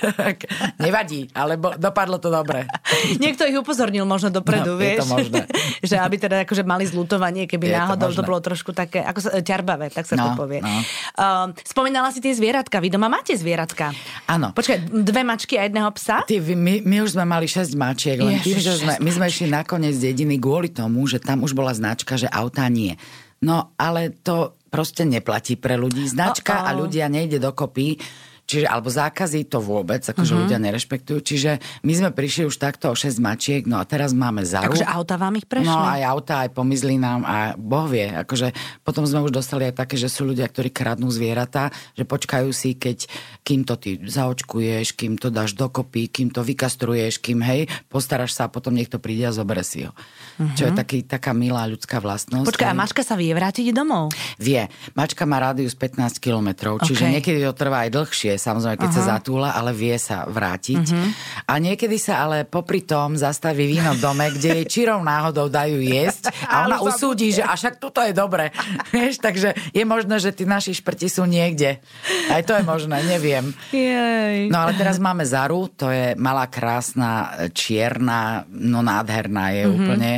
nevadí, 0.86 1.26
ale 1.34 1.58
bo, 1.58 1.74
dopadlo 1.74 2.22
to 2.22 2.30
dobre. 2.30 2.62
Niekto 3.24 3.42
ich 3.42 3.58
upozornil 3.58 4.06
možno 4.06 4.30
dopredu, 4.30 4.76
no, 4.76 4.80
vieš? 4.80 5.02
To 5.02 5.18
možné. 5.18 5.50
že 5.90 5.98
aby 5.98 6.16
teda 6.20 6.46
akože 6.46 6.62
mali 6.62 6.86
zlutovanie, 6.86 7.50
keby 7.50 7.72
je 7.72 7.74
náhodou 7.74 8.14
to, 8.14 8.22
to 8.22 8.28
bolo 8.28 8.38
trošku 8.38 8.70
také, 8.70 9.02
ako 9.02 9.18
sa, 9.18 9.30
ťarbavé, 9.42 9.90
tak 9.90 10.06
sa 10.06 10.14
no, 10.14 10.30
to 10.30 10.46
povie. 10.46 10.62
No. 10.62 10.75
Um, 11.16 11.52
spomínala 11.62 12.10
si 12.12 12.20
tie 12.20 12.32
zvieratka. 12.32 12.80
Vy 12.80 12.92
doma 12.92 13.06
máte 13.06 13.36
zvieratka? 13.36 13.92
Áno. 14.26 14.52
Počkaj, 14.56 14.90
dve 14.90 15.22
mačky 15.22 15.60
a 15.60 15.68
jedného 15.68 15.90
psa? 15.94 16.24
Ty, 16.24 16.36
my, 16.42 16.82
my 16.82 16.96
už 17.04 17.16
sme 17.16 17.24
mali 17.28 17.46
šesť 17.46 17.72
mačiek, 17.76 18.18
len 18.18 18.40
tým, 18.40 18.58
že 18.58 18.80
sme, 18.80 18.98
my 18.98 19.10
sme 19.10 19.26
išli 19.28 19.46
nakoniec 19.52 19.96
dediny 19.96 20.40
kvôli 20.40 20.72
tomu, 20.72 21.04
že 21.06 21.22
tam 21.22 21.44
už 21.44 21.52
bola 21.52 21.72
značka, 21.76 22.16
že 22.16 22.26
autá 22.28 22.66
nie. 22.72 22.96
No, 23.44 23.76
ale 23.76 24.16
to 24.24 24.56
proste 24.72 25.04
neplatí 25.04 25.56
pre 25.56 25.76
ľudí. 25.76 26.08
Značka 26.08 26.60
oh, 26.60 26.62
oh. 26.64 26.68
a 26.68 26.70
ľudia 26.76 27.06
nejde 27.08 27.40
dokopy. 27.40 28.00
Čiže, 28.46 28.70
alebo 28.70 28.86
zákazy 28.86 29.50
to 29.50 29.58
vôbec, 29.58 30.06
akože 30.06 30.22
uh-huh. 30.22 30.42
ľudia 30.46 30.62
nerešpektujú. 30.62 31.18
Čiže 31.18 31.58
my 31.82 31.92
sme 31.98 32.10
prišli 32.14 32.46
už 32.46 32.62
takto 32.62 32.94
o 32.94 32.94
6 32.94 33.18
mačiek, 33.18 33.66
no 33.66 33.82
a 33.82 33.84
teraz 33.84 34.14
máme 34.14 34.46
zaru. 34.46 34.70
Takže 34.70 34.86
auta 34.86 35.18
vám 35.18 35.34
ich 35.34 35.50
prešli? 35.50 35.66
No 35.66 35.82
aj 35.82 36.02
auta, 36.06 36.46
aj 36.46 36.54
pomizli 36.54 36.94
nám 36.94 37.26
a 37.26 37.58
Boh 37.58 37.90
vie. 37.90 38.06
Akože 38.06 38.54
potom 38.86 39.02
sme 39.02 39.26
už 39.26 39.34
dostali 39.34 39.66
aj 39.66 39.82
také, 39.82 39.98
že 39.98 40.06
sú 40.06 40.30
ľudia, 40.30 40.46
ktorí 40.46 40.70
kradnú 40.70 41.10
zvieratá, 41.10 41.74
že 41.98 42.06
počkajú 42.06 42.54
si, 42.54 42.78
keď 42.78 43.10
kým 43.42 43.66
to 43.66 43.74
ty 43.74 43.98
zaočkuješ, 43.98 44.94
kým 44.94 45.18
to 45.18 45.34
dáš 45.34 45.58
dokopy, 45.58 46.06
kým 46.06 46.30
to 46.30 46.46
vykastruješ, 46.46 47.18
kým 47.18 47.42
hej, 47.42 47.66
postaráš 47.90 48.38
sa 48.38 48.46
a 48.46 48.52
potom 48.52 48.78
niekto 48.78 49.02
príde 49.02 49.26
a 49.26 49.34
zoberie 49.34 49.66
si 49.66 49.82
ho. 49.82 49.90
Uh-huh. 49.90 50.54
Čo 50.54 50.70
je 50.70 50.72
mhm. 50.74 50.78
taký, 50.78 50.98
taká 51.02 51.34
milá 51.34 51.66
ľudská 51.66 51.98
vlastnosť. 51.98 52.46
Počkaj, 52.46 52.70
a 52.70 52.78
mačka 52.78 53.02
sa 53.02 53.18
vie 53.18 53.34
vrátiť 53.34 53.74
domov? 53.74 54.14
Vie. 54.38 54.70
Mačka 54.94 55.26
má 55.26 55.42
rádius 55.42 55.74
15 55.74 56.22
kilometrov, 56.22 56.78
čiže 56.86 57.10
okay. 57.10 57.12
niekedy 57.18 57.38
to 57.42 57.50
trvá 57.58 57.88
aj 57.88 57.90
dlhšie 57.90 58.35
samozrejme, 58.38 58.78
keď 58.78 58.90
uh-huh. 58.92 59.06
sa 59.08 59.12
zatúla, 59.18 59.48
ale 59.52 59.74
vie 59.74 59.96
sa 60.00 60.24
vrátiť. 60.28 60.86
Uh-huh. 60.86 61.08
A 61.50 61.58
niekedy 61.58 61.96
sa 61.98 62.24
ale 62.24 62.46
popri 62.46 62.84
tom 62.86 63.16
zastaví 63.18 63.66
víno 63.66 63.92
v 63.96 64.00
dome, 64.00 64.26
kde 64.32 64.62
jej 64.62 64.66
čirou 64.68 65.02
náhodou 65.02 65.50
dajú 65.50 65.82
jesť 65.82 66.32
a 66.46 66.64
ona 66.68 66.80
usúdi, 66.80 67.34
že 67.34 67.42
a 67.42 67.56
však 67.56 67.82
tuto 67.82 68.00
je 68.04 68.14
dobre. 68.16 68.54
Vieš, 68.94 69.20
takže 69.20 69.52
je 69.74 69.84
možné, 69.84 70.16
že 70.22 70.32
tí 70.32 70.48
naši 70.48 70.76
šprti 70.76 71.08
sú 71.10 71.28
niekde. 71.28 71.82
Aj 72.30 72.40
to 72.44 72.54
je 72.54 72.62
možné, 72.62 73.02
neviem. 73.04 73.52
Jej. 73.74 74.48
No 74.48 74.64
ale 74.64 74.78
teraz 74.78 74.96
máme 75.02 75.26
Zaru, 75.26 75.68
to 75.72 75.90
je 75.90 76.14
malá, 76.16 76.46
krásna, 76.48 77.48
čierna, 77.52 78.46
no 78.48 78.80
nádherná 78.80 79.52
je 79.52 79.62
uh-huh. 79.66 79.76
úplne 79.76 80.10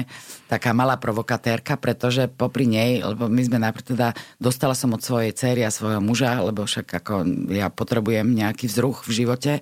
taká 0.48 0.72
malá 0.72 0.96
provokatérka, 0.96 1.76
pretože 1.76 2.26
popri 2.26 2.64
nej, 2.64 3.04
lebo 3.04 3.28
my 3.28 3.42
sme 3.44 3.61
najprv 3.61 3.84
teda, 3.94 4.08
dostala 4.40 4.72
som 4.72 4.96
od 4.96 5.04
svojej 5.04 5.37
cery 5.37 5.61
a 5.62 5.70
svojho 5.70 6.00
muža, 6.00 6.40
lebo 6.40 6.64
však 6.64 6.88
ako 7.04 7.14
ja 7.52 7.68
potrebujem 7.68 8.32
nejaký 8.32 8.66
vzruch 8.66 9.04
v 9.04 9.24
živote, 9.24 9.52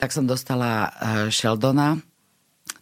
tak 0.00 0.10
som 0.10 0.24
dostala 0.24 0.88
eh, 0.88 0.90
Sheldona, 1.28 2.00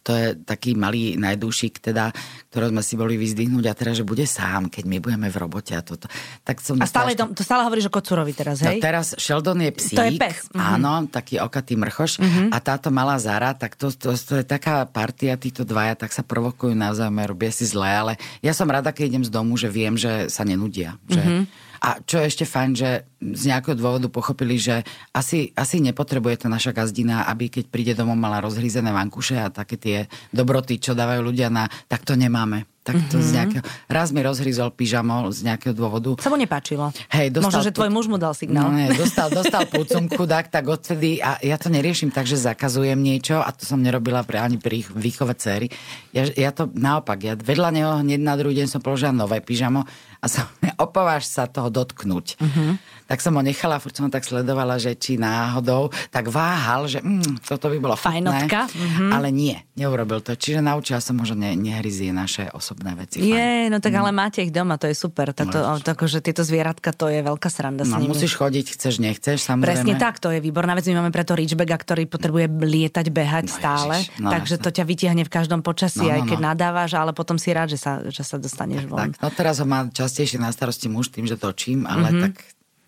to 0.03 0.11
je 0.11 0.27
taký 0.43 0.75
malý 0.75 1.15
najdušik, 1.15 1.79
teda, 1.79 2.11
ktorý 2.51 2.75
sme 2.75 2.83
si 2.83 2.93
boli 2.99 3.15
vyzdvihnúť 3.15 3.65
a 3.71 3.73
teraz, 3.73 3.95
že 3.95 4.05
bude 4.05 4.27
sám, 4.27 4.67
keď 4.67 4.83
my 4.83 4.97
budeme 4.99 5.27
v 5.31 5.37
robote 5.39 5.71
a 5.71 5.79
toto. 5.79 6.11
Tak 6.43 6.59
som 6.59 6.75
a 6.77 6.85
stále, 6.85 7.15
to, 7.15 7.31
to 7.31 7.41
stále 7.41 7.63
hovoríš 7.63 7.87
o 7.87 7.93
Kocurovi 7.95 8.35
teraz, 8.35 8.59
no, 8.59 8.67
hej? 8.67 8.83
No 8.83 8.83
teraz 8.83 9.15
Sheldon 9.15 9.63
je 9.63 9.71
psík. 9.71 9.95
To 9.95 10.03
je 10.03 10.19
pes. 10.19 10.51
Mhm. 10.51 10.59
Áno, 10.59 10.91
taký 11.07 11.39
okatý 11.39 11.79
mrchoš. 11.79 12.19
Mm-hmm. 12.19 12.47
A 12.51 12.57
táto 12.59 12.91
malá 12.91 13.15
Zara, 13.15 13.55
tak 13.55 13.79
to, 13.79 13.95
to, 13.95 14.11
to, 14.11 14.43
je 14.43 14.45
taká 14.45 14.83
partia, 14.83 15.39
títo 15.39 15.63
dvaja, 15.63 15.95
tak 15.95 16.11
sa 16.11 16.21
provokujú 16.21 16.75
navzájom 16.75 17.15
robia 17.23 17.55
si 17.55 17.63
zle, 17.63 17.87
ale 17.87 18.13
ja 18.43 18.51
som 18.51 18.67
rada, 18.67 18.91
keď 18.91 19.15
idem 19.15 19.23
z 19.23 19.31
domu, 19.31 19.55
že 19.55 19.71
viem, 19.71 19.95
že 19.95 20.27
sa 20.27 20.43
nenudia. 20.43 20.99
Že, 21.07 21.23
mm-hmm 21.23 21.71
a 21.83 21.99
čo 21.99 22.23
je 22.23 22.31
ešte 22.31 22.45
fajn, 22.47 22.71
že 22.79 23.03
z 23.19 23.43
nejakého 23.51 23.75
dôvodu 23.75 24.07
pochopili, 24.07 24.55
že 24.55 24.87
asi, 25.11 25.51
asi 25.51 25.83
nepotrebuje 25.83 26.43
tá 26.43 26.47
naša 26.47 26.71
gazdina, 26.71 27.27
aby 27.27 27.51
keď 27.51 27.67
príde 27.67 27.91
domov 27.91 28.15
mala 28.15 28.39
rozhrízené 28.39 28.95
vankúše 28.95 29.35
a 29.35 29.51
také 29.51 29.75
tie 29.75 29.97
dobroty, 30.31 30.79
čo 30.79 30.95
dávajú 30.95 31.19
ľudia 31.19 31.51
na, 31.51 31.67
tak 31.91 32.07
to 32.07 32.15
nemáme. 32.15 32.63
Tak 32.83 32.99
to 33.07 33.15
mm-hmm. 33.15 33.23
z 33.23 33.29
nejakého... 33.31 33.63
Raz 33.87 34.11
mi 34.11 34.19
rozhryzol 34.19 34.75
pyžamo 34.75 35.31
z 35.31 35.47
nejakého 35.47 35.71
dôvodu. 35.71 36.19
Sa 36.19 36.27
mu 36.27 36.35
nepáčilo. 36.35 36.91
Hej, 37.15 37.31
dostal... 37.31 37.47
Možno, 37.47 37.63
že 37.63 37.71
tvoj 37.71 37.91
muž 37.95 38.11
mu 38.11 38.19
dal 38.19 38.35
signál. 38.35 38.67
No, 38.67 38.75
nie, 38.75 38.91
dostal, 38.91 39.31
dostal 39.31 39.63
púcum 39.71 40.11
chudák, 40.11 40.51
tak 40.51 40.67
odtedy, 40.67 41.23
a 41.23 41.39
ja 41.39 41.55
to 41.55 41.71
neriešim 41.71 42.11
tak, 42.11 42.27
že 42.27 42.35
zakazujem 42.35 42.99
niečo, 42.99 43.39
a 43.39 43.55
to 43.55 43.63
som 43.63 43.79
nerobila 43.79 44.27
pre, 44.27 44.35
ani 44.35 44.59
pri 44.59 44.83
výchove 44.83 45.31
céry. 45.39 45.71
Ja, 46.11 46.27
ja 46.27 46.51
to 46.51 46.67
naopak, 46.75 47.23
ja 47.23 47.39
vedľa 47.39 47.69
neho 47.71 47.91
hneď 48.03 48.19
na 48.19 48.35
druhý 48.35 48.59
deň 48.59 48.67
som 48.67 48.83
položila 48.83 49.15
nové 49.15 49.39
pyžamo 49.39 49.87
a 50.23 50.25
som, 50.31 50.47
opováž 50.85 51.27
sa 51.27 51.51
toho 51.51 51.67
dotknúť. 51.67 52.39
Mm-hmm. 52.39 52.71
Tak 53.11 53.19
som 53.19 53.35
ho 53.35 53.43
nechala, 53.43 53.83
furt 53.83 53.91
som 53.91 54.07
ho 54.07 54.11
tak 54.11 54.23
sledovala, 54.23 54.79
že 54.79 54.95
či 54.95 55.19
náhodou, 55.19 55.91
tak 56.07 56.31
váhal, 56.31 56.87
že 56.87 57.03
mm, 57.03 57.43
toto 57.43 57.67
by 57.67 57.77
bolo 57.77 57.99
Fajnotka. 57.99 58.71
mm-hmm. 58.71 59.11
ale 59.11 59.27
nie, 59.29 59.59
neurobil 59.75 60.23
to. 60.23 60.33
Čiže 60.39 60.63
naučila 60.63 61.03
som 61.03 61.19
ho, 61.19 61.25
že 61.27 61.35
ne, 61.35 61.51
nehryzie 61.59 62.15
naše 62.15 62.47
osobné 62.55 62.95
veci. 62.95 63.19
Je, 63.19 63.67
no 63.67 63.83
tak 63.83 63.91
mm. 63.91 63.99
ale 63.99 64.09
máte 64.15 64.39
ich 64.39 64.55
doma, 64.55 64.79
to 64.79 64.87
je 64.87 64.95
super. 64.95 65.35
Tato, 65.35 65.59
tako, 65.83 66.07
že 66.07 66.23
tieto 66.23 66.47
zvieratka, 66.47 66.95
to 66.95 67.11
je 67.11 67.19
veľká 67.19 67.51
sranda 67.51 67.83
no, 67.83 67.91
s 67.91 67.99
nimi. 67.99 68.15
musíš 68.15 68.39
chodiť, 68.39 68.65
chceš, 68.79 69.03
nechceš, 69.03 69.43
samozrejme. 69.43 69.83
Presne 69.83 69.93
tak, 69.99 70.23
to 70.23 70.31
je 70.31 70.39
výborná 70.39 70.71
vec. 70.73 70.87
My 70.87 71.03
máme 71.03 71.11
preto 71.11 71.35
Ridgebacka, 71.35 71.75
ktorý 71.83 72.07
potrebuje 72.07 72.47
lietať, 72.47 73.05
behať 73.11 73.45
no, 73.51 73.53
stále, 73.53 73.95
ježiš, 73.99 74.23
no, 74.23 74.31
takže 74.31 74.55
jasne. 74.55 74.65
to 74.65 74.69
ťa 74.71 74.83
vytiahne 74.87 75.23
v 75.27 75.31
každom 75.31 75.59
počasí, 75.59 76.07
no, 76.07 76.09
no, 76.09 76.15
aj 76.15 76.21
keď 76.31 76.39
no. 76.39 76.45
nadávaš, 76.55 76.91
ale 76.95 77.11
potom 77.11 77.35
si 77.35 77.51
rád, 77.51 77.75
že 77.75 77.79
sa, 77.81 77.99
že 78.07 78.23
sa 78.23 78.39
dostaneš 78.39 78.87
tak, 78.87 78.89
von. 78.89 78.99
Tak, 79.11 79.11
no 79.19 79.27
teraz 79.33 79.59
ho 79.59 79.67
má 79.67 79.83
častejšie 80.13 80.37
na 80.37 80.53
starosti 80.53 80.85
muž 80.93 81.09
tým, 81.09 81.25
že 81.25 81.41
točím, 81.41 81.89
ale 81.89 82.13
mm-hmm. 82.13 82.21
tak 82.21 82.33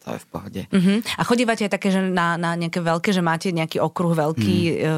to 0.05 0.07
je 0.13 0.19
v 0.21 0.27
pohode. 0.29 0.61
Uh-huh. 0.69 0.97
A 1.17 1.21
chodívate 1.25 1.65
aj 1.65 1.73
také, 1.73 1.89
že 1.89 1.97
na, 1.97 2.37
na 2.37 2.53
nejaké 2.53 2.77
veľké, 2.77 3.09
že 3.09 3.25
máte 3.25 3.49
nejaký 3.49 3.81
okruh 3.81 4.13
veľký 4.13 4.57
mm. 4.61 4.77
uh, 4.77 4.93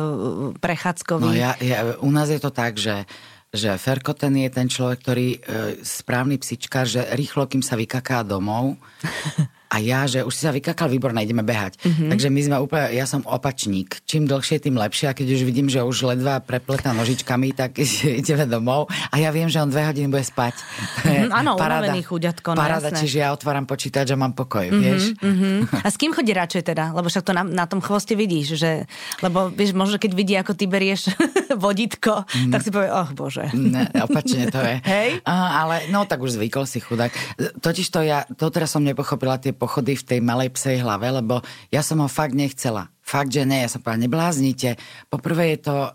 prechádzkový? 0.60 1.24
No 1.24 1.32
ja, 1.32 1.56
ja, 1.64 1.96
u 2.04 2.12
nás 2.12 2.28
je 2.28 2.44
to 2.44 2.52
tak, 2.52 2.76
že 2.76 3.08
že 3.48 3.80
Ferkoten 3.80 4.36
je 4.36 4.50
ten 4.52 4.68
človek, 4.68 5.00
ktorý 5.08 5.28
e, 5.32 5.40
správny 5.80 6.36
psičkár, 6.36 6.84
že 6.84 7.00
rýchlo, 7.16 7.48
kým 7.48 7.64
sa 7.64 7.80
vykaká 7.80 8.20
domov, 8.28 8.76
a 9.68 9.84
ja, 9.84 10.08
že 10.08 10.24
už 10.24 10.32
si 10.32 10.42
sa 10.48 10.56
vykakal, 10.56 10.88
výborné, 10.88 11.28
ideme 11.28 11.44
behať. 11.44 11.76
Mm-hmm. 11.84 12.10
Takže 12.16 12.28
my 12.32 12.42
sme 12.42 12.58
úplne, 12.64 12.86
ja 12.96 13.04
som 13.04 13.22
opačník. 13.28 14.00
Čím 14.08 14.24
dlhšie, 14.24 14.64
tým 14.64 14.80
lepšie. 14.80 15.12
A 15.12 15.14
keď 15.14 15.36
už 15.36 15.42
vidím, 15.44 15.68
že 15.68 15.84
už 15.84 16.08
ledva 16.16 16.40
prepletá 16.40 16.96
nožičkami, 16.96 17.52
tak 17.52 17.76
ideme 18.24 18.48
domov. 18.48 18.88
A 19.12 19.20
ja 19.20 19.30
viem, 19.36 19.52
že 19.52 19.60
on 19.60 19.68
dve 19.68 19.84
hodiny 19.84 20.08
bude 20.08 20.24
spať. 20.24 20.56
Mm, 21.04 21.36
áno, 21.36 21.60
unavený 21.60 22.00
chuďatko. 22.08 22.56
No, 22.56 22.64
paráda, 22.64 22.90
jasné. 22.90 23.00
čiže 23.04 23.18
ja 23.28 23.36
otváram 23.36 23.68
počítač 23.68 24.08
a 24.14 24.16
mám 24.16 24.32
pokoj, 24.32 24.72
mm-hmm, 24.72 24.84
vieš. 24.84 25.04
Mm-hmm. 25.20 25.56
A 25.84 25.88
s 25.92 26.00
kým 26.00 26.16
chodí 26.16 26.32
radšej 26.32 26.64
teda? 26.64 26.96
Lebo 26.96 27.12
však 27.12 27.24
to 27.28 27.36
na, 27.36 27.44
na 27.44 27.66
tom 27.68 27.84
chvoste 27.84 28.16
vidíš, 28.16 28.56
že... 28.56 28.88
Lebo 29.20 29.52
vieš, 29.52 29.76
možno 29.76 30.00
keď 30.00 30.12
vidí, 30.16 30.34
ako 30.40 30.56
ty 30.56 30.64
berieš 30.64 31.12
vodítko, 31.64 32.24
mm. 32.24 32.52
tak 32.56 32.64
si 32.64 32.72
povie, 32.72 32.88
oh 32.88 33.10
bože. 33.12 33.52
Ne, 33.52 33.92
opačne 34.00 34.48
to 34.48 34.64
je. 34.64 34.80
Hej? 34.96 35.10
A, 35.28 35.66
ale 35.68 35.92
no 35.92 36.08
tak 36.08 36.24
už 36.24 36.40
zvykol 36.40 36.64
si 36.64 36.80
chudák. 36.80 37.12
Totiž 37.60 37.88
to 37.92 38.00
ja, 38.06 38.24
to 38.38 38.48
teraz 38.48 38.72
som 38.72 38.86
nepochopila 38.86 39.42
tie 39.42 39.57
pochody 39.58 39.98
v 39.98 40.06
tej 40.06 40.20
malej 40.22 40.54
psej 40.54 40.86
hlave, 40.86 41.10
lebo 41.10 41.42
ja 41.74 41.82
som 41.82 41.98
ho 42.00 42.08
fakt 42.08 42.38
nechcela. 42.38 42.94
Fakt, 43.08 43.32
že 43.32 43.48
ne, 43.48 43.64
ja 43.64 43.72
som 43.72 43.80
povedala, 43.80 44.04
nebláznite. 44.04 44.76
Poprvé 45.08 45.56
je 45.56 45.60
to 45.64 45.76
e, 45.80 45.90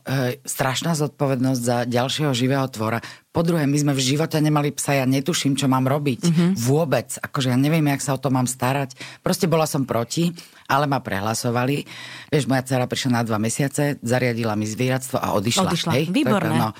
strašná 0.48 0.96
zodpovednosť 0.96 1.60
za 1.60 1.84
ďalšieho 1.84 2.32
živého 2.32 2.64
tvora. 2.72 3.04
Po 3.28 3.44
druhé, 3.44 3.68
my 3.68 3.76
sme 3.76 3.92
v 3.92 4.16
živote 4.16 4.40
nemali 4.40 4.72
psa, 4.72 4.96
ja 4.96 5.04
netuším, 5.04 5.52
čo 5.52 5.68
mám 5.68 5.84
robiť. 5.84 6.20
Mm-hmm. 6.24 6.50
Vôbec. 6.56 7.12
Akože 7.20 7.52
ja 7.52 7.58
neviem, 7.60 7.84
jak 7.92 8.00
sa 8.00 8.16
o 8.16 8.20
to 8.20 8.32
mám 8.32 8.48
starať. 8.48 8.96
Proste 9.20 9.44
bola 9.44 9.68
som 9.68 9.84
proti 9.84 10.32
ale 10.72 10.86
ma 10.86 11.04
prehlasovali. 11.04 11.84
Vieš, 12.30 12.46
moja 12.46 12.62
dcera 12.62 12.86
prišla 12.86 13.20
na 13.20 13.22
dva 13.26 13.36
mesiace, 13.36 13.98
zariadila 14.00 14.54
mi 14.56 14.64
zvieratstvo 14.68 15.18
a 15.18 15.36
odišla. 15.36 15.68
Odišla, 15.68 15.90
hej? 15.98 16.04
výborné. 16.08 16.56
No, 16.56 16.72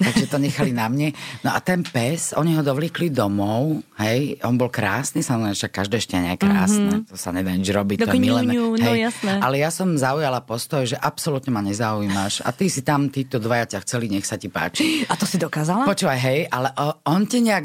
takže 0.00 0.30
to 0.30 0.36
nechali 0.38 0.70
na 0.70 0.86
mne. 0.86 1.16
No 1.42 1.50
a 1.54 1.58
ten 1.58 1.82
pes, 1.82 2.36
oni 2.36 2.54
ho 2.56 2.62
dovlíkli 2.62 3.10
domov, 3.10 3.82
hej, 3.98 4.38
on 4.44 4.54
bol 4.60 4.68
krásny, 4.68 5.24
samozrejme, 5.24 5.56
každé 5.70 5.98
štenia 5.98 6.36
je 6.36 6.40
krásne, 6.40 6.92
mm-hmm. 7.00 7.10
to 7.10 7.16
sa 7.16 7.30
nedá 7.32 7.50
nič 7.52 7.68
robiť, 7.68 8.06
to 8.06 8.14
je 8.14 8.22
milené. 8.22 8.52
No, 8.54 8.92
jasné. 8.94 9.40
Ale 9.40 9.58
ja 9.60 9.72
som 9.72 9.79
zaujala 9.96 10.42
postoj, 10.44 10.84
že 10.84 10.96
absolútne 10.98 11.54
ma 11.54 11.62
nezaujímaš 11.62 12.42
a 12.42 12.50
ty 12.50 12.66
si 12.66 12.84
tam, 12.84 13.08
títo 13.08 13.38
dvaja 13.38 13.76
ťa 13.76 13.78
chceli, 13.84 14.10
nech 14.10 14.26
sa 14.26 14.36
ti 14.36 14.50
páči. 14.50 15.04
A 15.08 15.14
to 15.16 15.24
si 15.24 15.40
dokázala? 15.40 15.86
Počúvaj, 15.86 16.20
hej, 16.20 16.40
ale 16.50 16.74
on 17.06 17.24
ti 17.24 17.40
nejak, 17.40 17.64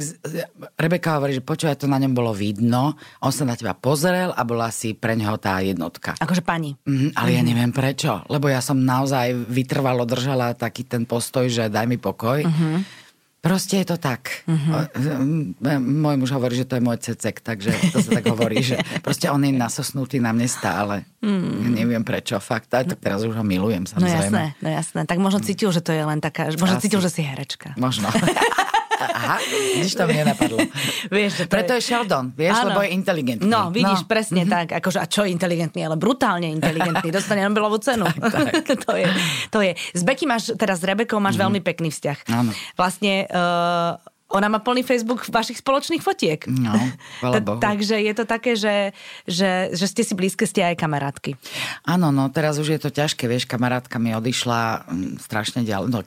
Rebeka 0.80 1.19
hovorí, 1.19 1.36
že 1.36 1.43
počúvaj, 1.43 1.82
to 1.82 1.91
na 1.91 1.99
ňom 1.99 2.13
bolo 2.15 2.32
vidno, 2.32 2.95
on 3.19 3.32
sa 3.34 3.43
na 3.43 3.58
teba 3.58 3.75
pozrel 3.75 4.32
a 4.32 4.41
bola 4.45 4.71
si 4.71 4.95
pre 4.95 5.17
neho 5.17 5.36
tá 5.39 5.60
jednotka. 5.60 6.15
Akože 6.19 6.45
pani. 6.45 6.78
Mm, 6.86 7.12
ale 7.15 7.34
mm-hmm. 7.34 7.36
ja 7.36 7.41
mhm. 7.41 7.47
neviem 7.49 7.71
prečo, 7.73 8.12
lebo 8.32 8.47
ja 8.47 8.60
som 8.63 8.78
naozaj 8.80 9.36
vytrvalo 9.47 10.04
držala 10.06 10.56
taký 10.56 10.86
ten 10.86 11.04
postoj, 11.04 11.49
že 11.49 11.67
daj 11.67 11.86
mi 11.89 11.97
pokoj. 11.99 12.43
Mm-hmm. 12.43 13.05
Proste 13.45 13.86
je 13.86 13.93
to 13.93 14.01
tak. 14.01 14.41
Mm-hmm. 14.49 15.62
Môj 15.77 16.15
muž 16.17 16.34
hovorí, 16.34 16.58
že 16.58 16.65
to 16.65 16.81
je 16.81 16.84
môj 16.84 16.97
cecek, 16.97 17.45
takže 17.45 17.69
to 17.93 18.01
sa 18.01 18.17
tak 18.17 18.25
hovorí, 18.34 18.58
že 18.65 18.81
proste 19.05 19.29
on 19.29 19.38
je 19.45 19.53
nasosnutý 19.53 20.17
na 20.17 20.34
mne 20.34 20.49
stále. 20.49 21.05
Mm. 21.21 21.77
Neviem 21.77 22.01
prečo, 22.01 22.41
fakt. 22.41 22.73
A 22.73 22.81
tak 22.81 22.97
teraz 22.97 23.21
už 23.21 23.38
ho 23.38 23.45
milujem, 23.45 23.86
samozrejme. 23.86 24.10
No 24.10 24.25
jasné, 24.25 24.43
no 24.65 24.69
jasné. 24.73 25.01
Tak 25.05 25.21
možno 25.21 25.45
cítil, 25.45 25.69
že 25.69 25.86
to 25.86 25.93
je 25.93 26.01
len 26.01 26.17
taká, 26.17 26.49
možno 26.58 26.81
Asi. 26.81 26.89
cítil, 26.89 27.05
že 27.05 27.13
si 27.13 27.21
herečka. 27.21 27.77
Možno. 27.77 28.10
Aha, 28.95 29.38
vidíš, 29.51 29.95
to 29.95 30.03
mi 30.08 30.13
nenapadlo. 30.13 30.58
vieš, 31.15 31.31
to 31.38 31.51
Preto 31.51 31.73
je... 31.75 31.79
je 31.79 31.88
Sheldon, 31.88 32.31
vieš, 32.31 32.55
ano. 32.55 32.67
lebo 32.71 32.79
je 32.86 32.89
inteligentný. 32.95 33.47
No, 33.47 33.69
vidíš, 33.69 34.01
no. 34.03 34.10
presne 34.10 34.41
mm-hmm. 34.43 34.55
tak. 34.55 34.67
Akože, 34.79 34.99
a 35.03 35.05
čo 35.05 35.27
je 35.27 35.29
inteligentný, 35.36 35.84
ale 35.84 35.95
brutálne 35.99 36.47
inteligentný. 36.49 37.10
Dostane 37.12 37.43
Nobelovú 37.43 37.77
cenu. 37.84 38.08
tak, 38.23 38.65
tak. 38.65 38.79
to, 38.88 38.93
je, 38.95 39.08
to 39.51 39.60
je. 39.62 39.71
S 39.75 40.01
Becky 40.01 40.25
máš, 40.25 40.55
teraz 40.55 40.79
s 40.81 40.86
Rebekou 40.88 41.19
máš 41.19 41.36
mm-hmm. 41.36 41.43
veľmi 41.43 41.60
pekný 41.62 41.89
vzťah. 41.91 42.17
Áno. 42.31 42.51
Vlastne 42.79 43.27
uh, 43.27 43.99
ona 44.25 44.49
má 44.49 44.57
plný 44.57 44.81
Facebook 44.81 45.21
vašich 45.29 45.61
spoločných 45.61 46.01
fotiek. 46.01 46.41
No, 46.49 46.73
Bohu. 47.45 47.61
Takže 47.61 48.01
je 48.01 48.13
to 48.17 48.25
také, 48.25 48.57
že, 48.57 48.97
že, 49.29 49.69
že 49.69 49.85
ste 49.85 50.01
si 50.01 50.17
blízke, 50.17 50.49
ste 50.49 50.65
aj 50.65 50.81
kamarátky. 50.81 51.38
Áno, 51.85 52.09
no 52.09 52.25
teraz 52.33 52.57
už 52.57 52.73
je 52.73 52.79
to 52.81 52.89
ťažké, 52.89 53.29
vieš, 53.29 53.45
kamarátka 53.45 54.01
mi 54.01 54.17
odišla 54.17 54.89
m, 54.89 55.13
mm, 55.13 55.13
strašne 55.21 55.61
ďaleko. 55.61 55.93
No, 55.93 56.01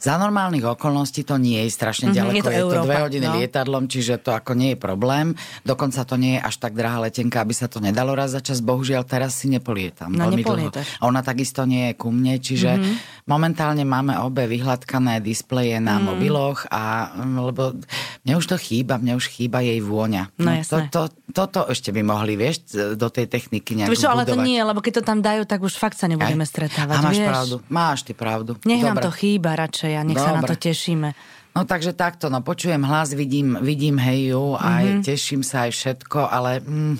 za 0.00 0.14
normálnych 0.16 0.64
okolností 0.64 1.20
to 1.28 1.36
nie 1.36 1.60
je 1.68 1.70
strašne 1.76 2.10
mm-hmm, 2.10 2.18
ďaleko. 2.18 2.36
Je 2.36 2.42
to, 2.42 2.50
je 2.50 2.62
to 2.64 2.84
dve 2.88 2.96
hodiny 2.96 3.26
no. 3.28 3.34
lietadlom, 3.36 3.84
čiže 3.92 4.24
to 4.24 4.32
ako 4.32 4.56
nie 4.56 4.72
je 4.72 4.78
problém. 4.80 5.36
Dokonca 5.60 6.00
to 6.08 6.16
nie 6.16 6.40
je 6.40 6.40
až 6.40 6.56
tak 6.56 6.72
drahá 6.72 7.04
letenka, 7.04 7.44
aby 7.44 7.52
sa 7.52 7.68
to 7.68 7.84
nedalo 7.84 8.16
raz 8.16 8.32
za 8.32 8.40
čas. 8.40 8.64
Bohužiaľ, 8.64 9.04
teraz 9.04 9.36
si 9.36 9.52
nepolietam. 9.52 10.08
No, 10.16 10.32
nepolietaš. 10.32 10.96
A 10.96 11.04
ona 11.04 11.20
takisto 11.20 11.68
nie 11.68 11.92
je 11.92 11.94
ku 12.00 12.08
mne, 12.08 12.40
čiže 12.40 12.80
mm-hmm. 12.80 13.28
momentálne 13.28 13.84
máme 13.84 14.16
obe 14.24 14.48
vyhľadkané 14.48 15.20
displeje 15.20 15.76
na 15.76 16.00
mm. 16.00 16.04
mobiloch 16.08 16.64
a 16.72 17.12
lebo 17.50 17.74
mne 18.22 18.34
už 18.38 18.46
to 18.46 18.56
chýba, 18.56 18.96
mne 18.96 19.18
už 19.18 19.26
chýba 19.28 19.60
jej 19.60 19.82
vôňa. 19.82 20.30
No, 20.38 20.54
no 20.54 20.62
to, 20.62 20.76
to, 20.88 21.02
toto 21.34 21.60
ešte 21.66 21.90
by 21.90 22.06
mohli, 22.06 22.38
vieš, 22.38 22.70
do 22.96 23.08
tej 23.10 23.26
techniky 23.26 23.74
nejak 23.74 23.90
Víš, 23.90 24.06
ale 24.06 24.22
to 24.24 24.38
nie, 24.38 24.62
lebo 24.62 24.78
keď 24.78 25.02
to 25.02 25.04
tam 25.04 25.18
dajú, 25.20 25.42
tak 25.44 25.60
už 25.60 25.74
fakt 25.74 25.98
sa 25.98 26.06
nebudeme 26.06 26.46
Aj? 26.46 26.50
stretávať, 26.50 26.96
A 26.96 27.02
máš 27.02 27.18
vieš? 27.18 27.28
pravdu, 27.28 27.56
máš 27.66 27.98
ty 28.06 28.12
pravdu. 28.14 28.50
Nech 28.62 28.80
Dobre. 28.80 28.88
nám 28.88 28.96
to 29.02 29.10
chýba 29.10 29.50
radšej 29.58 29.92
a 29.98 30.02
nech 30.06 30.18
Dobre. 30.18 30.26
sa 30.30 30.38
na 30.38 30.42
to 30.46 30.54
tešíme. 30.54 31.08
No 31.50 31.66
takže 31.66 31.98
takto, 31.98 32.30
no 32.30 32.46
počujem 32.46 32.78
hlas, 32.86 33.10
vidím, 33.10 33.58
vidím 33.58 33.98
heju, 33.98 34.54
aj 34.54 34.84
mm-hmm. 34.86 35.02
teším 35.02 35.42
sa 35.42 35.66
aj 35.66 35.74
všetko, 35.74 36.30
ale 36.30 36.62
mm, 36.62 36.94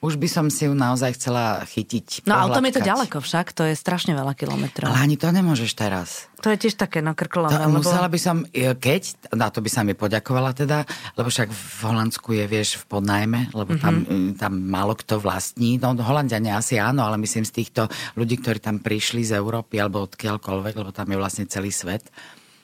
už 0.00 0.16
by 0.16 0.28
som 0.28 0.46
si 0.48 0.66
ju 0.66 0.72
naozaj 0.72 1.18
chcela 1.18 1.62
chytiť. 1.66 2.28
No 2.28 2.46
o 2.46 2.48
tom 2.52 2.64
je 2.68 2.78
to 2.78 2.82
ďaleko 2.82 3.18
však, 3.22 3.52
to 3.56 3.66
je 3.66 3.74
strašne 3.74 4.14
veľa 4.14 4.34
kilometrov. 4.38 4.90
Ale 4.90 5.10
ani 5.10 5.16
to 5.18 5.30
nemôžeš 5.30 5.74
teraz. 5.74 6.28
To 6.38 6.54
je 6.54 6.58
tiež 6.58 6.78
také 6.78 7.02
no 7.02 7.18
krklové. 7.18 7.50
lebo... 7.50 7.82
Musela 7.82 8.06
by 8.06 8.18
som, 8.20 8.46
e, 8.54 8.70
keď, 8.78 9.34
na 9.34 9.50
to 9.50 9.58
by 9.58 9.70
sa 9.70 9.82
mi 9.82 9.98
poďakovala 9.98 10.54
teda, 10.54 10.86
lebo 11.18 11.26
však 11.34 11.50
v 11.50 11.80
Holandsku 11.82 12.30
je, 12.30 12.44
vieš, 12.46 12.78
v 12.86 12.94
podnajme, 12.94 13.50
lebo 13.50 13.74
mm-hmm. 13.74 13.82
tam, 13.82 13.94
mhm. 14.06 14.32
tam 14.38 14.52
málo 14.54 14.94
kto 14.94 15.18
vlastní. 15.18 15.82
No 15.82 15.98
Holandiania 15.98 16.62
asi 16.62 16.78
áno, 16.78 17.02
ale 17.02 17.18
myslím 17.18 17.42
z 17.42 17.52
týchto 17.58 17.90
ľudí, 18.14 18.38
ktorí 18.38 18.62
tam 18.62 18.78
prišli 18.78 19.26
z 19.26 19.34
Európy 19.34 19.82
alebo 19.82 20.06
odkiaľkoľvek, 20.06 20.74
lebo 20.78 20.90
tam 20.94 21.10
je 21.10 21.18
vlastne 21.18 21.44
celý 21.50 21.74
svet 21.74 22.06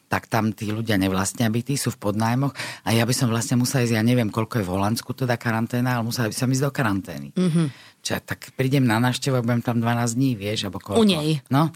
tak 0.09 0.31
tam 0.31 0.55
tí 0.55 0.71
ľudia 0.71 1.01
nevlastnia 1.01 1.49
byty, 1.51 1.75
sú 1.75 1.93
v 1.95 2.11
podnájmoch 2.11 2.55
a 2.85 2.95
ja 2.95 3.05
by 3.05 3.15
som 3.17 3.29
vlastne 3.33 3.59
musela 3.59 3.85
ísť, 3.85 3.95
ja 3.97 4.05
neviem, 4.05 4.29
koľko 4.31 4.61
je 4.61 4.65
v 4.67 4.73
Holandsku 4.73 5.11
teda 5.17 5.35
karanténa, 5.41 5.99
ale 5.99 6.07
musela 6.07 6.31
by 6.31 6.37
som 6.37 6.49
ísť 6.51 6.63
do 6.63 6.71
karantény. 6.71 7.29
Mm-hmm. 7.35 7.67
Čiže 8.05 8.21
tak 8.21 8.53
prídem 8.53 8.85
na 8.85 9.01
návštevu 9.01 9.33
a 9.33 9.41
budem 9.41 9.65
tam 9.65 9.81
12 9.81 10.21
dní, 10.21 10.37
vieš, 10.37 10.69
alebo 10.69 10.77
koľko. 10.77 11.01
U 11.01 11.09
nej. 11.09 11.41
No, 11.49 11.73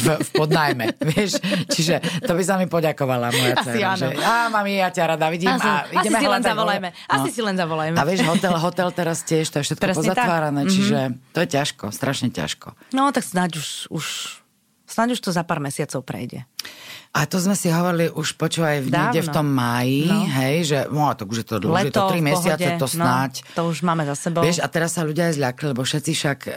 v, 0.00 0.06
v 0.16 0.30
podnájme, 0.32 0.96
vieš. 1.12 1.36
Čiže 1.68 2.24
to 2.24 2.32
by 2.32 2.40
sa 2.40 2.56
mi 2.56 2.64
poďakovala 2.64 3.28
moja 3.28 3.60
Asi 3.60 3.76
dcera, 3.76 3.92
áno. 3.92 4.00
že 4.00 4.06
á, 4.24 4.48
mami, 4.48 4.80
ja 4.80 4.88
ťa 4.88 5.04
rada 5.04 5.28
vidím 5.28 5.52
asi, 5.52 5.68
a 5.68 5.84
ideme 6.00 6.16
asi 6.16 6.24
si 6.24 6.28
len 6.32 6.40
zavolajme. 6.40 6.88
No. 6.88 7.12
Asi 7.12 7.28
si 7.28 7.40
len 7.44 7.56
zavolajme. 7.60 7.96
A 8.00 8.02
vieš, 8.08 8.24
hotel, 8.24 8.56
hotel 8.56 8.88
teraz 8.96 9.20
tiež, 9.20 9.52
to 9.52 9.60
je 9.60 9.64
všetko 9.68 9.84
Presne 9.84 10.00
pozatvárané, 10.00 10.64
tak. 10.64 10.72
čiže 10.72 10.98
mm-hmm. 11.12 11.32
to 11.36 11.38
je 11.44 11.48
ťažko, 11.52 11.84
strašne 11.92 12.28
ťažko. 12.32 12.68
No, 12.96 13.12
tak 13.12 13.28
snáď 13.28 13.60
už, 13.60 13.92
už, 13.92 14.04
snáď 14.88 15.12
už 15.12 15.20
to 15.20 15.28
za 15.28 15.44
pár 15.44 15.60
mesiacov 15.60 16.00
prejde. 16.08 16.48
A 17.10 17.26
to 17.26 17.42
sme 17.42 17.58
si 17.58 17.66
hovorili 17.66 18.06
už 18.06 18.38
počúvaj 18.38 18.86
v 18.86 18.94
niekde 18.94 19.26
v 19.26 19.30
tom 19.34 19.50
máji, 19.50 20.06
no. 20.06 20.30
hej, 20.30 20.56
že 20.62 20.78
no, 20.94 21.10
to 21.18 21.26
už 21.26 21.42
je 21.42 21.46
to 21.50 21.56
dlho, 21.58 21.74
Leto, 21.74 21.90
je 21.90 21.94
to 21.98 22.02
3 22.14 22.22
mesiace, 22.22 22.68
to 22.78 22.86
no, 22.86 22.94
snáď. 23.02 23.32
No, 23.42 23.46
to 23.58 23.62
už 23.66 23.78
máme 23.82 24.06
za 24.06 24.14
sebou. 24.14 24.46
Vieš, 24.46 24.62
a 24.62 24.70
teraz 24.70 24.94
sa 24.94 25.02
ľudia 25.02 25.26
aj 25.26 25.42
zľakli, 25.42 25.64
lebo 25.74 25.82
všetci 25.82 26.10
však 26.14 26.38
uh, 26.46 26.52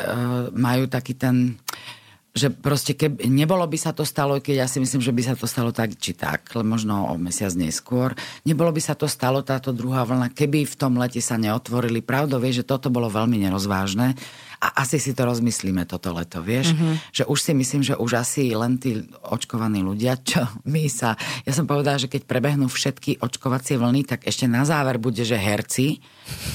majú 0.53 0.85
taký 0.85 1.17
ten 1.17 1.57
že 2.33 2.49
proste 2.49 2.97
keby, 2.97 3.29
nebolo 3.29 3.61
by 3.69 3.77
sa 3.77 3.93
to 3.93 4.01
stalo, 4.01 4.41
keď 4.41 4.65
ja 4.65 4.67
si 4.67 4.81
myslím, 4.81 5.05
že 5.05 5.13
by 5.13 5.21
sa 5.21 5.33
to 5.37 5.45
stalo 5.45 5.69
tak 5.69 5.93
či 6.01 6.17
tak, 6.17 6.49
možno 6.65 7.13
o 7.13 7.15
mesiac 7.21 7.53
neskôr, 7.53 8.17
nebolo 8.41 8.73
by 8.73 8.81
sa 8.81 8.97
to 8.97 9.05
stalo 9.05 9.45
táto 9.45 9.69
druhá 9.69 10.01
vlna, 10.01 10.33
keby 10.33 10.65
v 10.65 10.73
tom 10.73 10.97
lete 10.97 11.21
sa 11.21 11.37
neotvorili. 11.37 12.01
Pravdou 12.01 12.41
vie, 12.41 12.49
že 12.49 12.65
toto 12.65 12.89
bolo 12.89 13.05
veľmi 13.05 13.37
nerozvážne 13.37 14.17
a 14.63 14.79
asi 14.79 14.95
si 14.95 15.11
to 15.11 15.27
rozmyslíme 15.27 15.83
toto 15.83 16.15
leto, 16.15 16.39
vieš? 16.39 16.71
Mm-hmm. 16.71 16.93
Že 17.11 17.23
už 17.27 17.39
si 17.43 17.51
myslím, 17.51 17.81
že 17.83 17.99
už 17.99 18.11
asi 18.15 18.55
len 18.55 18.79
tí 18.79 19.03
očkovaní 19.27 19.83
ľudia, 19.83 20.15
čo 20.23 20.47
my 20.63 20.87
sa... 20.87 21.19
Ja 21.43 21.51
som 21.51 21.67
povedala, 21.67 21.99
že 21.99 22.07
keď 22.07 22.23
prebehnú 22.23 22.71
všetky 22.71 23.19
očkovacie 23.19 23.75
vlny, 23.75 24.07
tak 24.07 24.23
ešte 24.23 24.47
na 24.47 24.63
záver 24.63 25.03
bude, 25.03 25.19
že 25.27 25.35
herci, 25.35 25.99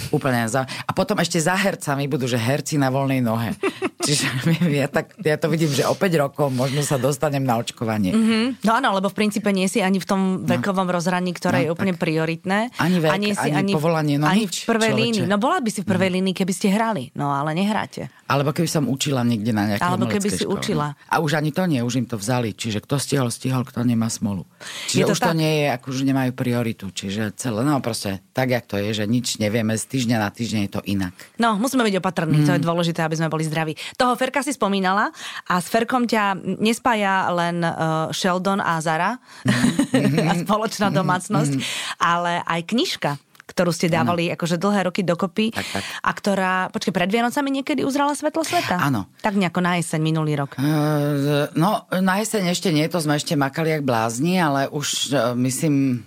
úplne 0.09 0.49
za... 0.49 0.65
A 0.65 0.91
potom 0.97 1.21
ešte 1.21 1.37
za 1.37 1.53
hercami 1.53 2.09
budú, 2.09 2.25
že 2.25 2.41
herci 2.41 2.81
na 2.81 2.89
voľnej 2.89 3.21
nohe. 3.21 3.53
Čiže 4.09 4.25
ja, 4.81 4.89
tak, 4.89 5.13
ja 5.21 5.37
to 5.37 5.53
vidím, 5.53 5.69
že 5.69 5.85
o 5.85 5.93
5 5.93 6.09
rokov 6.17 6.49
možno 6.49 6.81
sa 6.81 6.97
dostanem 6.97 7.45
na 7.45 7.61
očkovanie. 7.61 8.17
Mm-hmm. 8.17 8.65
No 8.65 8.73
áno, 8.73 8.97
lebo 8.97 9.13
v 9.13 9.17
princípe 9.21 9.53
nie 9.53 9.69
si 9.69 9.85
ani 9.85 10.01
v 10.01 10.09
tom 10.09 10.21
no. 10.41 10.49
vekovom 10.49 10.89
no. 10.89 10.97
rozhraní, 10.97 11.37
ktoré 11.37 11.61
no, 11.61 11.65
je 11.69 11.69
úplne 11.77 11.93
tak. 11.93 12.09
prioritné. 12.09 12.73
Ani 12.81 13.05
vek, 13.05 13.11
ani, 13.13 13.29
si, 13.37 13.53
ani, 13.53 13.69
ani 13.69 13.73
povolanie, 13.77 14.17
no 14.17 14.25
ani 14.25 14.49
nič, 14.49 14.65
v 14.65 14.73
prvej 14.73 14.93
línii. 14.97 15.27
No 15.29 15.37
bola 15.37 15.61
by 15.61 15.69
si 15.69 15.85
v 15.85 15.89
prvej 15.93 16.09
no. 16.09 16.15
línii, 16.23 16.33
keby 16.33 16.53
ste 16.57 16.73
hrali, 16.73 17.13
no 17.13 17.29
ale 17.29 17.53
nehráte 17.53 17.98
ešte. 17.99 18.15
Alebo 18.29 18.51
keby 18.55 18.69
som 18.69 18.85
učila 18.87 19.25
niekde 19.25 19.51
na 19.51 19.75
nejakej 19.75 19.89
Alebo 19.89 20.07
keby 20.07 20.29
si 20.29 20.45
škole. 20.45 20.55
učila. 20.61 20.87
A 21.09 21.17
už 21.19 21.41
ani 21.41 21.51
to 21.51 21.65
nie, 21.67 21.81
už 21.83 21.95
im 21.99 22.07
to 22.07 22.21
vzali. 22.21 22.55
Čiže 22.55 22.85
kto 22.85 23.01
stihol, 23.01 23.29
stihol, 23.33 23.65
kto 23.65 23.83
nemá 23.83 24.07
smolu. 24.13 24.45
Čiže 24.93 25.01
je 25.01 25.05
to 25.09 25.15
už 25.17 25.21
tak? 25.21 25.29
to 25.33 25.41
nie 25.41 25.53
je, 25.65 25.67
ako 25.75 25.87
už 25.91 25.99
nemajú 26.05 26.31
prioritu. 26.37 26.87
Čiže 26.93 27.35
celé, 27.35 27.65
no 27.65 27.81
proste 27.81 28.23
tak, 28.37 28.53
jak 28.53 28.69
to 28.69 28.77
je, 28.79 29.03
že 29.03 29.05
nič 29.09 29.41
nevieme, 29.43 29.75
z 29.75 29.85
týždňa 29.89 30.17
na 30.21 30.31
týždeň 30.31 30.61
je 30.69 30.73
to 30.73 30.83
inak. 30.87 31.15
No, 31.41 31.57
musíme 31.57 31.83
byť 31.83 31.97
opatrní, 31.99 32.45
mm. 32.45 32.47
to 32.47 32.53
je 32.55 32.61
mm. 32.63 32.67
dôležité, 32.69 33.01
aby 33.03 33.17
sme 33.19 33.33
boli 33.33 33.49
zdraví. 33.49 33.73
Toho 33.97 34.15
Ferka 34.15 34.45
si 34.45 34.53
spomínala 34.53 35.11
a 35.49 35.55
s 35.59 35.67
Ferkom 35.73 36.05
ťa 36.05 36.37
nespája 36.61 37.33
len 37.33 37.65
uh, 37.65 38.13
Sheldon 38.13 38.61
a 38.61 38.77
Zara 38.85 39.17
mm. 39.49 40.29
a 40.29 40.33
spoločná 40.45 40.93
domácnosť, 40.93 41.53
mm. 41.57 41.63
ale 41.97 42.45
aj 42.45 42.61
knižka 42.69 43.11
ktorú 43.59 43.75
ste 43.75 43.91
dávali 43.91 44.31
ano. 44.31 44.39
akože 44.39 44.55
dlhé 44.55 44.81
roky 44.87 45.03
dokopy 45.03 45.51
tak, 45.51 45.67
tak. 45.67 45.83
a 45.83 46.11
ktorá, 46.15 46.53
počkej, 46.71 46.95
pred 46.95 47.11
Vianocami 47.11 47.51
niekedy 47.51 47.83
uzrala 47.83 48.15
svetlo 48.15 48.47
sveta? 48.47 48.79
Áno. 48.79 49.11
Tak 49.19 49.35
nejako 49.35 49.59
na 49.59 49.83
jeseň 49.83 49.99
minulý 49.99 50.39
rok. 50.39 50.55
Uh, 50.55 51.51
no, 51.59 51.91
na 51.91 52.23
jeseň 52.23 52.55
ešte 52.55 52.71
nie, 52.71 52.87
to 52.87 53.03
sme 53.03 53.19
ešte 53.19 53.35
makali 53.35 53.75
jak 53.75 53.83
blázni, 53.83 54.39
ale 54.39 54.71
už 54.71 55.11
uh, 55.11 55.35
myslím 55.35 56.07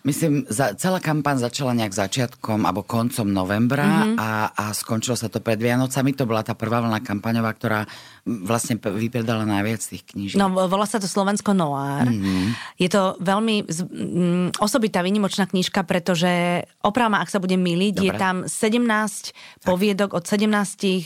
Myslím, 0.00 0.48
za, 0.48 0.72
celá 0.80 0.96
kampaň 0.96 1.44
začala 1.44 1.76
nejak 1.76 1.92
začiatkom 1.92 2.64
alebo 2.64 2.80
koncom 2.88 3.28
novembra 3.28 3.84
mm-hmm. 3.84 4.16
a, 4.16 4.48
a 4.56 4.64
skončilo 4.72 5.12
sa 5.12 5.28
to 5.28 5.44
pred 5.44 5.60
Vianocami. 5.60 6.16
To 6.16 6.24
bola 6.24 6.40
tá 6.40 6.56
prvá 6.56 6.80
vlna 6.80 7.04
kampaňová, 7.04 7.52
ktorá 7.52 7.84
vlastne 8.24 8.80
vypredala 8.80 9.44
najviac 9.44 9.84
tých 9.84 10.02
knížiek. 10.08 10.40
No, 10.40 10.48
volá 10.48 10.88
sa 10.88 10.96
to 10.96 11.04
Slovensko 11.04 11.52
Noir. 11.52 12.08
Mm-hmm. 12.08 12.78
Je 12.80 12.88
to 12.88 13.20
veľmi 13.20 13.68
z, 13.68 13.84
m, 13.84 14.48
osobitá, 14.56 15.04
výnimočná 15.04 15.44
knižka, 15.44 15.84
pretože 15.84 16.64
opravma, 16.80 17.20
ak 17.20 17.28
sa 17.28 17.42
budem 17.42 17.60
miliť, 17.60 18.00
Dobre. 18.00 18.06
je 18.08 18.12
tam 18.16 18.36
17 18.48 18.48
tak. 18.48 19.68
poviedok 19.68 20.16
od 20.16 20.24
17 20.24 20.48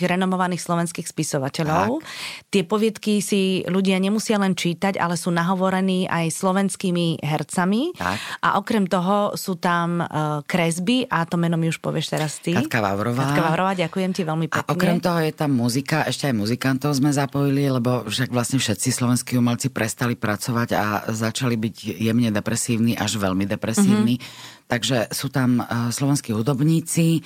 renomovaných 0.06 0.62
slovenských 0.62 1.10
spisovateľov. 1.10 1.98
Tak. 1.98 2.06
Tie 2.54 2.62
poviedky 2.62 3.18
si 3.18 3.66
ľudia 3.66 3.98
nemusia 3.98 4.38
len 4.38 4.54
čítať, 4.54 5.02
ale 5.02 5.18
sú 5.18 5.34
nahovorení 5.34 6.06
aj 6.06 6.30
slovenskými 6.30 7.24
hercami. 7.24 7.96
Tak. 7.98 8.18
A 8.44 8.48
okrem 8.60 8.84
okrem 8.84 8.90
toho 8.90 9.38
sú 9.38 9.56
tam 9.56 10.02
uh, 10.02 10.42
kresby 10.44 11.08
a 11.08 11.24
to 11.24 11.40
meno 11.40 11.56
mi 11.56 11.70
už 11.70 11.80
povieš 11.80 12.12
teraz 12.12 12.42
ty. 12.42 12.52
Katka 12.52 12.84
Vavrová. 12.84 13.30
Katka 13.30 13.42
Vavrová, 13.48 13.72
ďakujem 13.72 14.10
ti 14.12 14.22
veľmi 14.26 14.46
pekne. 14.50 14.66
A 14.66 14.74
okrem 14.74 14.98
toho 15.00 15.22
je 15.24 15.32
tam 15.32 15.54
muzika, 15.56 16.04
ešte 16.04 16.28
aj 16.28 16.34
muzikantov 16.36 16.92
sme 17.04 17.12
zapojili, 17.12 17.68
lebo 17.68 18.08
však 18.08 18.32
vlastne 18.32 18.56
všetci 18.56 18.88
slovenskí 18.88 19.36
umelci 19.36 19.68
prestali 19.68 20.16
pracovať 20.16 20.68
a 20.72 21.04
začali 21.12 21.52
byť 21.60 22.00
jemne 22.00 22.32
depresívni 22.32 22.96
až 22.96 23.20
veľmi 23.20 23.44
depresívni. 23.44 24.16
Mm-hmm. 24.16 24.64
Takže 24.64 25.12
sú 25.12 25.28
tam 25.28 25.60
uh, 25.60 25.92
slovenskí 25.92 26.32
hudobníci, 26.32 27.20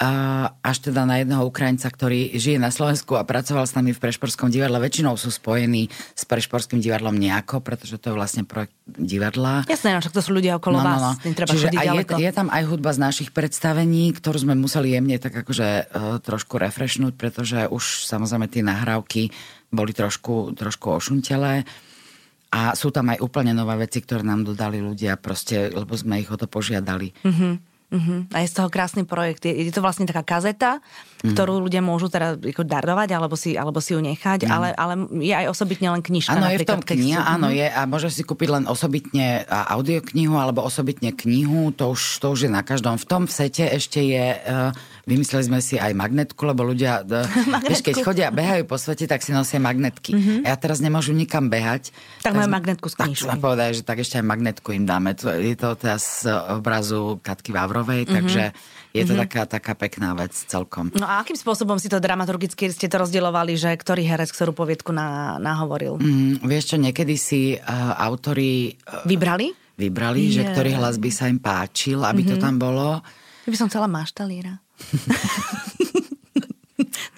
až 0.00 0.76
teda 0.80 1.04
na 1.04 1.20
jedného 1.20 1.44
Ukrajinca, 1.44 1.92
ktorý 1.92 2.32
žije 2.32 2.56
na 2.56 2.72
Slovensku 2.72 3.20
a 3.20 3.28
pracoval 3.28 3.68
s 3.68 3.76
nami 3.76 3.92
v 3.92 4.00
Prešporskom 4.00 4.48
divadle. 4.48 4.80
Väčšinou 4.80 5.12
sú 5.20 5.28
spojení 5.28 5.92
s 5.92 6.24
Prešporským 6.24 6.80
divadlom 6.80 7.20
nejako, 7.20 7.60
pretože 7.60 8.00
to 8.00 8.08
je 8.08 8.14
vlastne 8.16 8.48
projekt 8.48 8.72
divadla. 8.88 9.68
Jasné, 9.68 9.92
no, 9.92 10.00
však 10.00 10.16
to 10.16 10.24
sú 10.24 10.32
ľudia 10.32 10.56
okolo 10.56 10.80
no, 10.80 10.88
no, 10.88 10.96
no. 10.96 11.10
tým 11.20 11.36
treba 11.36 11.52
Čiže 11.52 11.76
je, 11.76 12.04
je 12.16 12.32
tam 12.32 12.48
aj 12.48 12.62
hudba 12.64 12.96
z 12.96 13.00
našich 13.12 13.28
predstavení, 13.36 14.16
ktorú 14.16 14.40
sme 14.40 14.56
museli 14.56 14.96
jemne 14.96 15.20
tak 15.20 15.36
akože 15.36 15.68
uh, 15.68 16.16
trošku 16.24 16.56
refreshnúť, 16.56 17.20
pretože 17.20 17.68
už 17.68 18.08
samozrejme 18.08 18.48
tie 18.48 18.64
nahrávky 18.64 19.28
boli 19.68 19.92
trošku, 19.92 20.56
trošku 20.56 20.96
ošuntelé. 20.96 21.68
A 22.50 22.74
sú 22.74 22.90
tam 22.90 23.12
aj 23.14 23.22
úplne 23.22 23.54
nové 23.54 23.86
veci, 23.86 24.02
ktoré 24.02 24.26
nám 24.26 24.42
dodali 24.42 24.82
ľudia, 24.82 25.14
proste, 25.20 25.70
lebo 25.70 25.94
sme 25.94 26.24
ich 26.24 26.30
o 26.32 26.40
to 26.40 26.50
požiadali. 26.50 27.14
Mm-hmm. 27.22 27.69
Uh-huh. 27.90 28.22
A 28.30 28.46
je 28.46 28.48
z 28.50 28.54
toho 28.54 28.70
krásny 28.70 29.02
projekt. 29.02 29.42
Je, 29.42 29.50
je 29.50 29.74
to 29.74 29.82
vlastne 29.82 30.06
taká 30.06 30.22
kazeta, 30.22 30.78
uh-huh. 30.78 31.34
ktorú 31.34 31.66
ľudia 31.66 31.82
môžu 31.82 32.06
teda 32.06 32.38
ako 32.38 32.62
darovať 32.62 33.08
alebo 33.18 33.34
si, 33.34 33.58
alebo 33.58 33.82
si 33.82 33.98
ju 33.98 34.00
nechať, 34.00 34.46
uh-huh. 34.46 34.54
ale, 34.54 34.68
ale 34.78 34.94
je 35.18 35.34
aj 35.34 35.50
osobitne 35.50 35.90
len 35.90 36.02
knižka. 36.02 36.38
Áno, 36.38 36.46
je 36.54 36.62
v 36.62 36.70
tom 36.70 36.82
kniha, 36.86 37.20
áno, 37.26 37.50
je 37.50 37.66
a 37.66 37.82
môže 37.90 38.14
si 38.14 38.22
kúpiť 38.22 38.48
len 38.48 38.64
osobitne 38.70 39.42
audioknihu 39.50 40.38
alebo 40.38 40.62
osobitne 40.62 41.10
knihu, 41.10 41.74
to 41.74 41.90
už, 41.90 42.22
to 42.22 42.30
už 42.30 42.46
je 42.46 42.50
na 42.50 42.62
každom. 42.62 42.94
V 42.94 43.06
tom 43.10 43.22
sete 43.26 43.66
ešte 43.66 43.98
je 43.98 44.26
uh, 44.38 44.70
Vymysleli 45.10 45.42
sme 45.42 45.58
si 45.58 45.74
aj 45.74 45.90
magnetku, 45.90 46.38
lebo 46.46 46.62
ľudia, 46.62 47.02
vieš, 47.66 47.82
keď 47.82 47.94
chodia, 48.06 48.28
behajú 48.30 48.62
po 48.70 48.78
svete, 48.78 49.10
tak 49.10 49.26
si 49.26 49.34
nosia 49.34 49.58
magnetky. 49.58 50.14
A 50.46 50.54
ja 50.54 50.56
teraz 50.56 50.78
nemôžu 50.78 51.10
nikam 51.10 51.50
behať. 51.50 51.90
Tak, 52.22 52.30
tak 52.30 52.32
majú 52.38 52.48
magnetku 52.54 52.86
s 52.86 52.94
knižkou. 52.94 53.26
Tak 53.26 53.34
sme 53.34 53.42
povedali, 53.42 53.72
že 53.74 53.82
tak 53.82 53.98
ešte 53.98 54.22
aj 54.22 54.24
magnetku 54.30 54.70
im 54.70 54.86
dáme. 54.86 55.18
Je 55.18 55.56
to 55.58 55.74
teraz 55.74 56.22
z 56.22 56.30
obrazu 56.30 57.18
Katky 57.26 57.50
Vavrovej, 57.80 58.04
mm-hmm. 58.04 58.16
takže 58.20 58.42
je 58.92 59.02
to 59.08 59.16
mm-hmm. 59.16 59.22
taká, 59.24 59.42
taká 59.48 59.72
pekná 59.72 60.12
vec 60.12 60.36
celkom. 60.36 60.92
No 60.92 61.08
a 61.08 61.24
akým 61.24 61.38
spôsobom 61.38 61.80
si 61.80 61.88
to 61.88 61.96
dramaturgicky 61.96 62.68
ste 62.68 62.92
to 62.92 63.00
rozdielovali, 63.00 63.56
že 63.56 63.72
ktorý 63.72 64.04
herec 64.04 64.28
ktorú 64.28 64.52
poviedku 64.52 64.92
na, 64.92 65.40
nahovoril? 65.40 65.96
Mm, 65.96 66.44
vieš 66.44 66.74
čo, 66.74 66.76
niekedy 66.76 67.16
si 67.16 67.56
uh, 67.56 67.96
autori... 67.96 68.76
Uh, 68.84 69.08
vybrali? 69.08 69.56
Vybrali, 69.80 70.28
yeah. 70.28 70.34
že 70.36 70.42
ktorý 70.52 70.76
hlas 70.76 71.00
by 71.00 71.10
sa 71.10 71.32
im 71.32 71.40
páčil, 71.40 72.04
aby 72.04 72.20
mm-hmm. 72.20 72.32
to 72.34 72.36
mhm. 72.36 72.44
tam 72.44 72.54
bolo. 72.60 73.00
Ja 73.46 73.48
by 73.48 73.56
som 73.56 73.68
chcela 73.72 73.88
maštalíra. 73.88 74.60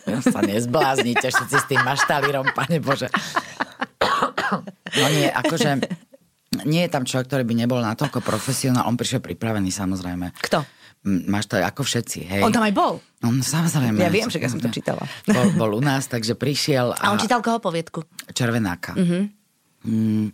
Ja 0.02 0.18
sa 0.18 0.42
nezbláznite 0.44 1.30
všetci 1.30 1.56
s 1.56 1.66
tým 1.70 1.80
maštalírom, 1.86 2.52
pane 2.52 2.82
Bože. 2.82 3.08
No 4.98 5.06
nie, 5.08 5.30
akože 5.30 5.78
nie 6.68 6.84
je 6.84 6.90
tam 6.92 7.08
človek, 7.08 7.26
ktorý 7.28 7.44
by 7.48 7.54
nebol 7.64 7.80
natoľko 7.80 8.20
profesionál. 8.20 8.84
On 8.84 8.96
prišiel 8.96 9.24
pripravený, 9.24 9.72
samozrejme. 9.72 10.36
Kto? 10.38 10.64
Máš 11.02 11.50
to 11.50 11.58
ako 11.58 11.82
všetci, 11.82 12.18
hej. 12.30 12.42
On 12.46 12.54
tam 12.54 12.62
aj 12.62 12.74
bol? 12.76 13.02
On 13.26 13.34
samozrejme. 13.42 13.98
Ja 13.98 14.12
viem, 14.12 14.30
že 14.30 14.38
ja 14.38 14.46
som 14.46 14.62
to 14.62 14.70
čítala. 14.70 15.02
Bol, 15.26 15.50
bol 15.58 15.70
u 15.74 15.82
nás, 15.82 16.06
takže 16.06 16.38
prišiel. 16.38 16.94
A, 16.94 17.10
a 17.10 17.10
on 17.10 17.18
čítal 17.18 17.42
koho 17.42 17.58
poviedku? 17.58 18.06
Červenáka. 18.30 18.94
Uh-huh. 18.94 19.26
Mm, 19.82 20.30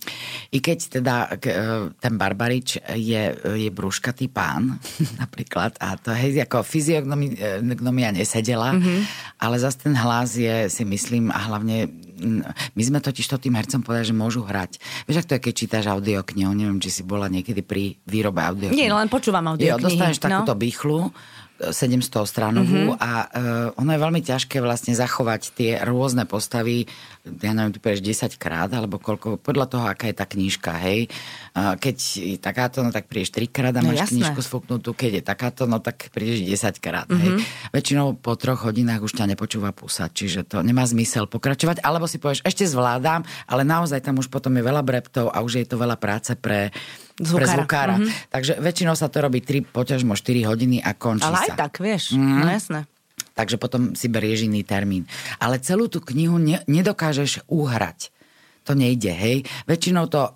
I 0.52 0.58
keď 0.60 1.00
teda 1.00 1.14
e, 1.32 1.56
ten 1.96 2.14
Barbarič 2.20 2.84
je, 2.92 3.22
je 3.32 3.70
brúškatý 3.72 4.28
pán, 4.28 4.76
napríklad, 5.22 5.72
a 5.80 5.96
to 5.96 6.12
hej, 6.12 6.44
ako 6.44 6.60
fyziognomia 6.60 8.12
nesedela, 8.12 8.76
mm-hmm. 8.76 9.00
ale 9.40 9.56
zase 9.56 9.88
ten 9.88 9.96
hlas 9.96 10.36
je, 10.36 10.68
si 10.68 10.84
myslím, 10.84 11.32
a 11.32 11.48
hlavne 11.48 11.88
my 12.74 12.82
sme 12.82 12.98
totiž 12.98 13.26
to 13.26 13.36
tým 13.38 13.54
hercom 13.54 13.80
povedali, 13.82 14.10
že 14.10 14.16
môžu 14.16 14.42
hrať. 14.44 14.82
Vieš, 15.06 15.22
ak 15.22 15.26
to 15.26 15.34
je, 15.38 15.40
keď 15.48 15.54
čítaš 15.54 15.84
audioknihu, 15.88 16.50
neviem, 16.52 16.78
či 16.82 16.90
si 16.90 17.02
bola 17.06 17.30
niekedy 17.30 17.62
pri 17.62 17.96
výrobe 18.04 18.42
audioknihy. 18.42 18.76
Nie, 18.76 18.90
len 18.90 19.08
počúvam 19.08 19.44
audioknihy. 19.54 19.78
Jo, 19.78 19.82
dostaneš 19.82 20.18
takúto 20.18 20.54
no. 20.54 20.60
bychlu 20.60 21.00
700 21.58 22.22
stranovú 22.22 22.94
mm-hmm. 22.94 23.02
a 23.02 23.12
uh, 23.26 23.80
ono 23.82 23.90
je 23.90 24.00
veľmi 24.00 24.22
ťažké 24.22 24.62
vlastne 24.62 24.94
zachovať 24.94 25.42
tie 25.58 25.70
rôzne 25.82 26.22
postavy, 26.22 26.86
ja 27.26 27.50
neviem, 27.50 27.74
povieš 27.74 27.98
10 28.30 28.38
krát, 28.38 28.70
alebo 28.70 29.02
koľko, 29.02 29.42
podľa 29.42 29.66
toho, 29.66 29.84
aká 29.90 30.06
je 30.06 30.16
tá 30.16 30.26
knižka, 30.26 30.72
hej. 30.86 31.10
Uh, 31.58 31.74
keď 31.74 31.96
je 31.98 32.38
takáto, 32.38 32.86
no 32.86 32.94
tak 32.94 33.10
prídeš 33.10 33.34
3 33.34 33.50
krát 33.50 33.74
a 33.74 33.82
no, 33.82 33.90
máš 33.90 34.06
jasné. 34.06 34.22
knižku 34.22 34.38
sfúknutú, 34.38 34.94
keď 34.94 35.18
je 35.18 35.22
takáto, 35.26 35.66
no 35.66 35.82
tak 35.82 36.14
prídeš 36.14 36.46
10 36.46 36.78
krát, 36.78 37.10
mm-hmm. 37.10 37.22
hej. 37.26 37.32
Mhm. 37.34 37.42
Väčšinou 37.74 38.06
po 38.14 38.38
troch 38.38 38.62
hodinách 38.62 39.02
už 39.02 39.18
ťa 39.18 39.26
nepočúva 39.34 39.74
púsať, 39.74 40.10
čiže 40.14 40.40
to 40.46 40.62
nemá 40.62 40.86
zmysel 40.86 41.26
pokračovať, 41.26 41.82
alebo 41.82 42.06
si 42.06 42.22
povieš, 42.22 42.46
ešte 42.46 42.70
zvládam, 42.70 43.26
ale 43.50 43.66
naozaj 43.66 43.98
tam 43.98 44.22
už 44.22 44.30
potom 44.30 44.54
je 44.54 44.62
veľa 44.62 44.86
breptov 44.86 45.34
a 45.34 45.42
už 45.42 45.58
je 45.58 45.66
to 45.66 45.74
veľa 45.74 45.98
práce 45.98 46.38
pre 46.38 46.70
zvukára. 47.18 47.44
Pre 47.44 47.54
zvukára. 47.58 47.94
Mm-hmm. 47.98 48.30
Takže 48.30 48.52
väčšinou 48.62 48.94
sa 48.94 49.10
to 49.10 49.18
robí 49.20 49.42
3, 49.42 49.66
poťažmo 49.68 50.14
4 50.14 50.48
hodiny 50.48 50.78
a 50.82 50.94
končí 50.94 51.26
Ale 51.26 51.50
aj 51.50 51.50
sa. 51.52 51.56
tak, 51.68 51.82
vieš, 51.82 52.14
mm-hmm. 52.14 52.40
no 52.40 52.46
jasné. 52.48 52.80
Takže 53.38 53.56
potom 53.58 53.94
si 53.94 54.10
berieš 54.10 54.50
iný 54.50 54.66
termín. 54.66 55.06
Ale 55.38 55.62
celú 55.62 55.86
tú 55.86 56.02
knihu 56.02 56.42
ne, 56.42 56.58
nedokážeš 56.66 57.46
uhrať. 57.46 58.10
To 58.66 58.74
nejde, 58.74 59.14
hej. 59.14 59.46
Väčšinou 59.70 60.10
to 60.10 60.34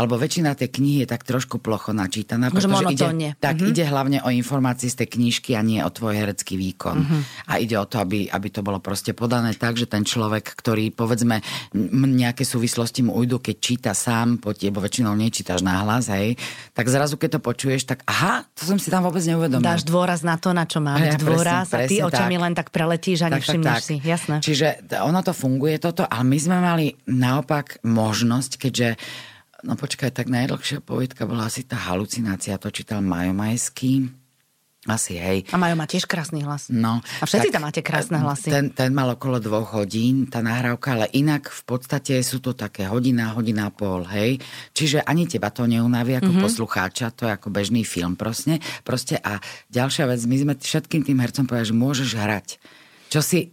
alebo 0.00 0.16
väčšina 0.16 0.56
tej 0.56 0.72
knihy 0.72 1.04
je 1.04 1.08
tak 1.12 1.28
trošku 1.28 1.60
plocho 1.60 1.92
načítaná, 1.92 2.48
pretože 2.48 2.72
ide, 2.88 3.36
tak 3.36 3.60
Mhm. 3.60 3.68
ide 3.68 3.84
hlavne 3.84 4.18
o 4.24 4.32
informácie 4.32 4.88
z 4.88 5.04
tej 5.04 5.08
knižky 5.12 5.52
a 5.52 5.60
nie 5.60 5.84
o 5.84 5.92
tvoj 5.92 6.16
herecký 6.16 6.56
výkon. 6.56 6.96
Mhm. 7.04 7.18
A 7.44 7.60
ide 7.60 7.76
o 7.76 7.84
to, 7.84 8.00
aby, 8.00 8.24
aby 8.26 8.48
to 8.48 8.64
bolo 8.64 8.80
proste 8.80 9.12
podané 9.12 9.52
tak, 9.52 9.76
že 9.76 9.84
ten 9.84 10.00
človek, 10.00 10.56
ktorý 10.56 10.88
povedzme 10.88 11.44
nejaké 12.16 12.48
súvislosti 12.48 13.04
mu 13.04 13.12
ujdu, 13.12 13.44
keď 13.44 13.56
číta 13.60 13.92
sám, 13.92 14.40
lebo 14.40 14.80
väčšinou 14.80 15.12
nečítaš 15.12 15.60
nahlas, 15.60 16.08
hej, 16.08 16.40
tak 16.72 16.88
zrazu 16.88 17.20
keď 17.20 17.36
to 17.36 17.40
počuješ, 17.44 17.84
tak 17.84 18.00
aha, 18.06 18.48
to 18.56 18.64
som 18.64 18.80
si 18.80 18.88
tam 18.88 19.04
vôbec 19.04 19.20
neuvedomil. 19.20 19.60
Dáš 19.60 19.84
dôraz 19.84 20.24
na 20.24 20.40
to, 20.40 20.56
na 20.56 20.64
čo 20.64 20.80
má 20.80 20.96
Ja, 20.96 21.18
dôraz 21.18 21.68
presne, 21.68 21.76
a 21.76 21.88
ty 21.90 21.96
presne 21.98 22.06
očami 22.06 22.34
tak. 22.34 22.42
len 22.46 22.52
tak 22.54 22.68
preletíš 22.70 23.18
a 23.20 23.28
nevšimneš 23.28 23.76
si. 23.82 23.96
Jasné. 24.00 24.36
Čiže 24.40 24.66
ono 25.02 25.20
to 25.20 25.34
funguje 25.34 25.76
toto, 25.76 26.06
ale 26.06 26.24
my 26.24 26.38
sme 26.38 26.56
mali 26.56 26.86
naopak 27.04 27.82
možnosť, 27.82 28.50
keďže 28.56 28.88
No 29.64 29.76
počkaj, 29.76 30.10
tak 30.12 30.32
najdlhšia 30.32 30.80
poviedka 30.80 31.28
bola 31.28 31.48
asi 31.48 31.68
tá 31.68 31.76
halucinácia, 31.76 32.56
to 32.56 32.72
čítal 32.72 33.04
Majo 33.04 33.36
Majský. 33.36 34.08
Asi, 34.88 35.20
hej. 35.20 35.44
A 35.52 35.60
Majo 35.60 35.76
má 35.76 35.84
tiež 35.84 36.08
krásny 36.08 36.40
hlas. 36.40 36.72
No, 36.72 37.04
A 37.04 37.24
všetci 37.28 37.52
tam 37.52 37.68
máte 37.68 37.84
krásne 37.84 38.16
hlasy. 38.16 38.48
Ten, 38.48 38.72
ten 38.72 38.96
mal 38.96 39.12
okolo 39.12 39.36
dvoch 39.36 39.76
hodín, 39.76 40.24
tá 40.32 40.40
nahrávka, 40.40 40.96
ale 40.96 41.12
inak 41.12 41.52
v 41.52 41.62
podstate 41.68 42.16
sú 42.24 42.40
to 42.40 42.56
také 42.56 42.88
hodina, 42.88 43.36
hodina 43.36 43.68
a 43.68 43.74
pol, 43.76 44.08
hej. 44.08 44.40
Čiže 44.72 45.04
ani 45.04 45.28
teba 45.28 45.52
to 45.52 45.68
neunaví 45.68 46.16
ako 46.16 46.32
mm-hmm. 46.32 46.44
poslucháča, 46.48 47.12
to 47.12 47.28
je 47.28 47.32
ako 47.36 47.52
bežný 47.52 47.84
film 47.84 48.16
proste. 48.16 48.56
proste. 48.80 49.20
A 49.20 49.36
ďalšia 49.68 50.08
vec, 50.08 50.24
my 50.24 50.36
sme 50.40 50.52
všetkým 50.56 51.04
tým 51.04 51.20
hercom 51.20 51.44
povedali, 51.44 51.68
že 51.68 51.76
môžeš 51.76 52.10
hrať. 52.16 52.48
Čo 53.12 53.20
si 53.20 53.52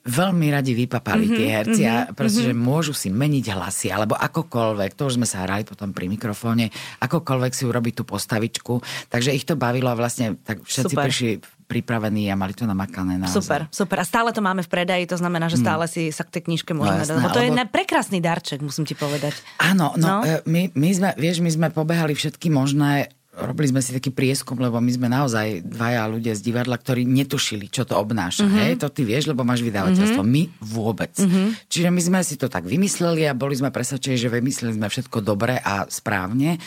veľmi 0.00 0.48
radi 0.48 0.72
vypapali 0.72 1.28
mm-hmm, 1.28 1.36
tie 1.36 1.48
herci 1.52 1.82
a 1.84 1.94
proste, 2.16 2.48
mm-hmm. 2.48 2.56
že 2.56 2.64
môžu 2.72 2.92
si 2.96 3.12
meniť 3.12 3.52
hlasy 3.52 3.88
alebo 3.92 4.16
akokoľvek, 4.16 4.96
to 4.96 5.06
už 5.06 5.20
sme 5.20 5.28
sa 5.28 5.44
hrali 5.44 5.68
potom 5.68 5.92
pri 5.92 6.08
mikrofóne, 6.08 6.72
akokoľvek 7.04 7.52
si 7.52 7.68
urobiť 7.68 8.00
tú 8.00 8.04
postavičku. 8.08 8.80
Takže 9.12 9.36
ich 9.36 9.44
to 9.44 9.60
bavilo 9.60 9.92
a 9.92 9.96
vlastne 10.00 10.40
tak 10.40 10.64
všetci 10.64 10.94
Super. 10.96 11.04
prišli 11.06 11.30
pripravení 11.70 12.26
a 12.26 12.34
mali 12.34 12.50
to 12.50 12.66
namakané 12.66 13.14
naozaj. 13.20 13.36
Super, 13.38 13.60
super. 13.70 13.96
A 14.02 14.04
stále 14.08 14.34
to 14.34 14.42
máme 14.42 14.64
v 14.64 14.70
predaji, 14.72 15.06
to 15.06 15.14
znamená, 15.14 15.46
že 15.46 15.62
stále 15.62 15.86
si 15.86 16.10
sa 16.10 16.26
k 16.26 16.40
tej 16.40 16.50
knižke 16.50 16.74
môžeme 16.74 16.98
Hmm. 16.98 17.04
jasné, 17.06 17.14
dať. 17.14 17.22
Lebo 17.22 17.30
to 17.30 17.42
je 17.46 17.50
prekrásny 17.70 18.18
darček, 18.18 18.58
musím 18.58 18.88
ti 18.88 18.98
povedať. 18.98 19.38
Áno, 19.62 19.94
No. 19.94 20.24
no, 20.24 20.26
no. 20.26 20.34
My, 20.50 20.66
my 20.74 20.90
sme, 20.90 21.08
vieš, 21.14 21.38
my 21.44 21.50
sme 21.52 21.68
pobehali 21.70 22.18
všetky 22.18 22.50
možné 22.50 23.14
robili 23.44 23.72
sme 23.72 23.80
si 23.80 23.96
taký 23.96 24.12
prieskum, 24.12 24.60
lebo 24.60 24.76
my 24.78 24.92
sme 24.92 25.08
naozaj 25.08 25.64
dvaja 25.64 26.04
ľudia 26.06 26.36
z 26.36 26.42
divadla, 26.44 26.76
ktorí 26.76 27.08
netušili, 27.08 27.72
čo 27.72 27.88
to 27.88 27.96
obnáša. 27.96 28.44
Mhm. 28.44 28.50
Mm-hmm. 28.50 28.62
Hej, 28.66 28.72
to 28.80 28.88
ty 28.92 29.02
vieš, 29.06 29.24
lebo 29.30 29.42
máš 29.42 29.64
vydavateľstvo. 29.64 30.22
Mm-hmm. 30.22 30.36
My 30.36 30.42
vôbec. 30.60 31.12
Mhm. 31.16 31.26
Mm-hmm. 31.26 31.48
Čiže 31.70 31.88
my 31.88 32.00
sme 32.00 32.18
si 32.22 32.34
to 32.36 32.46
tak 32.52 32.64
vymysleli 32.68 33.24
a 33.26 33.32
boli 33.32 33.56
sme 33.56 33.72
presvedčení, 33.72 34.16
že 34.20 34.28
vymysleli 34.28 34.76
sme 34.76 34.86
všetko 34.88 35.18
dobre 35.24 35.56
a 35.58 35.88
správne. 35.88 36.60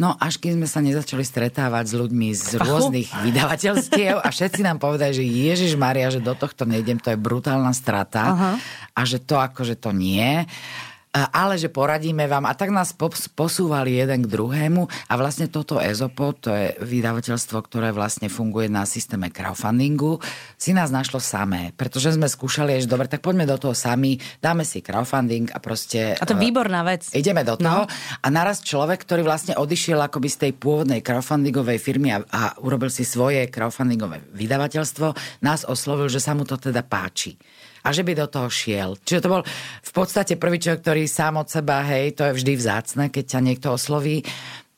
No 0.00 0.16
až 0.16 0.40
keď 0.40 0.56
sme 0.56 0.68
sa 0.70 0.80
nezačali 0.80 1.20
stretávať 1.20 1.92
s 1.92 1.94
ľuďmi 1.98 2.28
z 2.32 2.56
Fachu? 2.56 2.64
rôznych 2.64 3.08
vydavateľstiev 3.20 4.24
a 4.24 4.28
všetci 4.32 4.64
nám 4.64 4.80
povedali, 4.80 5.12
že 5.12 5.24
Ježiš 5.26 5.76
Maria, 5.76 6.08
že 6.08 6.24
do 6.24 6.32
tohto 6.32 6.64
nejdem, 6.64 6.96
to 6.96 7.12
je 7.12 7.20
brutálna 7.20 7.68
strata 7.76 8.22
Aha. 8.32 8.52
a 8.96 9.00
že 9.04 9.20
to 9.20 9.36
akože 9.36 9.76
to 9.76 9.92
nie. 9.92 10.48
A- 11.10 11.42
Ale 11.42 11.58
že 11.58 11.66
poradíme 11.66 12.30
vám 12.30 12.46
a 12.46 12.54
tak 12.54 12.70
nás 12.70 12.94
pos- 12.94 13.26
posúvali 13.26 13.98
jeden 13.98 14.22
k 14.22 14.30
druhému 14.30 14.86
a 15.10 15.12
vlastne 15.18 15.50
toto 15.50 15.82
EZOPO, 15.82 16.26
to 16.38 16.54
je 16.54 16.66
vydavateľstvo, 16.78 17.58
ktoré 17.66 17.90
vlastne 17.90 18.30
funguje 18.30 18.70
na 18.70 18.86
systéme 18.86 19.26
crowdfundingu, 19.34 20.22
si 20.54 20.70
nás 20.70 20.94
našlo 20.94 21.18
samé, 21.18 21.74
pretože 21.74 22.14
sme 22.14 22.30
skúšali, 22.30 22.78
že 22.78 22.86
dobre, 22.86 23.10
tak 23.10 23.26
poďme 23.26 23.42
do 23.42 23.58
toho 23.58 23.74
sami, 23.74 24.22
dáme 24.38 24.62
si 24.62 24.86
crowdfunding 24.86 25.50
a 25.50 25.58
proste... 25.58 26.14
A 26.14 26.22
to 26.22 26.38
je 26.38 26.38
eh, 26.38 26.46
výborná 26.46 26.86
vec. 26.86 27.10
Ideme 27.10 27.42
do 27.42 27.58
toho. 27.58 27.84
No. 27.84 27.90
A 28.22 28.26
naraz 28.30 28.62
človek, 28.62 29.02
ktorý 29.02 29.26
vlastne 29.26 29.58
odišiel 29.58 29.98
akoby 29.98 30.30
z 30.30 30.36
tej 30.46 30.52
pôvodnej 30.54 31.02
crowdfundingovej 31.02 31.82
firmy 31.82 32.14
a, 32.14 32.22
a 32.30 32.54
urobil 32.62 32.86
si 32.86 33.02
svoje 33.02 33.50
crowdfundingové 33.50 34.30
vydavateľstvo, 34.30 35.42
nás 35.42 35.66
oslovil, 35.66 36.06
že 36.06 36.22
sa 36.22 36.38
mu 36.38 36.46
to 36.46 36.54
teda 36.54 36.86
páči. 36.86 37.34
A 37.80 37.96
že 37.96 38.04
by 38.04 38.12
do 38.12 38.26
toho 38.28 38.48
šiel. 38.52 39.00
Čiže 39.00 39.24
to 39.24 39.32
bol 39.32 39.42
v 39.80 39.92
podstate 39.92 40.36
prvý 40.36 40.60
človek, 40.60 40.84
ktorý 40.84 41.02
sám 41.08 41.40
od 41.40 41.48
seba, 41.48 41.80
hej, 41.88 42.12
to 42.12 42.28
je 42.28 42.36
vždy 42.36 42.52
vzácne, 42.56 43.04
keď 43.08 43.24
ťa 43.36 43.40
niekto 43.40 43.68
osloví. 43.72 44.20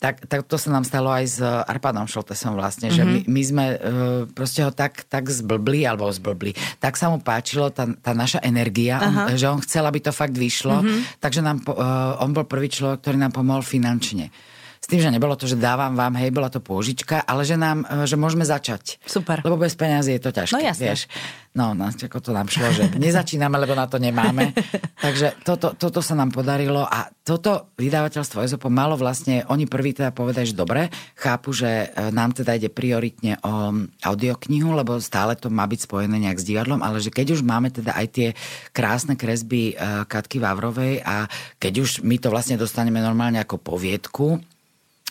Tak, 0.03 0.27
tak 0.27 0.51
to 0.51 0.59
sa 0.59 0.75
nám 0.75 0.83
stalo 0.83 1.15
aj 1.15 1.25
s 1.31 1.39
Arpadom 1.39 2.11
Šoltesom 2.11 2.59
vlastne, 2.59 2.91
mm-hmm. 2.91 2.99
že 2.99 3.03
my, 3.07 3.19
my 3.31 3.43
sme 3.47 3.65
uh, 3.71 3.79
proste 4.27 4.67
ho 4.67 4.75
tak, 4.75 5.07
tak 5.07 5.31
zblbli, 5.31 5.87
alebo 5.87 6.11
zblbli. 6.11 6.59
Tak 6.83 6.99
sa 6.99 7.07
mu 7.07 7.23
páčilo 7.23 7.71
tá, 7.71 7.87
tá 7.87 8.11
naša 8.11 8.43
energia, 8.43 8.99
on, 8.99 9.39
že 9.39 9.47
on 9.47 9.63
chcel, 9.63 9.87
aby 9.87 10.03
to 10.03 10.11
fakt 10.11 10.35
vyšlo. 10.35 10.83
Mm-hmm. 10.83 11.23
Takže 11.23 11.41
nám, 11.47 11.63
uh, 11.71 12.19
on 12.19 12.35
bol 12.35 12.43
prvý 12.51 12.67
človek, 12.67 12.99
ktorý 12.99 13.23
nám 13.23 13.31
pomohol 13.31 13.63
finančne. 13.63 14.35
S 14.83 14.91
tým, 14.91 14.99
že 14.99 15.15
nebolo 15.15 15.39
to, 15.39 15.47
že 15.47 15.55
dávam 15.55 15.95
vám, 15.95 16.19
hej, 16.19 16.35
bola 16.35 16.51
to 16.51 16.59
pôžička, 16.59 17.23
ale 17.23 17.47
že 17.47 17.55
nám, 17.55 17.87
e, 17.87 18.03
že 18.03 18.19
môžeme 18.19 18.43
začať. 18.43 18.99
Super. 19.07 19.39
Lebo 19.47 19.55
bez 19.55 19.79
peňazí 19.79 20.19
je 20.19 20.23
to 20.27 20.35
ťažké, 20.35 20.59
No 20.59 20.59
jasné. 20.59 20.83
vieš. 20.91 21.07
No, 21.55 21.71
no, 21.77 21.87
ako 21.87 22.19
to 22.19 22.35
nám 22.35 22.51
šlo, 22.51 22.67
že 22.75 22.91
nezačíname, 22.99 23.63
lebo 23.63 23.79
na 23.79 23.87
to 23.87 24.03
nemáme. 24.03 24.51
Takže 24.99 25.39
toto, 25.47 25.79
toto 25.79 26.03
sa 26.03 26.19
nám 26.19 26.35
podarilo 26.35 26.83
a 26.83 27.07
toto 27.23 27.71
vydavateľstvo 27.79 28.43
EZOPO 28.43 28.75
malo 28.75 28.99
vlastne, 28.99 29.47
oni 29.47 29.71
prví 29.71 29.95
teda 29.95 30.11
povedali, 30.11 30.51
že 30.51 30.59
dobre, 30.59 30.91
chápu, 31.15 31.55
že 31.55 31.87
e, 31.95 32.11
nám 32.11 32.35
teda 32.35 32.59
ide 32.59 32.67
prioritne 32.67 33.39
o 33.47 33.87
audioknihu, 34.03 34.75
lebo 34.75 34.99
stále 34.99 35.39
to 35.39 35.47
má 35.47 35.63
byť 35.63 35.87
spojené 35.87 36.19
nejak 36.19 36.43
s 36.43 36.49
divadlom, 36.49 36.83
ale 36.83 36.99
že 36.99 37.15
keď 37.15 37.39
už 37.39 37.47
máme 37.47 37.71
teda 37.71 37.95
aj 37.95 38.07
tie 38.11 38.29
krásne 38.75 39.15
kresby 39.15 39.79
e, 39.79 40.03
Katky 40.11 40.43
Vavrovej 40.43 41.07
a 41.07 41.31
keď 41.63 41.73
už 41.79 41.91
my 42.03 42.19
to 42.19 42.35
vlastne 42.35 42.59
dostaneme 42.59 42.99
normálne 42.99 43.39
ako 43.39 43.63
poviedku, 43.63 44.43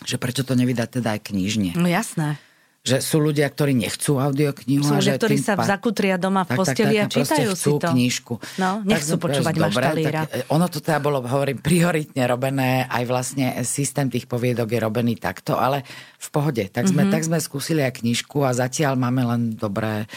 že 0.04 0.16
prečo 0.20 0.42
to 0.42 0.54
nevydať 0.58 1.00
teda 1.00 1.18
aj 1.18 1.20
knižne. 1.32 1.70
No 1.78 1.88
jasné. 1.88 2.38
Že 2.82 2.98
sú 2.98 3.22
ľudia, 3.22 3.46
ktorí 3.46 3.78
nechcú 3.78 4.18
audioknihu. 4.18 4.82
Sú 4.82 4.98
a 4.98 4.98
ľudia, 4.98 5.14
ktorí 5.14 5.38
sa 5.38 5.54
pá- 5.54 5.70
zakutria 5.70 6.18
doma 6.18 6.42
v 6.42 6.50
tak, 6.50 6.58
posteli 6.58 6.98
a 6.98 7.06
tak, 7.06 7.14
tak, 7.14 7.14
proste 7.14 7.34
čítajú 7.38 7.52
si 7.54 7.70
to. 7.78 7.88
knižku. 7.94 8.34
No, 8.58 8.82
nechcú 8.82 9.14
sme 9.14 9.22
počúvať 9.22 9.54
dobre, 9.54 9.70
maštalíra. 9.70 10.20
tak, 10.26 10.34
e, 10.34 10.50
ono 10.50 10.66
to 10.66 10.78
teda 10.82 10.98
bolo, 10.98 11.22
hovorím, 11.22 11.62
prioritne 11.62 12.26
robené, 12.26 12.90
aj 12.90 13.04
vlastne 13.06 13.46
systém 13.62 14.10
tých 14.10 14.26
poviedok 14.26 14.66
je 14.66 14.82
robený 14.82 15.14
takto, 15.14 15.54
ale 15.54 15.86
v 16.18 16.28
pohode. 16.34 16.66
Tak 16.74 16.90
sme, 16.90 17.06
mm-hmm. 17.06 17.14
tak 17.14 17.22
sme 17.22 17.38
skúsili 17.38 17.86
aj 17.86 18.02
knižku 18.02 18.42
a 18.42 18.50
zatiaľ 18.50 18.98
máme 18.98 19.30
len 19.30 19.54
dobré 19.54 20.10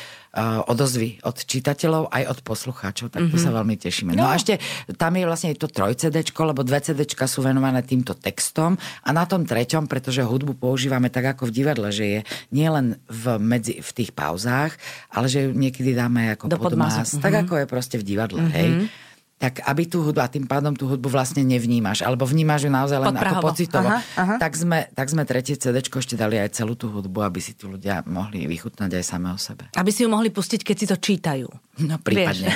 odozvy 0.68 1.24
od 1.24 1.38
čitateľov 1.40 2.12
aj 2.12 2.24
od 2.28 2.40
poslucháčov, 2.44 3.08
tak 3.08 3.32
to 3.32 3.38
sa 3.40 3.56
veľmi 3.56 3.80
tešíme. 3.80 4.12
No. 4.14 4.28
no 4.28 4.32
a 4.32 4.36
ešte 4.36 4.60
tam 5.00 5.16
je 5.16 5.24
vlastne 5.24 5.56
to 5.56 5.72
troj 5.72 5.96
CDčko, 5.96 6.52
lebo 6.52 6.62
dve 6.68 6.84
CDčka 6.84 7.24
sú 7.24 7.40
venované 7.40 7.80
týmto 7.88 8.12
textom 8.12 8.76
a 9.04 9.10
na 9.16 9.24
tom 9.24 9.48
treťom, 9.48 9.88
pretože 9.88 10.20
hudbu 10.28 10.60
používame 10.60 11.08
tak 11.08 11.36
ako 11.36 11.48
v 11.48 11.56
divadle, 11.56 11.88
že 11.96 12.06
je 12.06 12.20
nielen 12.52 13.00
v, 13.08 13.40
medzi, 13.40 13.80
v 13.80 13.92
tých 13.96 14.12
pauzách, 14.12 14.76
ale 15.16 15.32
že 15.32 15.48
ju 15.48 15.52
niekedy 15.56 15.96
dáme 15.96 16.36
ako 16.36 16.52
Do 16.52 16.60
pod 16.60 16.76
podmazu. 16.76 17.08
más, 17.08 17.10
tak 17.16 17.34
ako 17.48 17.64
je 17.64 17.66
proste 17.66 17.96
v 17.96 18.04
divadle, 18.04 18.44
hej 18.52 18.92
tak 19.36 19.60
aby 19.68 19.84
tú 19.84 20.00
hudbu, 20.00 20.24
a 20.24 20.32
tým 20.32 20.48
pádom 20.48 20.72
tú 20.72 20.88
hudbu 20.88 21.12
vlastne 21.12 21.44
nevnímaš, 21.44 22.08
alebo 22.08 22.24
vnímaš 22.24 22.66
ju 22.66 22.72
naozaj 22.72 22.98
len 23.04 23.16
ako 23.20 23.44
pocitovo, 23.44 23.92
Aha, 23.92 24.00
aha. 24.16 24.36
tak 24.40 24.56
sme, 24.56 24.88
tak 24.96 25.12
sme 25.12 25.28
tretie 25.28 25.60
CD 25.60 25.84
ešte 25.84 26.16
dali 26.16 26.40
aj 26.40 26.56
celú 26.56 26.80
tú 26.80 26.88
hudbu, 26.88 27.20
aby 27.20 27.44
si 27.44 27.52
tu 27.52 27.68
ľudia 27.68 28.08
mohli 28.08 28.48
vychutnať 28.48 28.96
aj 28.96 29.04
samé 29.04 29.36
o 29.36 29.40
sebe. 29.40 29.68
Aby 29.76 29.92
si 29.92 30.08
ju 30.08 30.10
mohli 30.10 30.32
pustiť, 30.32 30.64
keď 30.64 30.76
si 30.80 30.86
to 30.88 30.96
čítajú. 30.96 31.48
No 31.84 32.00
prípadne. 32.00 32.48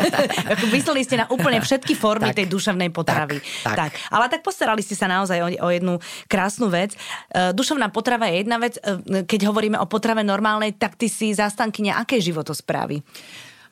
Ako 0.56 0.72
mysleli 0.72 1.04
ste 1.04 1.20
na 1.20 1.28
úplne 1.28 1.60
všetky 1.60 1.92
formy 1.92 2.32
Tak, 2.32 2.40
tej 2.40 2.46
duševnej 2.48 2.88
potravy. 2.88 3.36
tak, 3.60 3.76
tak. 3.76 3.92
Ale 4.08 4.32
tak 4.32 4.40
postarali 4.40 4.80
ste 4.80 4.96
sa 4.96 5.04
naozaj 5.12 5.38
o, 5.44 5.48
o 5.52 5.68
jednu 5.68 6.00
krásnu 6.24 6.72
vec. 6.72 6.96
E, 7.28 7.52
duševná 7.52 7.92
potrava 7.92 8.32
je 8.32 8.40
jedna 8.40 8.56
vec. 8.56 8.80
E, 8.80 9.28
keď 9.28 9.52
hovoríme 9.52 9.76
o 9.76 9.84
potrave 9.84 10.24
normálnej, 10.24 10.72
tak 10.72 10.96
ty 10.96 11.12
si 11.12 11.36
zastankyňa 11.36 12.00
akej 12.00 12.32
životosprávy? 12.32 13.04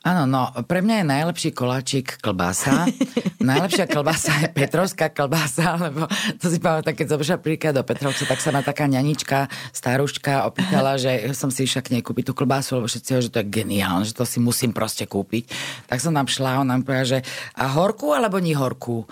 Áno, 0.01 0.25
no, 0.25 0.49
pre 0.65 0.81
mňa 0.81 1.05
je 1.05 1.11
najlepší 1.13 1.49
koláčik 1.53 2.17
klbása. 2.25 2.89
Najlepšia 3.41 3.85
klbása 3.85 4.33
je 4.41 4.49
Petrovská 4.49 5.13
klbása, 5.13 5.77
lebo 5.77 6.09
to 6.41 6.49
si 6.49 6.57
pamätám, 6.57 6.97
keď 6.97 7.05
som 7.05 7.17
prišla 7.21 7.37
príklad 7.37 7.73
do 7.77 7.85
Petrovca, 7.85 8.25
tak 8.25 8.41
sa 8.41 8.49
ma 8.49 8.65
taká 8.65 8.89
ňanička, 8.89 9.45
staruška 9.73 10.49
opýtala, 10.49 10.97
že 10.97 11.29
som 11.37 11.53
si 11.53 11.69
išla 11.69 11.85
k 11.85 11.93
nej 11.97 12.01
kúpiť 12.01 12.29
tú 12.29 12.33
klbásu, 12.33 12.81
lebo 12.81 12.89
všetci 12.89 13.29
že 13.29 13.33
to 13.33 13.41
je 13.45 13.53
geniálne, 13.53 14.05
že 14.05 14.17
to 14.17 14.25
si 14.25 14.41
musím 14.41 14.73
proste 14.73 15.05
kúpiť. 15.05 15.49
Tak 15.85 16.01
som 16.01 16.17
tam 16.17 16.25
šla 16.25 16.57
a 16.57 16.61
ona 16.65 16.81
mi 16.81 16.85
povedala, 16.85 17.17
že 17.17 17.19
a 17.53 17.69
horkú 17.69 18.13
alebo 18.17 18.41
nie 18.41 18.57
horkú? 18.57 19.05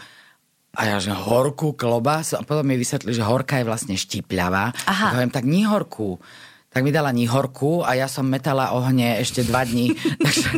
A 0.73 0.89
ja, 0.89 0.97
že 1.01 1.13
horkú 1.13 1.73
klobásu. 1.73 2.37
A 2.37 2.45
potom 2.45 2.65
mi 2.65 2.77
vysvetli, 2.77 3.13
že 3.13 3.25
horká 3.25 3.61
je 3.61 3.69
vlastne 3.69 3.97
štípľavá. 3.97 4.73
Aha. 4.85 5.05
Tak 5.09 5.13
hovorím, 5.17 5.33
tak 5.33 5.45
nie 5.49 5.65
horkú. 5.65 6.21
Tak 6.69 6.85
mi 6.85 6.93
dala 6.93 7.09
nihorku 7.09 7.81
a 7.81 7.97
ja 7.97 8.05
som 8.05 8.29
metala 8.29 8.77
ohne 8.77 9.17
ešte 9.17 9.41
dva 9.41 9.65
dní. 9.65 9.89
takže, 10.21 10.49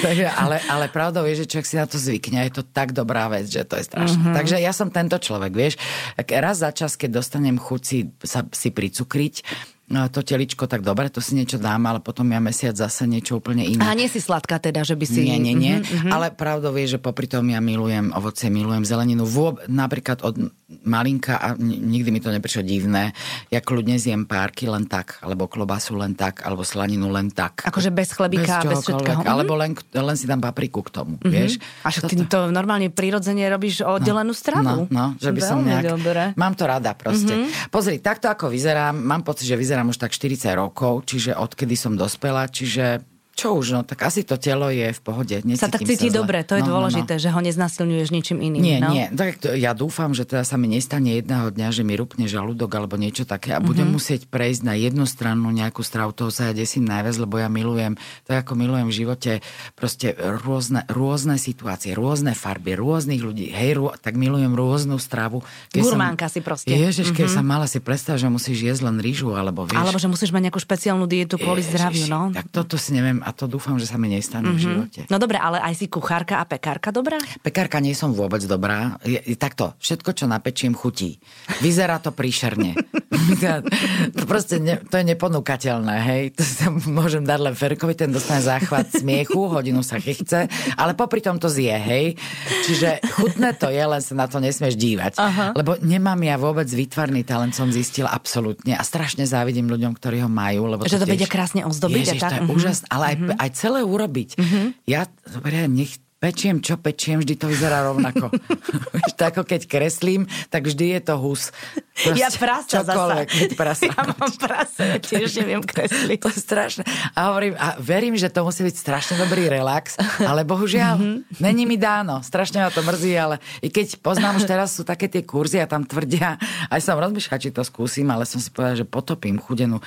takže, 0.00 0.26
ale, 0.32 0.56
ale 0.64 0.88
pravdou 0.88 1.28
je, 1.28 1.44
že 1.44 1.48
človek 1.52 1.68
si 1.68 1.76
na 1.76 1.84
to 1.84 2.00
zvykne 2.00 2.48
je 2.48 2.56
to 2.56 2.64
tak 2.64 2.96
dobrá 2.96 3.28
vec, 3.28 3.52
že 3.52 3.68
to 3.68 3.76
je 3.76 3.84
strašné. 3.84 4.32
Mm-hmm. 4.32 4.36
Takže 4.40 4.56
ja 4.64 4.72
som 4.72 4.88
tento 4.88 5.20
človek, 5.20 5.52
vieš. 5.52 5.76
Raz 6.16 6.64
za 6.64 6.72
čas, 6.72 6.96
keď 6.96 7.20
dostanem 7.20 7.60
chuť 7.60 7.80
si, 7.84 8.08
sa, 8.24 8.48
si 8.48 8.72
pricukriť, 8.72 9.44
to 9.92 10.24
teličko, 10.24 10.64
tak 10.64 10.80
dobre, 10.80 11.12
to 11.12 11.20
si 11.20 11.36
niečo 11.36 11.60
dám, 11.60 11.84
ale 11.84 12.00
potom 12.00 12.24
ja 12.32 12.40
mesiac 12.40 12.72
zase 12.72 13.04
niečo 13.04 13.38
úplne 13.38 13.68
iné. 13.68 13.84
A 13.84 13.92
nie 13.92 14.08
si 14.08 14.24
sladká 14.24 14.56
teda, 14.56 14.80
že 14.82 14.96
by 14.96 15.04
si... 15.04 15.28
Nie, 15.28 15.36
nie, 15.36 15.52
nie. 15.52 15.84
Uh-huh. 15.84 16.08
Ale 16.08 16.32
pravdou 16.32 16.72
je, 16.80 16.96
že 16.96 16.98
popri 16.98 17.28
tom 17.28 17.44
ja 17.52 17.60
milujem 17.60 18.10
ovocie, 18.16 18.48
milujem 18.48 18.88
zeleninu. 18.88 19.28
Vôb, 19.28 19.60
napríklad 19.68 20.24
od 20.24 20.52
malinka, 20.88 21.36
a 21.36 21.52
nikdy 21.60 22.08
mi 22.08 22.20
to 22.24 22.32
neprišlo 22.32 22.64
divné, 22.64 23.12
ja 23.52 23.60
kľudne 23.60 24.00
zjem 24.00 24.24
párky 24.24 24.64
len 24.64 24.88
tak, 24.88 25.20
alebo 25.20 25.44
klobasu 25.44 25.92
len 26.00 26.16
tak, 26.16 26.40
alebo 26.48 26.64
slaninu 26.64 27.12
len 27.12 27.28
tak. 27.28 27.68
Akože 27.68 27.92
bez 27.92 28.16
chlebíka, 28.16 28.64
bez, 28.64 28.80
bez 28.80 28.88
všetkého. 28.88 29.20
Alebo 29.28 29.52
len, 29.60 29.76
len 29.76 30.16
si 30.16 30.24
dám 30.24 30.40
papriku 30.40 30.80
k 30.80 30.88
tomu, 30.88 31.20
uh-huh. 31.20 31.28
vieš. 31.28 31.60
A 31.84 31.92
však 31.92 32.08
ty 32.08 32.24
to 32.24 32.48
normálne 32.48 32.88
prirodzene 32.88 33.44
robíš 33.52 33.84
oddelenú 33.84 34.32
stravu. 34.32 34.88
No, 34.88 35.12
no 35.12 35.20
že 35.20 35.28
by 35.28 35.40
Veľmi 35.44 35.50
som 35.50 35.58
nejak... 35.60 35.84
Dobre. 35.92 36.24
Mám 36.40 36.54
to 36.56 36.64
rada 36.64 36.96
proste. 36.96 37.34
Uh-huh. 37.36 37.68
Pozri, 37.68 38.00
takto 38.00 38.32
ako 38.32 38.48
vyzerám, 38.48 38.96
mám 38.96 39.20
pocit, 39.20 39.44
že 39.44 39.60
vyzerám 39.60 39.81
už 39.88 39.98
tak 39.98 40.14
40 40.14 40.52
rokov, 40.54 41.06
čiže 41.08 41.34
odkedy 41.34 41.74
som 41.74 41.96
dospela, 41.96 42.46
čiže 42.46 43.11
čo 43.32 43.56
už, 43.56 43.66
no 43.72 43.80
tak 43.80 44.04
asi 44.04 44.28
to 44.28 44.36
telo 44.36 44.68
je 44.68 44.92
v 44.92 45.00
pohode. 45.00 45.40
Sa 45.56 45.72
tak 45.72 45.88
cíti 45.88 46.12
sa 46.12 46.20
dobre, 46.20 46.44
to 46.44 46.60
je 46.60 46.62
no, 46.68 46.76
dôležité, 46.76 47.16
no, 47.16 47.18
no. 47.18 47.22
že 47.24 47.28
ho 47.32 47.40
neznasilňuješ 47.40 48.08
ničím 48.12 48.38
iným. 48.44 48.60
Nie, 48.60 48.78
no? 48.78 48.92
nie. 48.92 49.08
Tak 49.08 49.40
to, 49.40 49.56
ja 49.56 49.72
dúfam, 49.72 50.12
že 50.12 50.28
teda 50.28 50.44
sa 50.44 50.60
mi 50.60 50.68
nestane 50.68 51.16
jedného 51.16 51.48
dňa, 51.48 51.68
že 51.72 51.80
mi 51.80 51.96
rupne 51.96 52.28
žalúdok 52.28 52.68
alebo 52.76 53.00
niečo 53.00 53.24
také 53.24 53.56
a 53.56 53.58
mm-hmm. 53.58 53.68
budem 53.72 53.88
musieť 53.88 54.28
prejsť 54.28 54.62
na 54.68 54.76
jednu 54.76 55.08
stranu 55.08 55.48
nejakú 55.48 55.80
stravu, 55.80 56.12
toho 56.12 56.28
sa 56.28 56.52
ja 56.52 56.52
desím 56.52 56.84
najviac, 56.84 57.16
lebo 57.16 57.40
ja 57.40 57.48
milujem, 57.48 57.96
tak 58.28 58.44
ako 58.44 58.52
milujem 58.52 58.86
v 58.92 58.94
živote 58.94 59.32
proste 59.80 60.12
rôzne, 60.12 60.84
rôzne 60.92 61.40
situácie, 61.40 61.96
rôzne 61.96 62.36
farby, 62.36 62.76
rôznych 62.76 63.24
ľudí. 63.24 63.48
Hej, 63.48 63.80
rô, 63.80 63.96
tak 63.96 64.20
milujem 64.20 64.52
rôznu 64.52 65.00
stravu. 65.00 65.40
Gurmánka 65.72 66.28
si 66.28 66.44
proste. 66.44 66.68
Ježiš, 66.68 67.16
keď 67.16 67.32
mm-hmm. 67.32 67.40
sa 67.40 67.42
mala 67.42 67.64
si 67.64 67.80
predstav, 67.80 68.20
že 68.20 68.28
musíš 68.28 68.60
jesť 68.60 68.92
len 68.92 69.00
rýžu, 69.00 69.32
alebo 69.32 69.64
vieš. 69.64 69.80
Alebo 69.80 69.96
že 69.96 70.12
musíš 70.12 70.36
mať 70.36 70.52
nejakú 70.52 70.60
špeciálnu 70.60 71.08
dietu 71.08 71.40
kvôli 71.40 71.64
zdraviu, 71.64 72.04
no. 72.12 72.28
Tak 72.36 72.52
toto 72.52 72.76
si 72.76 72.92
neviem 72.92 73.21
a 73.22 73.30
to 73.32 73.46
dúfam, 73.46 73.78
že 73.78 73.86
sa 73.86 73.96
mi 73.96 74.10
nestane 74.10 74.50
mm-hmm. 74.50 74.54
v 74.54 74.60
mhm. 74.60 74.66
živote. 74.66 75.00
No 75.08 75.16
dobre, 75.22 75.38
ale 75.38 75.62
aj 75.62 75.74
si 75.78 75.86
kuchárka 75.86 76.42
a 76.42 76.44
pekárka 76.44 76.90
dobrá? 76.90 77.18
Pekárka 77.40 77.78
nie 77.78 77.94
som 77.94 78.12
vôbec 78.12 78.42
dobrá. 78.44 78.98
Je, 79.06 79.38
takto, 79.38 79.74
všetko, 79.78 80.10
čo 80.12 80.24
napečiem, 80.26 80.74
chutí. 80.74 81.22
Vyzerá 81.62 82.02
to 82.02 82.10
príšerne. 82.10 82.74
to 84.16 84.24
proste 84.26 84.58
ne, 84.58 84.80
to 84.82 84.98
je 85.00 85.04
neponúkateľné, 85.14 85.96
hej. 86.02 86.22
To 86.36 86.42
sa 86.42 86.66
môžem 86.90 87.22
dať 87.22 87.38
len 87.38 87.54
Ferkovi, 87.54 87.94
ten 87.94 88.10
dostane 88.10 88.42
záchvat 88.42 89.00
smiechu, 89.00 89.48
hodinu 89.48 89.84
sa 89.84 90.00
chce, 90.02 90.48
ale 90.74 90.92
popri 90.98 91.22
tom 91.22 91.38
to 91.38 91.46
zje, 91.46 91.72
hej. 91.72 92.18
Čiže 92.66 93.04
chutné 93.14 93.54
to 93.56 93.70
je, 93.70 93.82
len 93.82 94.02
sa 94.02 94.14
na 94.18 94.26
to 94.26 94.42
nesmieš 94.42 94.74
dívať. 94.74 95.20
Aha. 95.20 95.54
Lebo 95.54 95.78
nemám 95.80 96.18
ja 96.24 96.36
vôbec 96.40 96.66
výtvarný 96.66 97.22
talent, 97.22 97.54
som 97.54 97.68
zistila 97.70 98.10
absolútne 98.10 98.74
a 98.74 98.82
strašne 98.82 99.22
závidím 99.28 99.68
ľuďom, 99.70 99.92
ktorí 99.96 100.24
ho 100.24 100.30
majú. 100.30 100.66
Lebo 100.66 100.82
že 100.88 100.98
to, 100.98 101.06
to 101.06 101.12
vedia 101.12 101.28
krásne 101.28 101.62
ozdobiť. 101.62 102.16
Ježiš, 102.16 102.20
to 102.20 102.34
je 102.34 102.40
mm-hmm. 102.42 102.56
úžasné, 102.56 102.86
ale 102.90 103.04
aj, 103.11 103.11
mm-hmm. 103.18 103.42
aj 103.42 103.50
celé 103.52 103.80
urobiť. 103.82 104.30
Mm-hmm. 104.38 104.66
Ja, 104.88 105.08
dobre, 105.28 105.68
nech 105.68 105.98
pečiem, 106.22 106.62
čo 106.62 106.78
pečiem, 106.78 107.18
vždy 107.18 107.34
to 107.34 107.50
vyzerá 107.50 107.82
rovnako. 107.82 108.30
tak 109.18 109.34
ako 109.34 109.42
keď 109.42 109.66
kreslím, 109.66 110.30
tak 110.54 110.70
vždy 110.70 110.94
je 110.94 111.00
to 111.02 111.14
hus. 111.18 111.50
Proste, 111.92 112.22
ja 112.22 112.30
prasa 112.30 112.86
zasa. 112.86 113.26
Prasa. 113.58 113.84
Ja 113.92 114.06
mám 114.06 114.32
prasa, 114.38 114.82
ja 114.86 114.98
tiež 115.02 115.42
neviem 115.42 115.60
kresliť. 115.66 116.18
To 116.22 116.30
je 116.30 116.38
strašné. 116.38 116.82
A 117.18 117.34
hovorím, 117.34 117.58
a 117.58 117.74
verím, 117.82 118.14
že 118.14 118.30
to 118.30 118.46
musí 118.46 118.62
byť 118.62 118.76
strašne 118.78 119.14
dobrý 119.18 119.50
relax, 119.50 119.98
ale 120.22 120.46
bohužiaľ, 120.46 120.94
mm-hmm. 121.02 121.42
není 121.42 121.66
mi 121.66 121.74
dáno. 121.74 122.22
Strašne 122.22 122.62
ma 122.62 122.70
to 122.70 122.86
mrzí, 122.86 123.12
ale 123.18 123.42
i 123.58 123.68
keď 123.68 123.98
poznám, 123.98 124.38
už 124.38 124.46
teraz 124.46 124.78
sú 124.78 124.86
také 124.86 125.10
tie 125.10 125.26
kurzy 125.26 125.58
a 125.58 125.66
tam 125.66 125.82
tvrdia, 125.82 126.38
aj 126.70 126.80
som 126.80 127.02
rozmýšľal, 127.02 127.42
či 127.42 127.50
to 127.50 127.66
skúsim, 127.66 128.06
ale 128.14 128.22
som 128.30 128.38
si 128.38 128.48
povedal, 128.54 128.78
že 128.78 128.86
potopím 128.86 129.42
chudenu, 129.42 129.82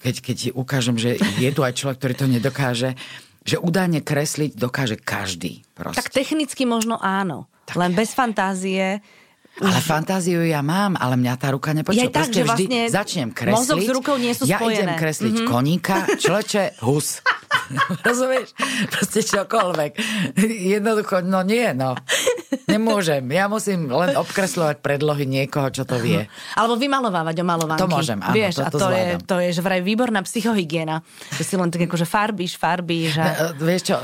keď, 0.00 0.14
keď 0.24 0.38
ukážem, 0.56 0.96
že 0.96 1.20
je 1.40 1.50
tu 1.52 1.60
aj 1.60 1.76
človek, 1.76 1.96
ktorý 2.00 2.14
to 2.16 2.26
nedokáže 2.28 2.90
že 3.42 3.58
údajne 3.58 4.06
kresliť 4.06 4.54
dokáže 4.54 4.94
každý. 4.94 5.66
Proste. 5.74 5.98
Tak 5.98 6.14
technicky 6.14 6.62
možno 6.62 6.94
áno. 7.02 7.50
Tak. 7.66 7.74
Len 7.74 7.90
bez 7.90 8.14
fantázie 8.14 9.02
ale 9.60 9.84
fantáziu 9.84 10.40
ja 10.48 10.64
mám, 10.64 10.96
ale 10.96 11.20
mňa 11.20 11.34
tá 11.36 11.52
ruka 11.52 11.76
nepočúva. 11.76 12.08
Ja 12.08 12.08
tak, 12.08 12.32
že 12.32 12.40
vlastne 12.40 12.88
začnem 12.88 13.36
kresliť. 13.36 13.60
Mozog 13.60 13.84
s 13.84 13.90
rukou 13.92 14.16
nie 14.16 14.32
sú 14.32 14.48
spojené. 14.48 14.56
Ja 14.56 14.96
idem 14.96 14.96
kresliť 14.96 15.34
mm-hmm. 15.36 15.52
koníka, 15.52 15.96
človeče, 16.16 16.80
hus. 16.80 17.20
Rozumieš? 18.06 18.54
Proste 18.90 19.20
čokoľvek. 19.22 19.92
Jednoducho, 20.76 21.24
no 21.24 21.44
nie, 21.44 21.72
no. 21.72 21.96
Nemôžem. 22.68 23.24
Ja 23.32 23.48
musím 23.48 23.88
len 23.88 24.12
obkresľovať 24.16 24.84
predlohy 24.84 25.24
niekoho, 25.24 25.72
čo 25.72 25.88
to 25.88 25.96
vie. 26.00 26.28
Alebo 26.56 26.76
vymalovávať 26.76 27.40
o 27.40 27.44
malovanky. 27.44 27.80
To 27.80 27.88
môžem, 27.88 28.20
áno, 28.20 28.34
Vieš, 28.34 28.60
to, 28.60 28.76
to, 28.76 28.78
to 28.78 28.88
je, 28.92 29.04
to 29.24 29.36
je 29.40 29.48
že 29.56 29.60
vraj 29.64 29.80
výborná 29.80 30.20
psychohygiena. 30.24 31.00
Že 31.36 31.42
si 31.42 31.54
len 31.56 31.68
tak 31.72 31.82
akože 31.88 32.06
farbíš, 32.06 32.60
farbíš. 32.60 33.20
A... 33.20 33.24
Ne, 33.24 33.32
vieš 33.60 33.92
čo, 33.92 33.96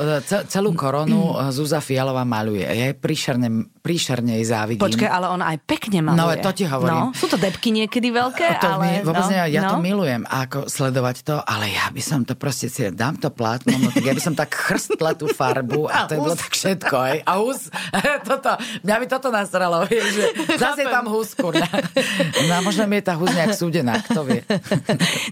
celú 0.49 0.73
koronu 0.73 1.37
Zúza 1.53 1.81
Fialová 1.85 2.25
maluje. 2.25 2.65
Ja 2.65 2.93
jej 2.93 2.97
príšerne, 2.97 3.69
príšerne 3.85 4.41
jej 4.41 4.47
závidím. 4.49 4.85
Počkaj, 4.85 5.09
ale 5.09 5.27
ona 5.29 5.55
aj 5.55 5.59
pekne 5.69 5.99
maluje. 6.05 6.41
No, 6.41 6.45
to 6.45 6.51
ti 6.57 6.65
hovorím. 6.65 7.13
No, 7.13 7.17
sú 7.17 7.27
to 7.29 7.37
depky 7.37 7.69
niekedy 7.73 8.09
veľké, 8.13 8.61
to 8.61 8.69
ale... 8.69 8.85
My, 8.85 8.93
vôbec 9.05 9.25
no, 9.29 9.33
nie, 9.33 9.43
ja 9.53 9.61
no. 9.65 9.71
to 9.77 9.79
milujem, 9.81 10.23
ako 10.25 10.69
sledovať 10.69 11.17
to, 11.25 11.37
ale 11.45 11.73
ja 11.73 11.89
by 11.93 12.03
som 12.03 12.25
to 12.25 12.33
proste 12.37 12.73
si 12.73 12.89
dám 12.93 13.21
to 13.21 13.29
plátno, 13.39 13.71
no 13.79 13.95
tak 13.95 14.03
ja 14.03 14.11
by 14.11 14.23
som 14.23 14.35
tak 14.35 14.51
chrstla 14.51 15.15
tú 15.15 15.31
farbu 15.31 15.87
a, 15.87 16.11
to 16.11 16.19
je 16.19 16.21
bolo 16.21 16.35
tak 16.35 16.51
všetko, 16.51 16.95
aj. 16.99 17.17
A 17.23 17.33
hus, 17.39 17.71
toto, 18.29 18.51
mňa 18.83 18.97
by 18.99 19.07
toto 19.07 19.29
nasralo, 19.31 19.87
že 20.17 20.25
zase 20.59 20.83
je 20.83 20.91
tam 20.91 21.07
hus, 21.07 21.39
kurňa. 21.39 21.71
No 22.49 22.53
a 22.59 22.61
možno 22.65 22.89
mi 22.89 22.97
je 22.99 23.05
tá 23.05 23.15
hus 23.15 23.29
nejak 23.29 23.53
súdená, 23.53 24.01
kto 24.01 24.25
vie. 24.25 24.41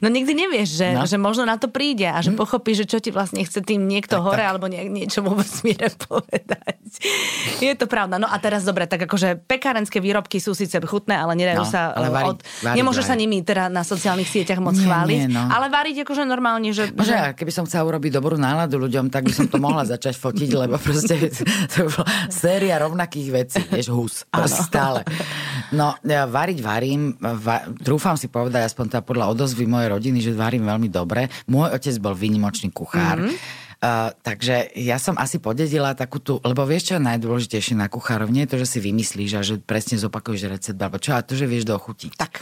No 0.04 0.12
nikdy 0.12 0.36
nevieš, 0.36 0.76
že, 0.76 0.88
no. 0.92 1.08
že 1.08 1.16
možno 1.16 1.48
na 1.48 1.56
to 1.56 1.72
príde 1.72 2.04
a 2.04 2.20
že 2.20 2.30
hm. 2.30 2.36
pochopíš, 2.36 2.84
že 2.84 2.96
čo 2.96 2.98
ti 3.00 3.08
vlastne 3.08 3.40
chce 3.40 3.64
tým 3.64 3.88
niekto 3.88 4.20
tak, 4.20 4.24
hore 4.24 4.44
tak. 4.44 4.50
alebo 4.52 4.68
nie, 4.68 4.84
niečo 4.86 5.24
vo 5.24 5.32
vesmíre 5.32 5.88
povedať. 5.96 6.76
Je 7.64 7.72
to 7.72 7.88
pravda. 7.88 8.20
No 8.20 8.28
a 8.28 8.36
teraz 8.36 8.68
dobre, 8.68 8.84
tak 8.84 9.08
akože 9.08 9.40
pekárenské 9.48 9.98
výrobky 9.98 10.38
sú 10.38 10.52
síce 10.52 10.76
chutné, 10.84 11.16
ale 11.16 11.32
nedajú 11.34 11.64
no, 11.64 11.68
sa 11.68 11.96
ale 11.96 12.12
variť, 12.12 12.28
od... 12.28 12.38
variť, 12.44 12.76
Nemôžeš 12.76 13.04
variť. 13.08 13.16
sa 13.16 13.20
nimi 13.20 13.38
teda 13.40 13.64
na 13.72 13.82
sociálnych 13.82 14.28
sieťach 14.28 14.60
moc 14.60 14.76
nie, 14.76 14.84
chváliť, 14.84 15.20
nie, 15.24 15.32
no. 15.32 15.42
ale 15.48 15.72
variť 15.72 16.04
akože 16.04 16.22
normálne, 16.28 16.70
že... 16.76 16.92
Že... 16.92 17.32
keby 17.32 17.52
som 17.52 17.64
chcela 17.64 17.88
urobiť 17.96 18.12
dobrú 18.12 18.36
náladu 18.36 18.76
ľuďom, 18.76 19.08
tak 19.08 19.24
by 19.24 19.32
som 19.32 19.48
to 19.48 19.56
mohla 19.56 19.88
začať 19.88 20.20
fotiť, 20.20 20.50
lebo 20.52 20.76
proste 20.76 21.16
to 21.72 21.88
bola 21.88 22.04
séria 22.28 22.76
rovnakých 22.76 23.28
vecí, 23.32 23.64
vieš, 23.72 23.88
hus, 23.88 24.14
stále. 24.44 25.00
No, 25.72 25.96
ja 26.04 26.28
variť 26.28 26.60
varím, 26.60 27.16
va, 27.16 27.64
trúfam 27.80 28.20
si 28.20 28.28
povedať, 28.28 28.68
aspoň 28.68 28.84
teda 28.92 29.02
podľa 29.02 29.32
odozvy 29.32 29.64
mojej 29.64 29.88
rodiny, 29.88 30.18
že 30.20 30.36
varím 30.36 30.68
veľmi 30.68 30.92
dobre. 30.92 31.32
Môj 31.48 31.72
otec 31.72 31.96
bol 32.04 32.12
výnimočný 32.12 32.68
kuchár. 32.68 33.24
Mm-hmm 33.24 33.64
Uh, 33.76 34.08
takže 34.24 34.72
ja 34.72 34.96
som 34.96 35.20
asi 35.20 35.36
podedila 35.36 35.92
takú 35.92 36.16
tú, 36.16 36.40
lebo 36.40 36.64
vieš, 36.64 36.88
čo 36.88 36.92
je 36.96 37.06
najdôležitejšie 37.12 37.76
na 37.76 37.92
kuchárovne, 37.92 38.48
je 38.48 38.56
to, 38.56 38.56
že 38.64 38.66
si 38.72 38.78
vymyslíš 38.80 39.30
a 39.36 39.40
že 39.44 39.60
presne 39.60 40.00
zopakuješ 40.00 40.48
recept, 40.48 40.80
alebo 40.80 40.96
čo, 40.96 41.12
a 41.12 41.20
to, 41.20 41.36
že 41.36 41.44
vieš 41.44 41.68
dochutiť. 41.68 42.16
Tak. 42.16 42.40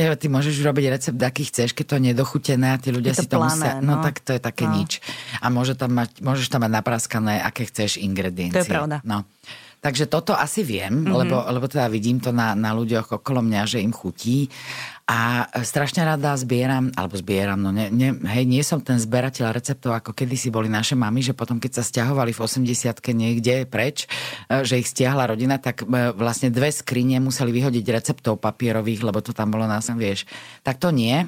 Ja, 0.00 0.16
ty 0.16 0.32
môžeš 0.32 0.56
robiť 0.64 0.84
recept, 0.88 1.20
aký 1.20 1.44
chceš, 1.52 1.76
keď 1.76 1.84
to 1.84 1.94
je 2.00 2.02
nedochutené 2.08 2.72
a 2.72 2.80
tí 2.80 2.88
ľudia 2.88 3.12
to 3.12 3.20
si 3.20 3.26
to 3.28 3.36
musia, 3.36 3.84
no. 3.84 4.00
no. 4.00 4.04
tak 4.04 4.24
to 4.24 4.32
je 4.32 4.40
také 4.40 4.64
no. 4.64 4.80
nič. 4.80 5.04
A 5.44 5.52
môže 5.52 5.76
tam 5.76 5.92
mať, 5.92 6.24
môžeš 6.24 6.48
tam 6.48 6.64
mať 6.64 6.72
napraskané, 6.72 7.36
aké 7.44 7.68
chceš 7.68 8.00
ingrediencie. 8.00 8.56
To 8.56 8.64
je 8.64 8.72
pravda. 8.72 9.04
No. 9.04 9.28
Takže 9.84 10.08
toto 10.08 10.32
asi 10.34 10.64
viem, 10.64 11.04
mm-hmm. 11.04 11.14
lebo, 11.14 11.36
lebo 11.46 11.66
teda 11.68 11.86
vidím 11.86 12.18
to 12.18 12.32
na, 12.32 12.56
na 12.56 12.72
ľuďoch 12.72 13.20
okolo 13.22 13.44
mňa, 13.44 13.62
že 13.70 13.78
im 13.84 13.92
chutí. 13.92 14.50
A 15.06 15.46
strašne 15.62 16.02
rada 16.02 16.34
zbieram, 16.34 16.90
alebo 16.98 17.14
zbieram, 17.14 17.62
no 17.62 17.70
ne, 17.70 17.94
ne, 17.94 18.10
hej, 18.26 18.42
nie 18.42 18.58
som 18.66 18.82
ten 18.82 18.98
zberateľ 18.98 19.54
receptov, 19.54 19.94
ako 19.94 20.10
kedysi 20.10 20.50
boli 20.50 20.66
naše 20.66 20.98
mamy, 20.98 21.22
že 21.22 21.30
potom, 21.30 21.62
keď 21.62 21.78
sa 21.78 21.86
stiahovali 21.86 22.34
v 22.34 22.42
80 22.42 22.90
niekde 23.14 23.70
preč, 23.70 24.10
e, 24.50 24.66
že 24.66 24.82
ich 24.82 24.90
stiahla 24.90 25.30
rodina, 25.30 25.62
tak 25.62 25.86
e, 25.86 26.10
vlastne 26.10 26.50
dve 26.50 26.74
skrine 26.74 27.22
museli 27.22 27.54
vyhodiť 27.54 27.86
receptov 27.86 28.42
papierových, 28.42 29.06
lebo 29.06 29.22
to 29.22 29.30
tam 29.30 29.54
bolo 29.54 29.70
nás, 29.70 29.86
vieš. 29.94 30.26
Tak 30.66 30.82
to 30.82 30.90
nie, 30.90 31.22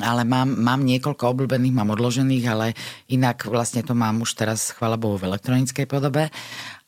ale 0.00 0.24
mám, 0.24 0.48
mám 0.56 0.80
niekoľko 0.82 1.28
obľúbených, 1.28 1.76
mám 1.76 1.92
odložených, 1.92 2.44
ale 2.48 2.72
inak 3.12 3.46
vlastne 3.46 3.84
to 3.84 3.92
mám 3.92 4.24
už 4.24 4.32
teraz, 4.32 4.72
chvala 4.72 4.96
Bohu, 4.96 5.20
v 5.20 5.28
elektronickej 5.28 5.84
podobe 5.84 6.32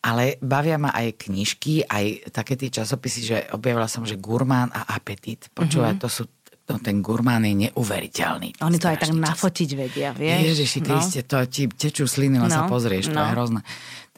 ale 0.07 0.39
bavia 0.39 0.79
ma 0.79 0.95
aj 0.95 1.27
knižky, 1.27 1.83
aj 1.83 2.31
také 2.31 2.55
tie 2.55 2.71
časopisy, 2.71 3.21
že 3.27 3.37
objavila 3.51 3.91
som, 3.91 4.07
že 4.07 4.15
Gurmán 4.15 4.71
a 4.71 4.95
Apetit. 4.95 5.51
Počúvaj, 5.51 5.99
mm-hmm. 5.99 6.07
to 6.07 6.09
sú 6.09 6.23
to, 6.67 6.83
ten 6.83 6.99
gurmán 6.99 7.47
je 7.47 7.71
neuveriteľný. 7.71 8.59
Oni 8.59 8.77
to 8.83 8.91
aj 8.91 8.99
tak 8.99 9.15
čas. 9.15 9.23
nafotiť 9.23 9.71
vedia, 9.79 10.11
vieš? 10.11 10.51
Ježiši 10.51 10.79
no. 10.83 10.87
Kriste, 10.91 11.21
to 11.23 11.39
ti 11.47 11.71
tečú 11.71 12.11
sliny, 12.11 12.43
no. 12.43 12.51
sa 12.51 12.67
pozrieš, 12.67 13.15
no. 13.15 13.15
to 13.15 13.19
je 13.23 13.31
hrozné. 13.39 13.61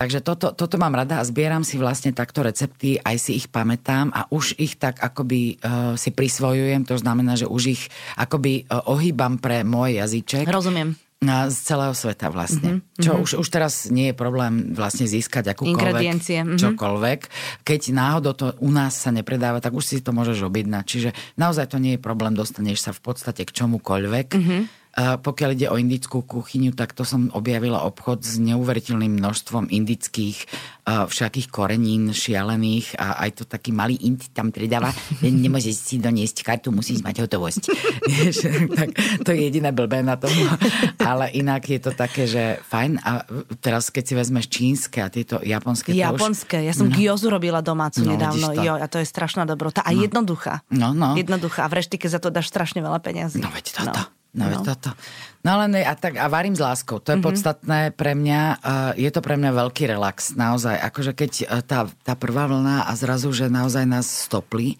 Takže 0.00 0.18
toto, 0.24 0.56
toto 0.56 0.80
mám 0.80 0.96
rada 0.96 1.20
a 1.20 1.26
zbieram 1.28 1.60
si 1.60 1.76
vlastne 1.76 2.14
takto 2.16 2.40
recepty, 2.40 2.96
aj 3.04 3.16
si 3.20 3.36
ich 3.36 3.52
pamätám 3.52 4.08
a 4.16 4.24
už 4.32 4.56
ich 4.56 4.80
tak 4.80 4.96
akoby 4.96 5.60
uh, 5.60 5.92
si 5.98 6.08
prisvojujem, 6.08 6.88
to 6.88 6.96
znamená, 6.96 7.36
že 7.36 7.44
už 7.44 7.62
ich 7.76 7.82
akoby 8.16 8.64
uh, 8.64 8.80
ohýbam 8.88 9.36
pre 9.36 9.60
môj 9.60 10.00
jazyček. 10.00 10.48
Rozumiem. 10.48 11.07
Z 11.18 11.56
celého 11.66 11.94
sveta 11.98 12.30
vlastne. 12.30 12.78
Mm-hmm. 12.78 13.02
Čo 13.02 13.12
už, 13.18 13.30
už 13.42 13.48
teraz 13.50 13.90
nie 13.90 14.10
je 14.10 14.14
problém 14.14 14.70
vlastne 14.70 15.02
získať 15.02 15.50
akúkoľvek, 15.50 16.14
mm-hmm. 16.14 16.58
čokoľvek. 16.62 17.20
Keď 17.66 17.80
náhodou 17.90 18.38
to 18.38 18.46
u 18.62 18.70
nás 18.70 18.94
sa 18.94 19.10
nepredáva, 19.10 19.58
tak 19.58 19.74
už 19.74 19.82
si 19.82 19.96
to 19.98 20.14
môžeš 20.14 20.46
objednať. 20.46 20.84
Čiže 20.86 21.10
naozaj 21.34 21.74
to 21.74 21.82
nie 21.82 21.98
je 21.98 22.00
problém, 22.00 22.38
dostaneš 22.38 22.86
sa 22.86 22.90
v 22.94 23.02
podstate 23.02 23.42
k 23.42 23.50
čomukoľvek. 23.50 24.28
Mm-hmm. 24.30 24.62
Pokiaľ 24.98 25.50
ide 25.54 25.70
o 25.70 25.78
indickú 25.78 26.26
kuchyňu, 26.26 26.74
tak 26.74 26.90
to 26.90 27.06
som 27.06 27.30
objavila 27.30 27.86
obchod 27.86 28.26
s 28.26 28.42
neuveriteľným 28.42 29.14
množstvom 29.22 29.70
indických 29.70 30.50
všakých 30.88 31.52
korenín 31.52 32.10
šialených 32.10 32.96
a 32.96 33.22
aj 33.22 33.30
to 33.38 33.42
taký 33.44 33.70
malý 33.70 33.94
int 34.02 34.32
tam 34.32 34.50
predáva. 34.50 34.90
Nemôžeš 35.22 35.74
si 35.76 35.96
doniesť 36.00 36.42
kartu, 36.42 36.72
musíš 36.72 37.04
mať 37.04 37.28
hotovosť. 37.28 37.62
tak 38.78 38.88
to 39.22 39.28
je 39.36 39.38
jediné 39.46 39.70
blbé 39.70 40.00
na 40.00 40.16
tom. 40.16 40.32
Ale 40.98 41.28
inak 41.36 41.68
je 41.68 41.78
to 41.78 41.92
také, 41.92 42.24
že 42.24 42.58
fajn. 42.66 43.04
A 43.04 43.22
teraz 43.60 43.92
keď 43.92 44.04
si 44.08 44.14
vezmeš 44.16 44.46
čínske 44.48 44.98
a 45.04 45.12
tieto 45.12 45.38
japonské. 45.44 45.92
Japonské. 45.92 46.64
Už... 46.64 46.66
Ja 46.66 46.74
som 46.74 46.88
no. 46.88 46.96
gyozu 46.96 47.28
robila 47.28 47.60
domácu 47.60 48.02
no, 48.02 48.16
nedávno. 48.16 48.56
Jo, 48.56 48.80
a 48.80 48.86
to 48.88 48.98
je 48.98 49.06
strašná 49.06 49.44
dobrota. 49.44 49.84
A 49.84 49.92
no. 49.92 50.00
jednoduchá. 50.02 50.64
No, 50.72 50.96
no. 50.96 51.14
Jednoduchá. 51.14 51.68
A 51.68 51.70
v 51.70 51.84
reštike 51.84 52.08
za 52.08 52.18
to 52.18 52.32
dáš 52.32 52.48
strašne 52.48 52.80
veľa 52.80 52.98
peniazí. 53.04 53.38
No 53.38 53.52
veď 53.52 53.76
toto. 53.76 54.00
No. 54.00 54.17
No, 54.36 54.44
no. 54.44 54.60
toto. 54.60 54.92
No 55.40 55.56
len 55.64 55.72
a, 55.80 55.94
tak, 55.96 56.20
a 56.20 56.28
varím 56.28 56.52
s 56.52 56.60
láskou. 56.60 57.00
To 57.00 57.10
je 57.10 57.16
mm-hmm. 57.16 57.24
podstatné 57.24 57.80
pre 57.96 58.12
mňa. 58.12 58.40
Uh, 58.60 58.92
je 59.00 59.08
to 59.08 59.24
pre 59.24 59.40
mňa 59.40 59.50
veľký 59.56 59.88
relax. 59.88 60.36
Naozaj. 60.36 60.76
Akože 60.84 61.12
keď 61.16 61.32
uh, 61.48 61.64
tá, 61.64 61.88
tá 62.04 62.12
prvá 62.12 62.44
vlna 62.44 62.84
a 62.84 62.92
zrazu, 62.92 63.32
že 63.32 63.48
naozaj 63.48 63.88
nás 63.88 64.04
stopli, 64.04 64.76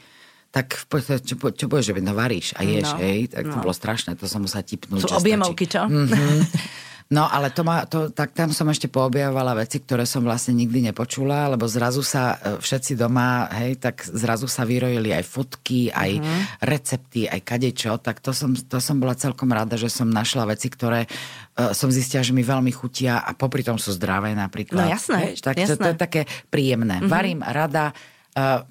tak 0.53 0.77
čo, 0.77 1.17
čo, 1.21 1.35
čo 1.37 1.67
povieš, 1.69 1.93
že 1.93 2.01
no 2.01 2.17
varíš 2.17 2.57
a 2.57 2.65
ješ, 2.65 2.97
no, 2.97 3.01
hej? 3.05 3.19
Tak 3.29 3.45
no. 3.45 3.53
to 3.53 3.59
bolo 3.65 3.75
strašné, 3.77 4.17
to 4.17 4.25
som 4.25 4.45
musela 4.45 4.65
tipnúť. 4.65 5.05
Sú 5.05 5.17
objemovky, 5.17 5.65
čo? 5.69 5.85
Mm-hmm. 5.85 6.37
No 7.09 7.25
ale 7.25 7.49
to 7.49 7.65
ma, 7.65 7.89
to, 7.89 8.13
tak 8.13 8.37
tam 8.37 8.53
som 8.53 8.69
ešte 8.69 8.85
poobjavovala 8.93 9.57
veci, 9.65 9.81
ktoré 9.81 10.05
som 10.05 10.21
vlastne 10.21 10.53
nikdy 10.53 10.93
nepočula, 10.93 11.49
lebo 11.49 11.65
zrazu 11.65 12.05
sa 12.05 12.37
e, 12.37 12.61
všetci 12.61 13.01
doma, 13.01 13.49
hej, 13.49 13.81
tak 13.81 14.05
zrazu 14.05 14.45
sa 14.45 14.69
vyrojili 14.69 15.17
aj 15.17 15.25
fotky, 15.25 15.89
aj 15.89 16.21
uh-huh. 16.21 16.41
recepty, 16.69 17.25
aj 17.25 17.41
kadečo, 17.49 17.97
tak 18.05 18.21
to 18.21 18.37
som, 18.37 18.53
to 18.53 18.77
som 18.77 19.01
bola 19.01 19.17
celkom 19.17 19.49
rada, 19.49 19.81
že 19.81 19.89
som 19.89 20.05
našla 20.05 20.53
veci, 20.53 20.69
ktoré 20.69 21.09
uh, 21.09 21.73
som 21.73 21.89
zistila, 21.89 22.21
že 22.21 22.37
mi 22.37 22.45
veľmi 22.45 22.77
chutia 22.77 23.25
a 23.25 23.33
popri 23.33 23.65
tom 23.65 23.81
sú 23.81 23.89
zdravé 23.97 24.37
napríklad. 24.37 24.85
No 24.85 24.93
jasné, 24.93 25.33
hej, 25.33 25.41
tak 25.41 25.57
jasné. 25.65 25.81
To, 25.81 25.89
to 25.89 25.89
je 25.89 25.97
také 25.97 26.23
príjemné. 26.53 27.01
Uh-huh. 27.01 27.09
Varím 27.09 27.41
rada, 27.41 27.97
Uh, 28.39 28.63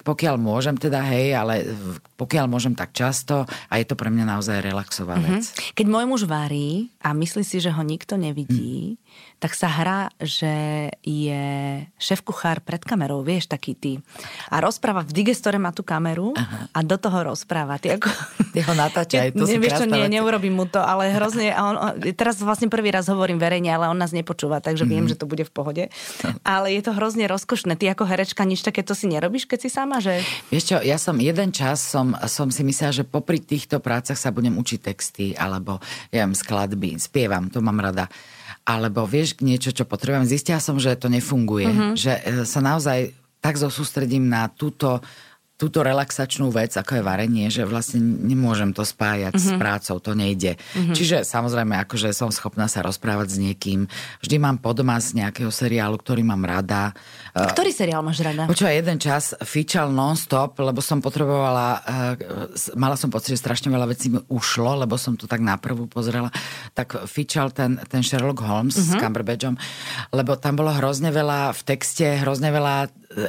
pokiaľ 0.00 0.40
môžem 0.40 0.80
teda, 0.80 1.04
hej, 1.12 1.36
ale 1.36 1.76
pokiaľ 2.20 2.46
môžem 2.52 2.76
tak 2.76 2.92
často 2.92 3.48
a 3.48 3.74
je 3.80 3.88
to 3.88 3.96
pre 3.96 4.12
mňa 4.12 4.36
naozaj 4.36 4.60
relaxová 4.60 5.16
mm-hmm. 5.16 5.72
Keď 5.72 5.86
môj 5.88 6.04
muž 6.04 6.22
varí 6.28 6.92
a 7.00 7.16
myslí 7.16 7.40
si, 7.40 7.64
že 7.64 7.72
ho 7.72 7.80
nikto 7.80 8.20
nevidí, 8.20 9.00
mm 9.00 9.30
tak 9.40 9.56
sa 9.56 9.72
hrá, 9.72 10.12
že 10.20 10.52
je 11.00 11.44
šéf-kuchár 11.96 12.60
pred 12.60 12.84
kamerou, 12.84 13.24
vieš, 13.24 13.48
taký 13.48 13.72
ty. 13.72 13.92
A 14.52 14.60
rozpráva 14.60 15.00
v 15.00 15.16
digestore 15.16 15.56
má 15.56 15.72
tú 15.72 15.80
kameru 15.80 16.36
Aha. 16.36 16.68
a 16.68 16.78
do 16.84 17.00
toho 17.00 17.32
rozpráva. 17.32 17.80
Ty, 17.80 17.96
ako... 17.96 18.12
ty 18.52 18.60
ho 18.60 18.72
natáčaj, 18.76 19.32
to 19.32 19.48
Nevieš 19.48 19.80
čo, 19.80 19.86
nie, 19.88 20.12
neurobím 20.12 20.60
mu 20.60 20.68
to, 20.68 20.76
ale 20.76 21.08
hrozne, 21.16 21.56
a 21.56 21.60
on, 21.64 21.76
teraz 22.12 22.36
vlastne 22.44 22.68
prvý 22.68 22.92
raz 22.92 23.08
hovorím 23.08 23.40
verejne, 23.40 23.72
ale 23.72 23.88
on 23.88 23.96
nás 23.96 24.12
nepočúva, 24.12 24.60
takže 24.60 24.84
mm-hmm. 24.84 24.92
viem, 24.92 25.04
mhm. 25.08 25.10
že 25.16 25.16
to 25.16 25.24
bude 25.24 25.44
v 25.48 25.52
pohode. 25.52 25.84
Ale 26.44 26.76
je 26.76 26.84
to 26.84 26.92
hrozne 26.92 27.24
rozkošné. 27.24 27.80
Ty 27.80 27.96
ako 27.96 28.04
herečka 28.04 28.44
nič 28.44 28.60
takéto 28.60 28.92
si 28.92 29.08
nerobíš, 29.08 29.48
keď 29.48 29.58
si 29.64 29.68
sama, 29.72 30.04
že... 30.04 30.20
Vieš 30.52 30.64
čo, 30.68 30.76
ja 30.84 31.00
som 31.00 31.16
jeden 31.16 31.48
čas 31.56 31.80
som, 31.80 32.09
som 32.30 32.48
si 32.48 32.62
myslela, 32.62 33.02
že 33.02 33.04
popri 33.08 33.42
týchto 33.42 33.82
prácach 33.82 34.16
sa 34.16 34.30
budem 34.30 34.56
učiť 34.56 34.78
texty, 34.80 35.26
alebo 35.34 35.82
ja 36.10 36.24
viem, 36.24 36.34
skladby, 36.36 36.96
spievam, 36.98 37.50
to 37.50 37.60
mám 37.60 37.78
rada 37.80 38.06
alebo 38.70 39.08
vieš 39.08 39.40
niečo, 39.40 39.72
čo 39.72 39.88
potrebujem. 39.88 40.28
Zistila 40.28 40.60
som, 40.62 40.76
že 40.76 40.94
to 40.94 41.10
nefunguje. 41.10 41.66
Uh-huh. 41.66 41.92
Že 41.96 42.12
e, 42.12 42.22
sa 42.46 42.60
naozaj 42.62 43.16
tak 43.40 43.56
zosústredím 43.56 44.28
na 44.28 44.52
túto 44.52 45.00
túto 45.60 45.84
relaxačnú 45.84 46.48
vec, 46.48 46.72
ako 46.72 46.96
je 46.96 47.02
varenie, 47.04 47.46
že 47.52 47.68
vlastne 47.68 48.00
nemôžem 48.00 48.72
to 48.72 48.80
spájať 48.80 49.36
mm-hmm. 49.36 49.52
s 49.52 49.52
mhm. 49.52 49.60
prácou, 49.60 49.96
to 50.00 50.16
nejde. 50.16 50.56
Mm-hmm. 50.56 50.96
Čiže 50.96 51.16
samozrejme, 51.28 51.76
akože 51.84 52.16
som 52.16 52.32
schopná 52.32 52.64
sa 52.64 52.80
rozprávať 52.80 53.28
s 53.28 53.36
niekým. 53.36 53.84
Vždy 54.24 54.36
mám 54.40 54.56
podmas 54.56 55.12
nejakého 55.12 55.52
seriálu, 55.52 56.00
ktorý 56.00 56.24
mám 56.24 56.40
rada. 56.48 56.96
Ktorý 57.36 57.76
seriál 57.76 58.00
máš 58.00 58.24
rada? 58.24 58.48
Počúvaj, 58.48 58.72
jeden 58.80 58.96
čas 58.96 59.36
fičal 59.44 59.92
non-stop, 59.92 60.56
lebo 60.64 60.80
som 60.80 61.04
potrebovala, 61.04 61.68
uh, 61.76 62.80
mala 62.80 62.96
som 62.96 63.12
pocit, 63.12 63.36
že 63.36 63.44
strašne 63.44 63.68
veľa 63.68 63.92
vecí 63.92 64.08
mi 64.08 64.16
ušlo, 64.32 64.80
lebo 64.80 64.96
som 64.96 65.20
to 65.20 65.28
tak 65.28 65.44
naprvu 65.44 65.84
pozrela. 65.92 66.32
Tak 66.72 67.04
fičal 67.04 67.52
ten, 67.52 67.76
ten 67.84 68.00
Sherlock 68.00 68.40
Holmes 68.40 68.80
mm-hmm. 68.80 68.88
s 68.88 68.96
mhm. 68.96 69.00
Cumberbatchom, 69.04 69.54
lebo 70.16 70.40
tam 70.40 70.56
bolo 70.56 70.72
hrozne 70.72 71.12
veľa 71.12 71.52
v 71.52 71.60
texte, 71.68 72.16
hrozne 72.24 72.48
veľa 72.48 72.88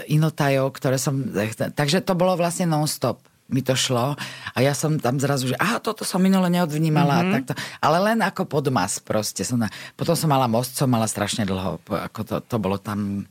inotajov, 0.10 0.78
ktoré 0.78 1.02
som... 1.02 1.22
Takže 1.74 2.06
to 2.06 2.14
bolo 2.14 2.38
vlastne 2.38 2.70
non-stop 2.70 3.22
mi 3.52 3.60
to 3.60 3.76
šlo 3.76 4.16
a 4.56 4.58
ja 4.64 4.72
som 4.72 4.96
tam 4.96 5.20
zrazu, 5.20 5.52
že 5.52 5.60
aha, 5.60 5.84
toto 5.84 6.08
som 6.08 6.24
minule 6.24 6.48
neodvnímala 6.48 7.20
mm-hmm. 7.20 7.34
takto. 7.36 7.54
Ale 7.84 8.00
len 8.00 8.24
ako 8.24 8.48
podmas 8.48 9.04
proste. 9.04 9.44
Som 9.44 9.60
na, 9.60 9.68
potom 10.00 10.16
som 10.16 10.32
mala 10.32 10.48
most, 10.48 10.80
som 10.80 10.88
mala 10.88 11.06
strašne 11.06 11.44
dlho. 11.44 11.84
Ako 11.84 12.24
to, 12.24 12.36
to 12.40 12.56
bolo 12.58 12.80
tam 12.80 13.28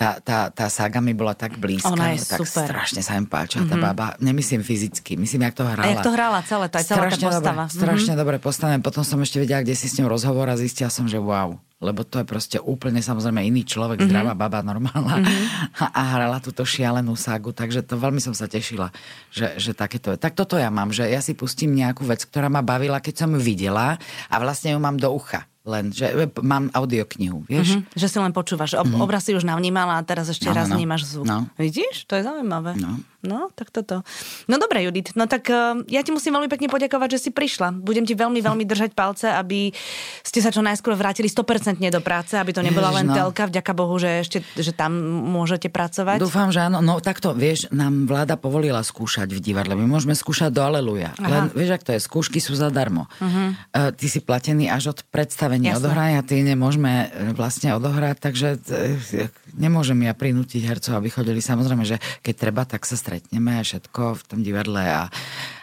tá, 0.00 0.16
tá, 0.24 0.48
tá 0.48 0.66
saga 0.72 1.04
mi 1.04 1.12
bola 1.12 1.36
tak 1.36 1.60
blízka. 1.60 1.92
Ona 1.92 2.16
je 2.16 2.24
tak 2.24 2.40
super. 2.40 2.64
strašne 2.64 3.04
sa 3.04 3.20
im 3.20 3.28
páčila 3.28 3.68
mm-hmm. 3.68 3.84
tá 3.84 3.84
baba. 3.92 4.06
Nemyslím 4.16 4.64
fyzicky, 4.64 5.20
myslím, 5.20 5.44
jak 5.52 5.60
to 5.60 5.68
hrala. 5.68 5.84
A 5.84 5.92
jak 5.92 6.00
to 6.00 6.12
hrala 6.16 6.40
celé, 6.40 6.72
je 6.72 6.88
celá 6.88 7.12
strašne 7.12 7.20
tá 7.20 7.28
postava. 7.28 7.64
Dobre, 7.68 7.76
strašne 7.76 8.00
mm-hmm. 8.00 8.20
dobre 8.24 8.36
postavené. 8.40 8.80
Potom 8.80 9.04
som 9.04 9.20
ešte 9.20 9.44
vedela, 9.44 9.60
kde 9.60 9.76
si 9.76 9.92
s 9.92 10.00
ňou 10.00 10.08
rozhovor 10.08 10.48
a 10.48 10.56
zistila 10.56 10.88
som, 10.88 11.04
že 11.04 11.20
wow 11.20 11.60
lebo 11.80 12.04
to 12.04 12.20
je 12.20 12.28
proste 12.28 12.58
úplne 12.60 13.00
samozrejme 13.00 13.40
iný 13.40 13.64
človek, 13.64 14.04
mm-hmm. 14.04 14.12
zdravá 14.12 14.36
baba, 14.36 14.60
normálna 14.60 15.24
mm-hmm. 15.24 15.44
a, 15.80 15.84
a 15.88 16.02
hrala 16.12 16.36
túto 16.36 16.60
šialenú 16.60 17.16
ságu, 17.16 17.56
takže 17.56 17.80
to 17.80 17.96
veľmi 17.96 18.20
som 18.20 18.36
sa 18.36 18.44
tešila, 18.44 18.92
že, 19.32 19.56
že 19.56 19.72
takéto 19.72 20.12
je. 20.12 20.20
Tak 20.20 20.36
toto 20.36 20.60
ja 20.60 20.68
mám, 20.68 20.92
že 20.92 21.08
ja 21.08 21.24
si 21.24 21.32
pustím 21.32 21.72
nejakú 21.72 22.04
vec, 22.04 22.28
ktorá 22.28 22.52
ma 22.52 22.60
bavila, 22.60 23.00
keď 23.00 23.24
som 23.24 23.32
ju 23.32 23.40
videla 23.40 23.96
a 24.28 24.36
vlastne 24.36 24.76
ju 24.76 24.78
mám 24.78 25.00
do 25.00 25.08
ucha 25.08 25.48
len, 25.60 25.92
že 25.92 26.08
mám 26.40 26.72
audioknihu, 26.72 27.44
vieš? 27.44 27.76
Mm-hmm, 27.76 27.92
že 27.92 28.06
si 28.08 28.16
len 28.16 28.32
počúvaš. 28.32 28.80
Ob, 28.80 28.88
mm-hmm. 28.88 29.04
Obraz 29.04 29.28
si 29.28 29.36
už 29.36 29.44
navnímala 29.44 30.00
a 30.00 30.02
teraz 30.02 30.32
ešte 30.32 30.48
no, 30.48 30.56
raz 30.56 30.72
no, 30.72 30.80
vnímaš 30.80 31.04
zvuk. 31.04 31.28
No. 31.28 31.44
Vidíš? 31.60 32.08
To 32.08 32.16
je 32.16 32.24
zaujímavé. 32.24 32.80
No. 32.80 32.96
No, 33.20 33.52
tak 33.52 33.68
toto. 33.68 34.00
No 34.48 34.56
dobre, 34.56 34.80
Judit, 34.80 35.12
no 35.12 35.28
tak 35.28 35.44
uh, 35.52 35.76
ja 35.92 36.00
ti 36.00 36.08
musím 36.08 36.40
veľmi 36.40 36.48
pekne 36.48 36.72
poďakovať, 36.72 37.20
že 37.20 37.28
si 37.28 37.30
prišla. 37.30 37.76
Budem 37.76 38.08
ti 38.08 38.16
veľmi, 38.16 38.40
veľmi 38.40 38.64
držať 38.64 38.96
palce, 38.96 39.28
aby 39.28 39.76
ste 40.24 40.40
sa 40.40 40.48
čo 40.48 40.64
najskôr 40.64 40.96
vrátili 40.96 41.28
100% 41.28 41.84
do 41.92 42.00
práce, 42.00 42.32
aby 42.40 42.56
to 42.56 42.64
nebola 42.64 42.88
len 42.96 43.12
no. 43.12 43.12
telka, 43.12 43.44
vďaka 43.52 43.72
Bohu, 43.76 44.00
že 44.00 44.24
ešte, 44.24 44.40
že 44.56 44.72
tam 44.72 44.96
môžete 45.36 45.68
pracovať. 45.68 46.16
Dúfam, 46.16 46.48
že 46.48 46.64
áno. 46.64 46.80
No 46.80 46.96
takto, 47.04 47.36
vieš, 47.36 47.68
nám 47.68 48.08
vláda 48.08 48.40
povolila 48.40 48.80
skúšať 48.80 49.36
v 49.36 49.40
divadle. 49.44 49.76
My 49.76 49.84
môžeme 49.84 50.16
skúšať 50.16 50.48
do 50.56 50.64
Aleluja. 50.64 51.12
Aha. 51.20 51.28
Len, 51.28 51.44
vieš, 51.52 51.76
ak 51.76 51.84
to 51.84 51.92
je, 51.92 52.00
skúšky 52.00 52.40
sú 52.40 52.56
zadarmo. 52.56 53.04
Uh-huh. 53.20 53.52
Uh, 53.76 53.92
ty 53.92 54.08
si 54.08 54.24
platený 54.24 54.72
až 54.72 54.96
od 54.96 54.98
predstavenia 55.12 55.49
odohrania, 55.74 56.22
ty 56.22 56.44
nemôžeme 56.46 57.10
e, 57.10 57.34
vlastne 57.34 57.74
odohrať, 57.74 58.16
takže 58.22 58.48
uh, 58.60 59.26
nemôžem 59.58 59.98
ja 60.06 60.14
prinútiť 60.14 60.62
hercov, 60.62 60.94
aby 60.94 61.10
chodili. 61.10 61.42
Samozrejme, 61.42 61.82
že 61.82 61.98
keď 62.22 62.34
treba, 62.36 62.62
tak 62.62 62.86
sa 62.86 62.94
stretneme 62.94 63.58
a 63.58 63.66
všetko 63.66 64.20
v 64.20 64.22
tom 64.22 64.40
divadle 64.46 64.84
a 64.84 65.10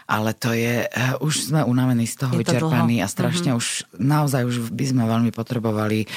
ale 0.07 0.31
to 0.31 0.55
je, 0.55 0.87
uh, 0.87 1.19
už 1.19 1.51
sme 1.51 1.67
unavení 1.67 2.07
z 2.07 2.15
toho, 2.15 2.31
je 2.35 2.39
vyčerpaní 2.43 3.03
a 3.03 3.11
strašne 3.11 3.51
mm-hmm. 3.51 3.59
už, 3.59 3.99
naozaj 3.99 4.47
už 4.47 4.71
by 4.71 4.85
sme 4.87 5.03
veľmi 5.03 5.31
potrebovali 5.35 6.07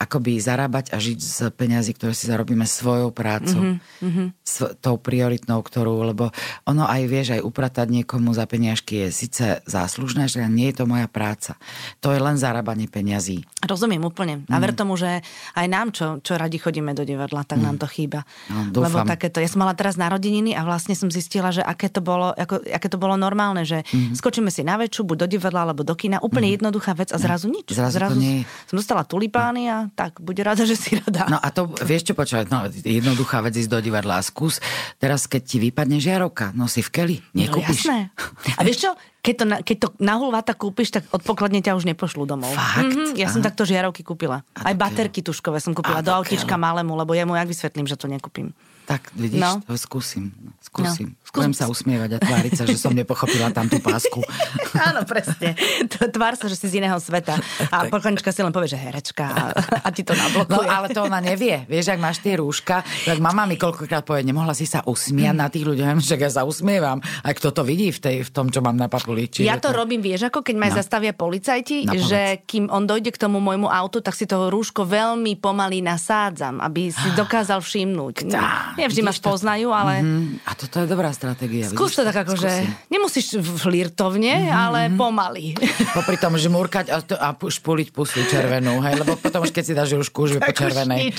akoby 0.00 0.40
zarábať 0.40 0.96
a 0.96 0.96
žiť 0.96 1.18
z 1.20 1.38
peňazí, 1.52 1.92
ktoré 1.92 2.16
si 2.16 2.24
zarobíme 2.24 2.64
svojou 2.64 3.12
prácou. 3.12 3.76
Mm-hmm. 4.00 4.32
S 4.40 4.64
tou 4.80 4.96
prioritnou, 4.96 5.60
ktorú, 5.60 6.08
lebo 6.08 6.32
ono 6.64 6.88
aj 6.88 7.02
vieš, 7.04 7.36
aj 7.36 7.44
upratať 7.44 7.92
niekomu 7.92 8.32
za 8.32 8.48
peniažky 8.48 9.04
je 9.04 9.08
síce 9.12 9.44
záslužné, 9.68 10.32
že 10.32 10.40
nie 10.48 10.72
je 10.72 10.80
to 10.80 10.84
moja 10.88 11.04
práca. 11.04 11.60
To 12.00 12.16
je 12.16 12.20
len 12.20 12.40
zarábanie 12.40 12.88
peňazí. 12.88 13.44
Rozumiem 13.60 14.00
úplne. 14.00 14.48
A 14.48 14.56
ver 14.56 14.72
mm. 14.72 14.78
tomu, 14.80 14.96
že 14.96 15.20
aj 15.52 15.66
nám, 15.68 15.92
čo, 15.92 16.16
čo 16.24 16.40
radi 16.40 16.56
chodíme 16.56 16.96
do 16.96 17.04
divadla, 17.04 17.44
tak 17.44 17.60
mm. 17.60 17.64
nám 17.68 17.76
to 17.76 17.84
chýba. 17.84 18.24
No, 18.48 18.72
dúfam. 18.72 19.04
Lebo 19.04 19.04
takéto, 19.04 19.36
ja 19.36 19.52
som 19.52 19.60
mala 19.60 19.76
teraz 19.76 20.00
narodeniny 20.00 20.56
a 20.56 20.64
vlastne 20.64 20.96
som 20.96 21.12
zistila, 21.12 21.52
že 21.52 21.60
aké 21.60 21.92
to 21.92 22.00
bolo, 22.00 22.32
ako, 22.32 22.64
aké 22.64 22.88
to 22.88 22.96
bolo 22.96 23.20
normálne, 23.20 23.68
že 23.68 23.84
mm. 23.92 24.16
skočíme 24.16 24.48
si 24.48 24.64
na 24.64 24.80
väčšu, 24.80 25.04
buď 25.04 25.28
do 25.28 25.36
divadla, 25.36 25.68
alebo 25.68 25.84
do 25.84 25.92
kina. 25.92 26.24
Úplne 26.24 26.48
mm. 26.48 26.54
jednoduchá 26.56 26.96
vec 26.96 27.12
a 27.12 27.20
zrazu 27.20 27.52
nič. 27.52 27.68
Zrazu, 27.68 28.00
zrazu 28.00 28.16
nie... 28.16 28.48
som 28.64 28.80
dostala 28.80 29.04
tulipány 29.04 29.68
a 29.68 29.89
tak, 29.92 30.22
bude 30.22 30.40
rada, 30.40 30.62
že 30.64 30.78
si 30.78 30.96
rada. 30.96 31.26
No 31.26 31.38
a 31.38 31.48
to, 31.50 31.68
vieš 31.84 32.10
čo 32.10 32.14
počúvať, 32.14 32.46
no, 32.48 32.66
jednoduchá 32.70 33.44
vec 33.44 33.58
ísť 33.58 33.70
do 33.70 33.78
divadla 33.82 34.18
a 34.18 34.22
skús, 34.22 34.62
teraz 34.96 35.26
keď 35.26 35.42
ti 35.44 35.56
vypadne 35.58 35.98
žiarovka, 36.00 36.54
no 36.54 36.70
si 36.70 36.80
v 36.80 36.90
keli, 36.90 37.16
nekúpiš. 37.36 37.90
No, 37.90 38.08
jasné. 38.08 38.56
A 38.56 38.60
vieš 38.64 38.88
čo, 38.88 38.90
keď 39.20 39.34
to, 39.36 39.44
keď 39.66 39.76
to 39.76 39.88
na 40.00 40.16
hulváta 40.16 40.56
kúpiš, 40.56 40.96
tak 40.96 41.04
odpokladne 41.12 41.60
ťa 41.60 41.76
už 41.76 41.84
nepošlú 41.84 42.24
domov. 42.24 42.56
Fakt? 42.56 42.88
Mm-hmm, 42.88 43.20
ja 43.20 43.28
Aha. 43.28 43.34
som 43.36 43.44
takto 43.44 43.68
žiarovky 43.68 44.00
kúpila. 44.00 44.40
A 44.56 44.72
Aj 44.72 44.76
baterky 44.76 45.20
tuškové 45.20 45.60
som 45.60 45.76
kúpila 45.76 46.00
a 46.00 46.06
do 46.06 46.12
autíčka 46.14 46.56
malému, 46.56 46.96
lebo 46.96 47.12
ja 47.12 47.28
mu 47.28 47.36
jak 47.36 47.50
vysvetlím, 47.50 47.84
že 47.84 48.00
to 48.00 48.08
nekúpim. 48.08 48.56
Tak 48.90 49.14
vidíš, 49.14 49.38
no. 49.38 49.62
to 49.62 49.78
skúsim. 49.78 50.34
Skúsim. 50.58 51.14
No. 51.14 51.30
Budem 51.30 51.54
sa 51.54 51.70
usmievať 51.70 52.10
a 52.14 52.18
tváriť 52.18 52.52
sa, 52.58 52.64
že 52.66 52.74
som 52.74 52.90
nepochopila 52.90 53.54
tam 53.54 53.70
tú 53.70 53.78
pásku. 53.78 54.18
Áno, 54.90 55.06
presne. 55.06 55.54
Tvár 56.18 56.34
sa, 56.34 56.50
že 56.50 56.58
si 56.58 56.66
z 56.66 56.82
iného 56.82 56.98
sveta. 56.98 57.38
A 57.70 57.86
poklonička 57.86 58.34
si 58.34 58.42
len 58.42 58.50
povie, 58.50 58.74
že 58.74 58.82
herečka 58.82 59.54
a, 59.86 59.88
ti 59.94 60.02
to 60.02 60.10
nablokuje. 60.10 60.58
No 60.58 60.66
ale 60.66 60.90
to 60.90 61.06
ona 61.06 61.22
nevie. 61.22 61.62
Vieš, 61.70 61.94
ak 61.94 62.02
máš 62.02 62.18
tie 62.18 62.34
rúška, 62.34 62.82
tak 62.82 63.22
mama 63.22 63.46
mi 63.46 63.54
koľkokrát 63.54 64.02
povie, 64.02 64.26
nemohla 64.26 64.58
si 64.58 64.66
sa 64.66 64.82
usmiať 64.82 65.38
na 65.38 65.46
tých 65.46 65.70
ľuďoch. 65.70 66.02
Že 66.02 66.18
ja 66.18 66.30
sa 66.34 66.42
usmievam. 66.42 66.98
A 67.22 67.30
kto 67.30 67.54
to 67.54 67.62
vidí 67.62 67.94
v, 67.94 68.00
tej, 68.02 68.16
v 68.26 68.30
tom, 68.34 68.50
čo 68.50 68.58
mám 68.58 68.74
na 68.74 68.90
papuli. 68.90 69.30
Čiže 69.30 69.46
ja 69.46 69.62
to, 69.62 69.70
to 69.70 69.78
robím, 69.78 70.02
vieš, 70.02 70.26
ako 70.34 70.42
keď 70.42 70.56
ma 70.58 70.66
no. 70.66 70.74
zastavia 70.74 71.14
policajti, 71.14 71.86
no, 71.86 71.94
že 71.94 72.42
kým 72.42 72.66
on 72.74 72.90
dojde 72.90 73.14
k 73.14 73.22
tomu 73.22 73.38
môjmu 73.38 73.70
autu, 73.70 74.02
tak 74.02 74.18
si 74.18 74.26
to 74.26 74.50
rúško 74.50 74.82
veľmi 74.82 75.38
pomaly 75.38 75.78
nasádzam, 75.78 76.58
aby 76.58 76.90
si 76.90 77.08
dokázal 77.14 77.62
všimnúť. 77.62 78.34
Tá, 78.34 78.74
Nevždy 78.80 79.02
ma 79.04 79.12
poznajú, 79.12 79.68
ale... 79.70 80.00
Mm-hmm. 80.00 80.48
A 80.48 80.50
toto 80.56 80.76
je 80.80 80.86
dobrá 80.88 81.12
stratégia. 81.12 81.68
Skús 81.68 81.92
to 81.92 82.02
tak 82.02 82.24
ako, 82.24 82.34
že 82.40 82.50
nemusíš 82.88 83.36
flirtovne, 83.60 84.48
mm-hmm. 84.48 84.56
ale 84.56 84.80
pomaly. 84.96 85.52
Popri 85.98 86.16
tom 86.16 86.40
žmurkať 86.40 86.86
a, 86.88 86.96
to, 87.04 87.14
a 87.16 87.36
špuliť 87.36 87.92
pusu 87.92 88.24
červenú, 88.24 88.80
hej, 88.80 89.04
lebo 89.04 89.20
potom 89.20 89.44
už 89.44 89.52
keď 89.52 89.64
si 89.64 89.72
dáš 89.76 89.92
už 89.96 90.08
už 90.08 90.30
po 90.40 90.52
červenej. 90.52 91.12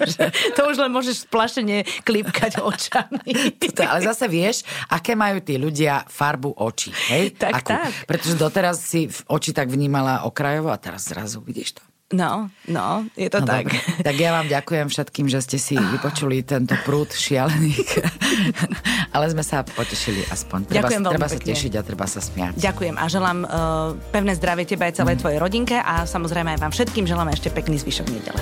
to 0.56 0.60
už 0.68 0.76
len 0.78 0.90
môžeš 0.94 1.26
splašene 1.26 1.82
klipkať 2.06 2.62
očami. 2.70 3.56
Toto, 3.58 3.82
ale 3.82 4.00
zase 4.04 4.30
vieš, 4.30 4.62
aké 4.92 5.18
majú 5.18 5.42
tí 5.42 5.56
ľudia 5.56 6.04
farbu 6.06 6.54
očí, 6.60 6.92
hej? 7.10 7.34
Tak, 7.34 7.52
Akú? 7.64 7.70
tak. 7.74 7.90
Pretože 8.04 8.34
doteraz 8.36 8.76
si 8.82 9.08
oči 9.08 9.50
tak 9.56 9.72
vnímala 9.72 10.28
okrajovo 10.28 10.70
a 10.70 10.78
teraz 10.78 11.08
zrazu 11.10 11.40
vidíš 11.40 11.80
to. 11.80 11.87
No, 12.08 12.48
no, 12.64 13.04
je 13.20 13.28
to 13.28 13.44
no, 13.44 13.52
tak. 13.52 13.68
Dobre. 13.68 14.00
Tak 14.00 14.16
ja 14.16 14.32
vám 14.32 14.48
ďakujem 14.48 14.88
všetkým, 14.88 15.28
že 15.28 15.44
ste 15.44 15.60
si 15.60 15.76
vypočuli 15.92 16.40
tento 16.40 16.72
prúd 16.88 17.12
šialených. 17.12 18.00
Ale 19.14 19.28
sme 19.28 19.44
sa 19.44 19.60
potešili 19.60 20.24
aspoň. 20.32 20.72
Treba, 20.72 20.88
ďakujem 20.88 21.02
treba 21.04 21.28
sa 21.28 21.36
tešiť 21.36 21.72
a 21.76 21.80
treba 21.84 22.08
sa 22.08 22.24
smiať. 22.24 22.56
Ďakujem 22.56 22.96
a 22.96 23.04
želám 23.12 23.38
uh, 23.44 23.50
pevné 24.08 24.32
zdravie 24.40 24.64
tebe 24.64 24.88
aj 24.88 25.04
celej 25.04 25.20
mm. 25.20 25.20
tvojej 25.20 25.38
rodinke 25.38 25.76
a 25.76 26.08
samozrejme 26.08 26.56
aj 26.56 26.60
vám 26.64 26.72
všetkým 26.72 27.04
želám 27.04 27.28
ešte 27.28 27.52
pekný 27.52 27.76
zvyšok 27.76 28.06
nedele. 28.08 28.40